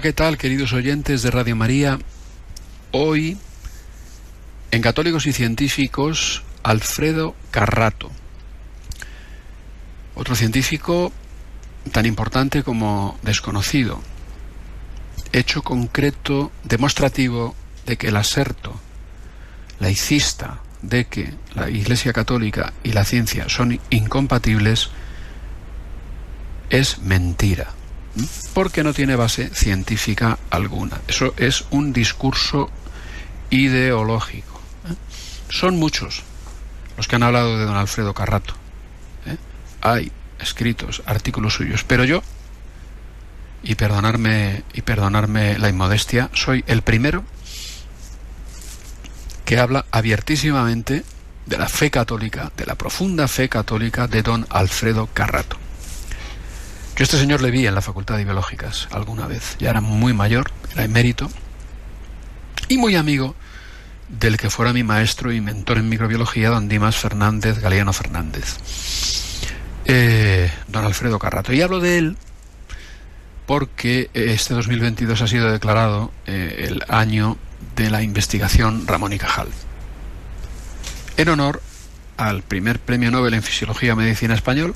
[0.00, 1.98] ¿Qué tal, queridos oyentes de Radio María?
[2.92, 3.36] Hoy,
[4.70, 8.08] en Católicos y Científicos, Alfredo Carrato.
[10.14, 11.12] Otro científico
[11.90, 14.00] tan importante como desconocido.
[15.32, 18.78] Hecho concreto demostrativo de que el aserto
[19.80, 24.90] laicista de que la Iglesia Católica y la ciencia son incompatibles
[26.70, 27.77] es mentira
[28.54, 31.00] porque no tiene base científica alguna.
[31.08, 32.70] Eso es un discurso
[33.50, 34.60] ideológico.
[34.88, 34.94] ¿eh?
[35.50, 36.22] Son muchos
[36.96, 38.54] los que han hablado de don Alfredo Carrato.
[39.26, 39.36] ¿eh?
[39.80, 42.22] Hay escritos, artículos suyos, pero yo,
[43.62, 47.24] y perdonarme, y perdonarme la inmodestia, soy el primero
[49.44, 51.04] que habla abiertísimamente
[51.46, 55.56] de la fe católica, de la profunda fe católica de don Alfredo Carrato.
[56.98, 60.12] Yo este señor le vi en la Facultad de Biológicas alguna vez, ya era muy
[60.12, 61.30] mayor, era emérito,
[62.66, 63.36] y muy amigo
[64.08, 68.56] del que fuera mi maestro y mentor en microbiología, don Dimas Fernández, Galeano Fernández,
[69.84, 71.52] eh, don Alfredo Carrato.
[71.52, 72.16] Y hablo de él
[73.46, 77.36] porque este 2022 ha sido declarado eh, el año
[77.76, 79.46] de la investigación Ramón y Cajal.
[81.16, 81.62] En honor
[82.16, 84.74] al primer premio Nobel en Fisiología y Medicina Español,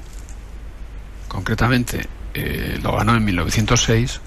[1.33, 4.21] concretamente eh, lo ganó en 1906,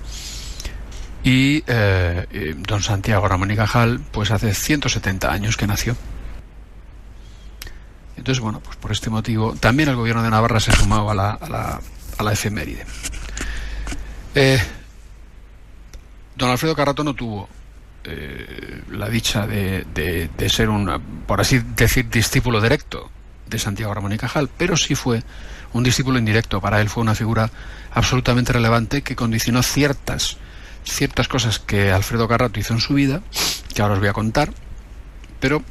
[1.23, 5.95] y eh, eh, don Santiago Ramón y Cajal, pues hace 170 años que nació.
[8.18, 11.32] Entonces, bueno, pues por este motivo, también el gobierno de Navarra se sumaba a la,
[11.32, 11.82] a la,
[12.18, 12.86] a la efeméride.
[16.36, 17.48] don Alfredo Carrato no tuvo
[18.90, 23.11] la dicha de, de, de, ser un, por así decir, discípulo directo
[23.48, 25.24] de Santiago Ramón y Cajal, pero sí fue
[25.74, 26.62] un discípulo indirecto.
[26.62, 27.52] Para él fue una figura
[27.92, 30.38] absolutamente relevante que condicionó ciertas,
[30.84, 33.22] ciertas cosas que Alfredo Carrato hizo en su vida,
[33.74, 34.52] que ahora os voy a contar,
[35.40, 35.64] pero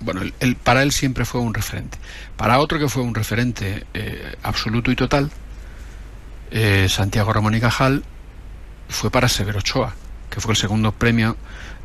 [0.00, 1.98] bueno, él, para él siempre fue un referente.
[2.36, 5.30] Para otro que fue un referente eh, absoluto y total,
[6.50, 8.04] eh, Santiago Ramón y Cajal,
[8.88, 9.94] fue para Severo Ochoa,
[10.28, 11.36] que fue el segundo premio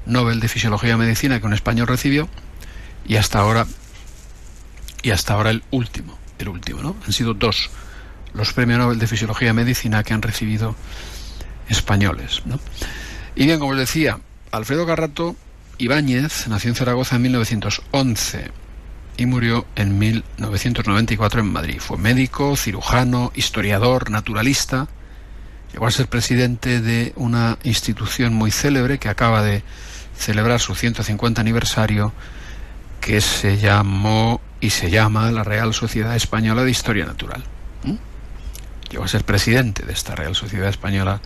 [0.05, 2.27] Nobel de Fisiología y Medicina que un español recibió,
[3.05, 3.67] y hasta ahora
[5.07, 6.97] y hasta ahora el último, el último, ¿no?
[7.05, 7.69] Han sido dos
[8.33, 10.75] los premios Nobel de Fisiología y Medicina que han recibido
[11.69, 12.59] españoles, ¿no?
[13.33, 14.19] Y bien, como os decía,
[14.51, 15.37] Alfredo Garrato
[15.77, 18.51] Ibáñez nació en Zaragoza en 1911
[19.15, 21.79] y murió en 1994 en Madrid.
[21.79, 24.89] Fue médico, cirujano, historiador, naturalista.
[25.71, 29.63] Llegó a ser presidente de una institución muy célebre que acaba de
[30.17, 32.11] celebrar su 150 aniversario,
[32.99, 37.43] que se llamó y se llama la Real Sociedad Española de Historia Natural.
[37.83, 37.95] ¿Mm?
[38.89, 41.21] Llegó a ser presidente de esta Real Sociedad Española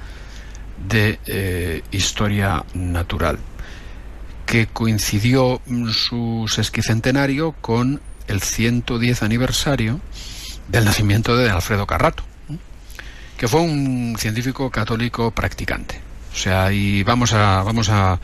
[0.88, 3.38] de eh, Historia Natural,
[4.46, 10.00] que coincidió su sesquicentenario con el 110 aniversario
[10.68, 12.24] del nacimiento de Alfredo Carrato,
[13.38, 16.02] que fue un científico católico practicante.
[16.34, 18.20] O sea, y vamos a, vamos a,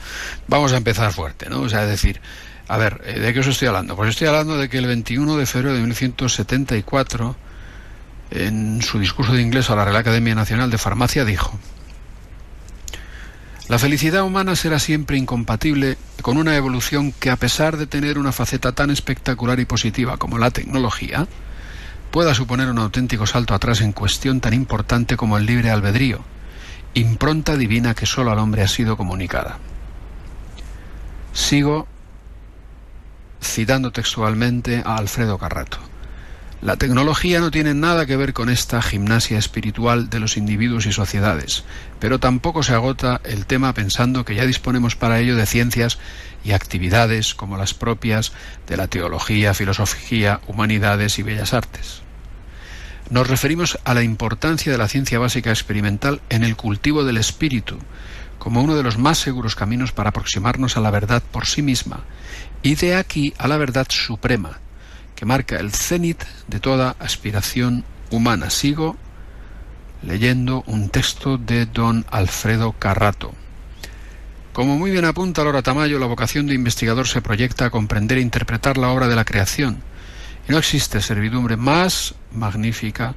[0.47, 1.61] vamos a empezar fuerte, ¿no?
[1.61, 2.21] O sea, es decir,
[2.67, 3.95] a ver, eh, ¿de qué os estoy hablando?
[3.95, 7.35] Pues estoy hablando de que el 21 de febrero de 1974,
[8.31, 11.57] en su discurso de inglés a la Real Academia Nacional de Farmacia, dijo,
[13.69, 18.31] la felicidad humana será siempre incompatible con una evolución que, a pesar de tener una
[18.31, 21.27] faceta tan espectacular y positiva como la tecnología,
[22.11, 26.19] pueda suponer un auténtico salto atrás en cuestión tan importante como el libre albedrío,
[26.93, 29.59] impronta divina que solo al hombre ha sido comunicada.
[31.33, 31.87] Sigo
[33.41, 35.79] citando textualmente a Alfredo Carrato.
[36.59, 40.91] La tecnología no tiene nada que ver con esta gimnasia espiritual de los individuos y
[40.91, 41.63] sociedades,
[41.99, 45.99] pero tampoco se agota el tema pensando que ya disponemos para ello de ciencias
[46.43, 48.31] y actividades como las propias
[48.65, 52.01] de la teología, filosofía, humanidades y bellas artes.
[53.11, 57.77] Nos referimos a la importancia de la ciencia básica experimental en el cultivo del espíritu,
[58.39, 62.03] como uno de los más seguros caminos para aproximarnos a la verdad por sí misma
[62.63, 64.59] y de aquí a la verdad suprema,
[65.15, 68.49] que marca el cenit de toda aspiración humana.
[68.49, 68.95] Sigo
[70.03, 73.33] leyendo un texto de don Alfredo Carrato.
[74.53, 78.21] Como muy bien apunta Laura Tamayo, la vocación de investigador se proyecta a comprender e
[78.21, 79.81] interpretar la obra de la creación,
[80.47, 83.15] y no existe servidumbre más magnífica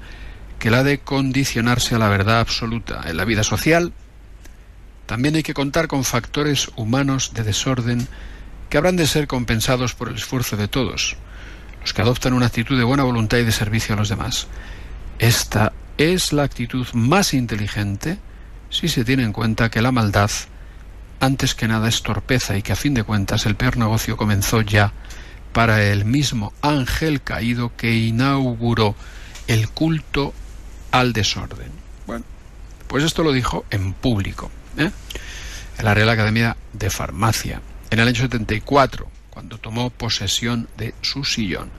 [0.58, 3.02] que la de condicionarse a la verdad absoluta.
[3.06, 3.92] En la vida social
[5.06, 8.06] también hay que contar con factores humanos de desorden
[8.70, 11.16] que habrán de ser compensados por el esfuerzo de todos,
[11.80, 14.46] los que adoptan una actitud de buena voluntad y de servicio a los demás.
[15.18, 18.18] Esta es la actitud más inteligente
[18.70, 20.30] si se tiene en cuenta que la maldad,
[21.18, 24.60] antes que nada, es torpeza y que a fin de cuentas el peor negocio comenzó
[24.60, 24.92] ya
[25.52, 28.94] para el mismo ángel caído que inauguró
[29.48, 30.32] el culto
[30.92, 31.72] al desorden.
[32.06, 32.24] Bueno,
[32.86, 34.48] pues esto lo dijo en público,
[34.78, 34.92] ¿eh?
[35.76, 37.60] en la Real Academia de Farmacia
[37.90, 41.70] en el año 74, cuando tomó posesión de su sillón.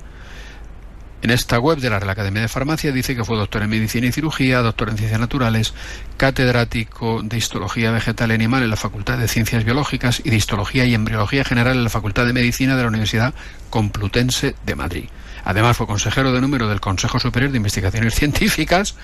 [1.21, 4.07] En esta web de la Real Academia de Farmacia dice que fue doctor en Medicina
[4.07, 5.75] y Cirugía, doctor en Ciencias Naturales,
[6.17, 10.85] catedrático de Histología Vegetal y Animal en la Facultad de Ciencias Biológicas y de Histología
[10.85, 13.35] y Embriología General en la Facultad de Medicina de la Universidad
[13.69, 15.09] Complutense de Madrid.
[15.43, 18.95] Además fue consejero de número del Consejo Superior de Investigaciones Científicas,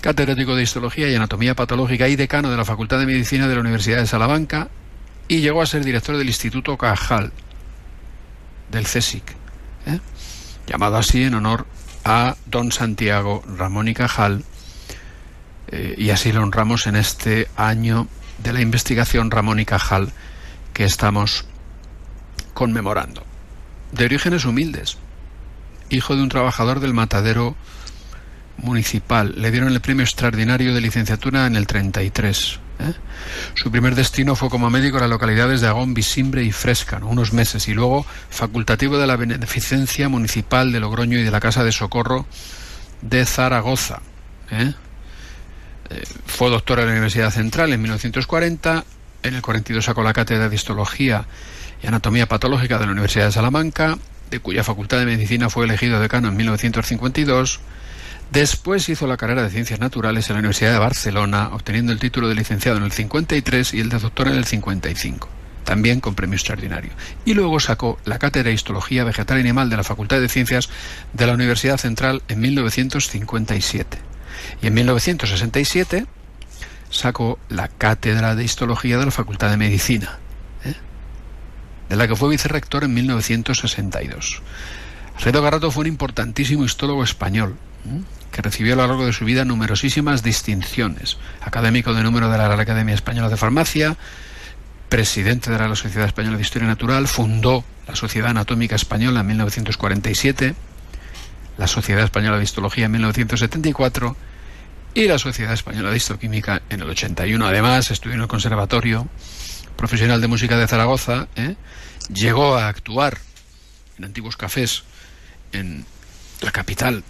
[0.00, 3.60] catedrático de Histología y Anatomía Patológica y decano de la Facultad de Medicina de la
[3.60, 4.68] Universidad de Salamanca
[5.30, 7.30] y llegó a ser director del Instituto Cajal,
[8.68, 9.22] del CSIC,
[9.86, 10.00] ¿eh?
[10.66, 11.68] llamado así en honor
[12.04, 14.42] a don Santiago Ramón y Cajal,
[15.68, 18.08] eh, y así lo honramos en este año
[18.42, 20.12] de la investigación Ramón y Cajal
[20.72, 21.44] que estamos
[22.52, 23.22] conmemorando.
[23.92, 24.98] De orígenes humildes,
[25.90, 27.54] hijo de un trabajador del matadero
[28.56, 32.94] municipal, le dieron el premio extraordinario de licenciatura en el 33 ¿eh?
[33.54, 37.32] Su primer destino fue como médico en las localidades de Agón, Visimbre y Fresca, unos
[37.32, 41.72] meses, y luego facultativo de la Beneficencia Municipal de Logroño y de la Casa de
[41.72, 42.26] Socorro
[43.02, 44.00] de Zaragoza.
[44.50, 44.74] ¿eh?
[45.90, 48.84] Eh, fue doctor en la Universidad Central en 1940,
[49.22, 51.26] en el 42 sacó la cátedra de Histología
[51.82, 53.98] y Anatomía Patológica de la Universidad de Salamanca,
[54.30, 57.60] de cuya Facultad de Medicina fue elegido decano en 1952.
[58.32, 62.28] Después hizo la carrera de Ciencias Naturales en la Universidad de Barcelona, obteniendo el título
[62.28, 65.28] de licenciado en el 53 y el de doctor en el 55,
[65.64, 66.92] también con premio extraordinario.
[67.24, 70.68] Y luego sacó la cátedra de Histología Vegetal y Animal de la Facultad de Ciencias
[71.12, 73.98] de la Universidad Central en 1957.
[74.62, 76.06] Y en 1967
[76.88, 80.20] sacó la cátedra de Histología de la Facultad de Medicina,
[80.64, 80.74] ¿eh?
[81.88, 84.40] de la que fue vicerrector en 1962.
[85.16, 88.19] Alfredo Garrato fue un importantísimo histólogo español, ¿eh?
[88.30, 91.18] Que recibió a lo largo de su vida numerosísimas distinciones.
[91.40, 93.96] Académico de número de la Real Academia Española de Farmacia,
[94.88, 100.54] presidente de la Sociedad Española de Historia Natural, fundó la Sociedad Anatómica Española en 1947,
[101.58, 104.16] la Sociedad Española de Histología en 1974
[104.94, 107.46] y la Sociedad Española de Histoquímica en el 81.
[107.46, 109.08] Además, estudió en el Conservatorio
[109.76, 111.56] Profesional de Música de Zaragoza, ¿eh?
[112.12, 113.18] llegó a actuar
[113.98, 114.82] en antiguos cafés
[115.52, 115.84] en
[116.40, 117.02] la capital,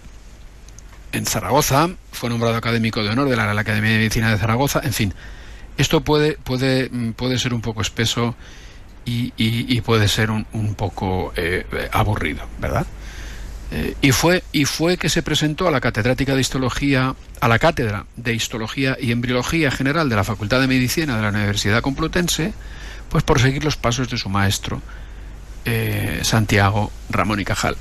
[1.12, 4.92] en Zaragoza, fue nombrado académico de honor de la Academia de Medicina de Zaragoza, en
[4.92, 5.14] fin,
[5.76, 8.34] esto puede, puede, puede ser un poco espeso
[9.06, 12.86] y, puede ser un, poco eh, aburrido, ¿verdad?
[13.72, 17.58] Eh, y, fue, y fue que se presentó a la catedrática de histología, a la
[17.58, 22.52] cátedra de histología y embriología general de la Facultad de Medicina de la Universidad Complutense,
[23.08, 24.82] pues por seguir los pasos de su maestro,
[25.64, 27.76] eh, Santiago Ramón y Cajal.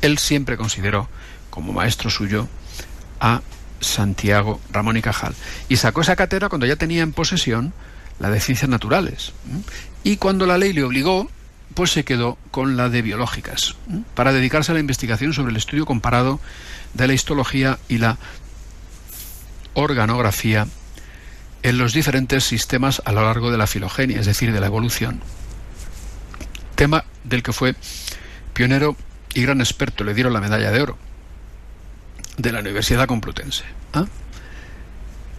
[0.00, 1.08] Él siempre consideró
[1.50, 2.48] como maestro suyo
[3.20, 3.42] a
[3.80, 5.34] Santiago Ramón y Cajal.
[5.68, 7.72] Y sacó esa cátedra cuando ya tenía en posesión
[8.18, 9.32] la de ciencias naturales.
[10.04, 11.30] Y cuando la ley le obligó,
[11.74, 13.76] pues se quedó con la de biológicas,
[14.14, 16.40] para dedicarse a la investigación sobre el estudio comparado
[16.94, 18.18] de la histología y la
[19.74, 20.66] organografía
[21.62, 25.20] en los diferentes sistemas a lo largo de la filogenia, es decir, de la evolución.
[26.74, 27.74] Tema del que fue
[28.52, 28.96] pionero
[29.34, 31.09] y gran experto, le dieron la medalla de oro
[32.36, 33.64] de la Universidad Complutense.
[33.94, 34.04] ¿eh?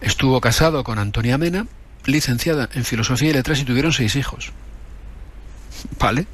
[0.00, 1.66] Estuvo casado con Antonia Mena,
[2.04, 4.52] licenciada en Filosofía y Letras y tuvieron seis hijos.
[5.98, 6.26] ¿Vale?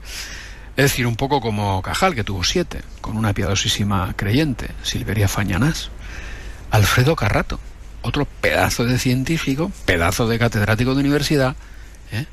[0.76, 5.90] Es decir, un poco como Cajal, que tuvo siete, con una piadosísima creyente, Silveria Fañanás.
[6.70, 7.59] Alfredo Carrato,
[8.02, 11.56] otro pedazo de científico, pedazo de catedrático de universidad,
[12.12, 12.26] ¿eh?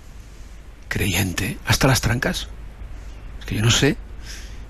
[0.89, 2.47] creyente, hasta las trancas.
[3.39, 3.97] Es que yo no sé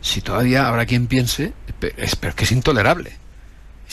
[0.01, 3.17] si todavía habrá quien piense, pero que es intolerable.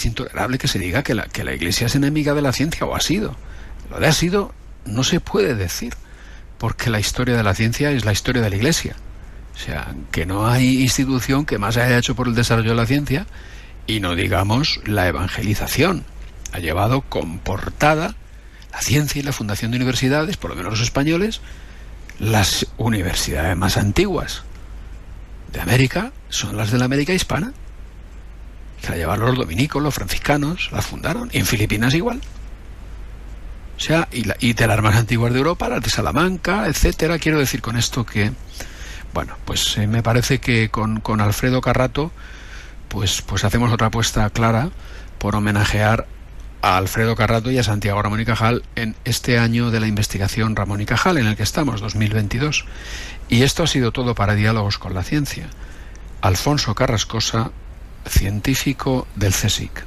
[0.02, 2.84] Es intolerable que se diga que la, que la Iglesia es enemiga de la ciencia,
[2.84, 3.36] o ha sido.
[3.88, 4.52] Lo de ha sido
[4.84, 5.94] no se puede decir
[6.58, 8.96] porque la historia de la ciencia es la historia de la Iglesia.
[9.54, 12.86] O sea, que no hay institución que más haya hecho por el desarrollo de la
[12.86, 13.28] ciencia
[13.86, 16.04] y no digamos la evangelización.
[16.50, 18.16] Ha llevado comportada
[18.72, 21.42] la ciencia y la fundación de universidades, por lo menos los españoles,
[22.18, 24.42] las universidades más antiguas
[25.52, 27.52] de América son las de la América hispana.
[28.88, 31.30] La llevaron los dominicos, los franciscanos, la fundaron.
[31.32, 32.20] Y en Filipinas igual.
[33.76, 37.18] O sea, y, la, de las más antiguas de Europa, las de Salamanca, etcétera.
[37.18, 38.32] Quiero decir con esto que,
[39.14, 42.12] bueno, pues eh, me parece que con, con, Alfredo Carrato,
[42.88, 44.70] pues, pues hacemos otra apuesta clara
[45.18, 46.06] por homenajear
[46.62, 50.54] a Alfredo Carrato y a Santiago Ramón y Cajal en este año de la investigación
[50.54, 52.64] Ramón y Cajal, en el que estamos, 2022.
[53.28, 55.48] Y esto ha sido todo para Diálogos con la Ciencia.
[56.20, 57.50] Alfonso Carrascosa,
[58.06, 59.84] científico del CSIC.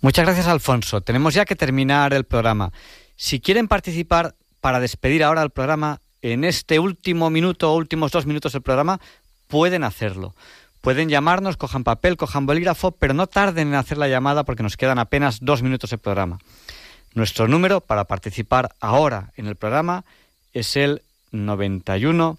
[0.00, 1.00] Muchas gracias, Alfonso.
[1.00, 2.72] Tenemos ya que terminar el programa.
[3.16, 8.26] Si quieren participar para despedir ahora el programa en este último minuto o últimos dos
[8.26, 9.00] minutos del programa,
[9.48, 10.34] pueden hacerlo.
[10.80, 14.76] Pueden llamarnos, cojan papel, cojan bolígrafo, pero no tarden en hacer la llamada porque nos
[14.76, 16.38] quedan apenas dos minutos de programa.
[17.14, 20.04] Nuestro número para participar ahora en el programa
[20.52, 21.02] es el
[21.32, 22.38] 91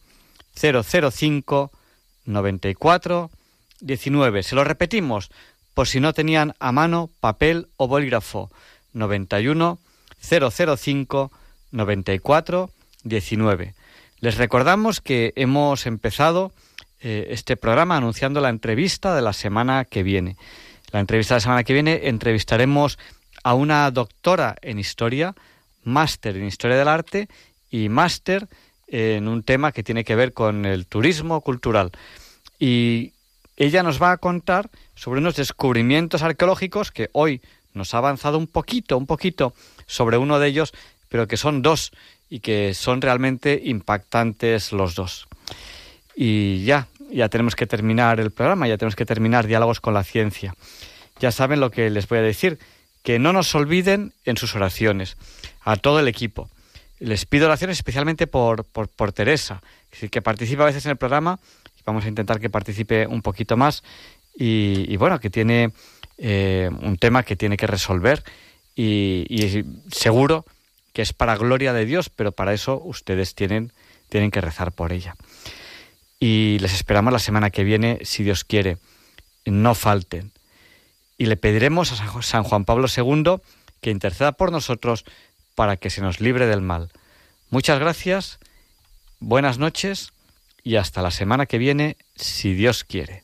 [0.56, 1.72] 005
[2.26, 3.32] 94
[3.82, 4.44] 19.
[4.44, 5.30] Se lo repetimos
[5.74, 8.50] por si no tenían a mano papel o bolígrafo.
[8.94, 9.80] 91
[10.20, 11.32] 005
[11.72, 12.70] 94
[13.04, 13.76] 19.
[14.20, 16.52] Les recordamos que hemos empezado
[17.00, 20.36] eh, este programa anunciando la entrevista de la semana que viene.
[20.92, 22.98] La entrevista de la semana que viene entrevistaremos
[23.44, 25.36] a una doctora en historia,
[25.84, 27.28] máster en historia del arte
[27.70, 28.48] y máster
[28.88, 31.92] en un tema que tiene que ver con el turismo cultural.
[32.58, 33.14] Y
[33.58, 37.42] ella nos va a contar sobre unos descubrimientos arqueológicos que hoy
[37.74, 39.54] nos ha avanzado un poquito, un poquito
[39.86, 40.74] sobre uno de ellos
[41.10, 41.92] pero que son dos
[42.30, 45.28] y que son realmente impactantes los dos.
[46.16, 50.04] Y ya, ya tenemos que terminar el programa, ya tenemos que terminar diálogos con la
[50.04, 50.56] ciencia.
[51.20, 52.60] Ya saben lo que les voy a decir,
[53.04, 55.18] que no nos olviden en sus oraciones,
[55.62, 56.50] a todo el equipo.
[57.00, 59.62] Les pido oraciones especialmente por, por, Teresa,
[60.12, 61.40] que participa a veces en el programa,
[61.88, 63.82] vamos a intentar que participe un poquito más,
[64.40, 65.72] y, bueno, que tiene
[66.18, 68.24] eh, un tema que tiene que resolver,
[68.76, 70.46] y, y seguro
[70.94, 73.72] que es para gloria de Dios, pero para eso ustedes tienen,
[74.10, 75.16] tienen que rezar por ella.
[76.20, 78.78] Y les esperamos la semana que viene, si Dios quiere.
[79.46, 80.32] No falten.
[81.18, 83.38] Y le pediremos a San Juan Pablo II
[83.82, 85.06] que interceda por nosotros
[85.56, 86.92] para que se nos libre del mal.
[87.50, 88.40] Muchas gracias,
[89.20, 90.12] buenas noches
[90.68, 93.24] y hasta la semana que viene, si Dios quiere.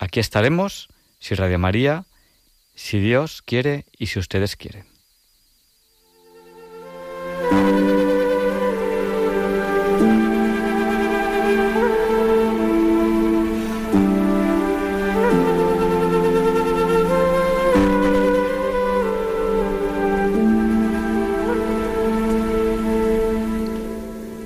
[0.00, 0.88] Aquí estaremos,
[1.20, 2.06] si Radio María,
[2.74, 4.95] si Dios quiere y si ustedes quieren.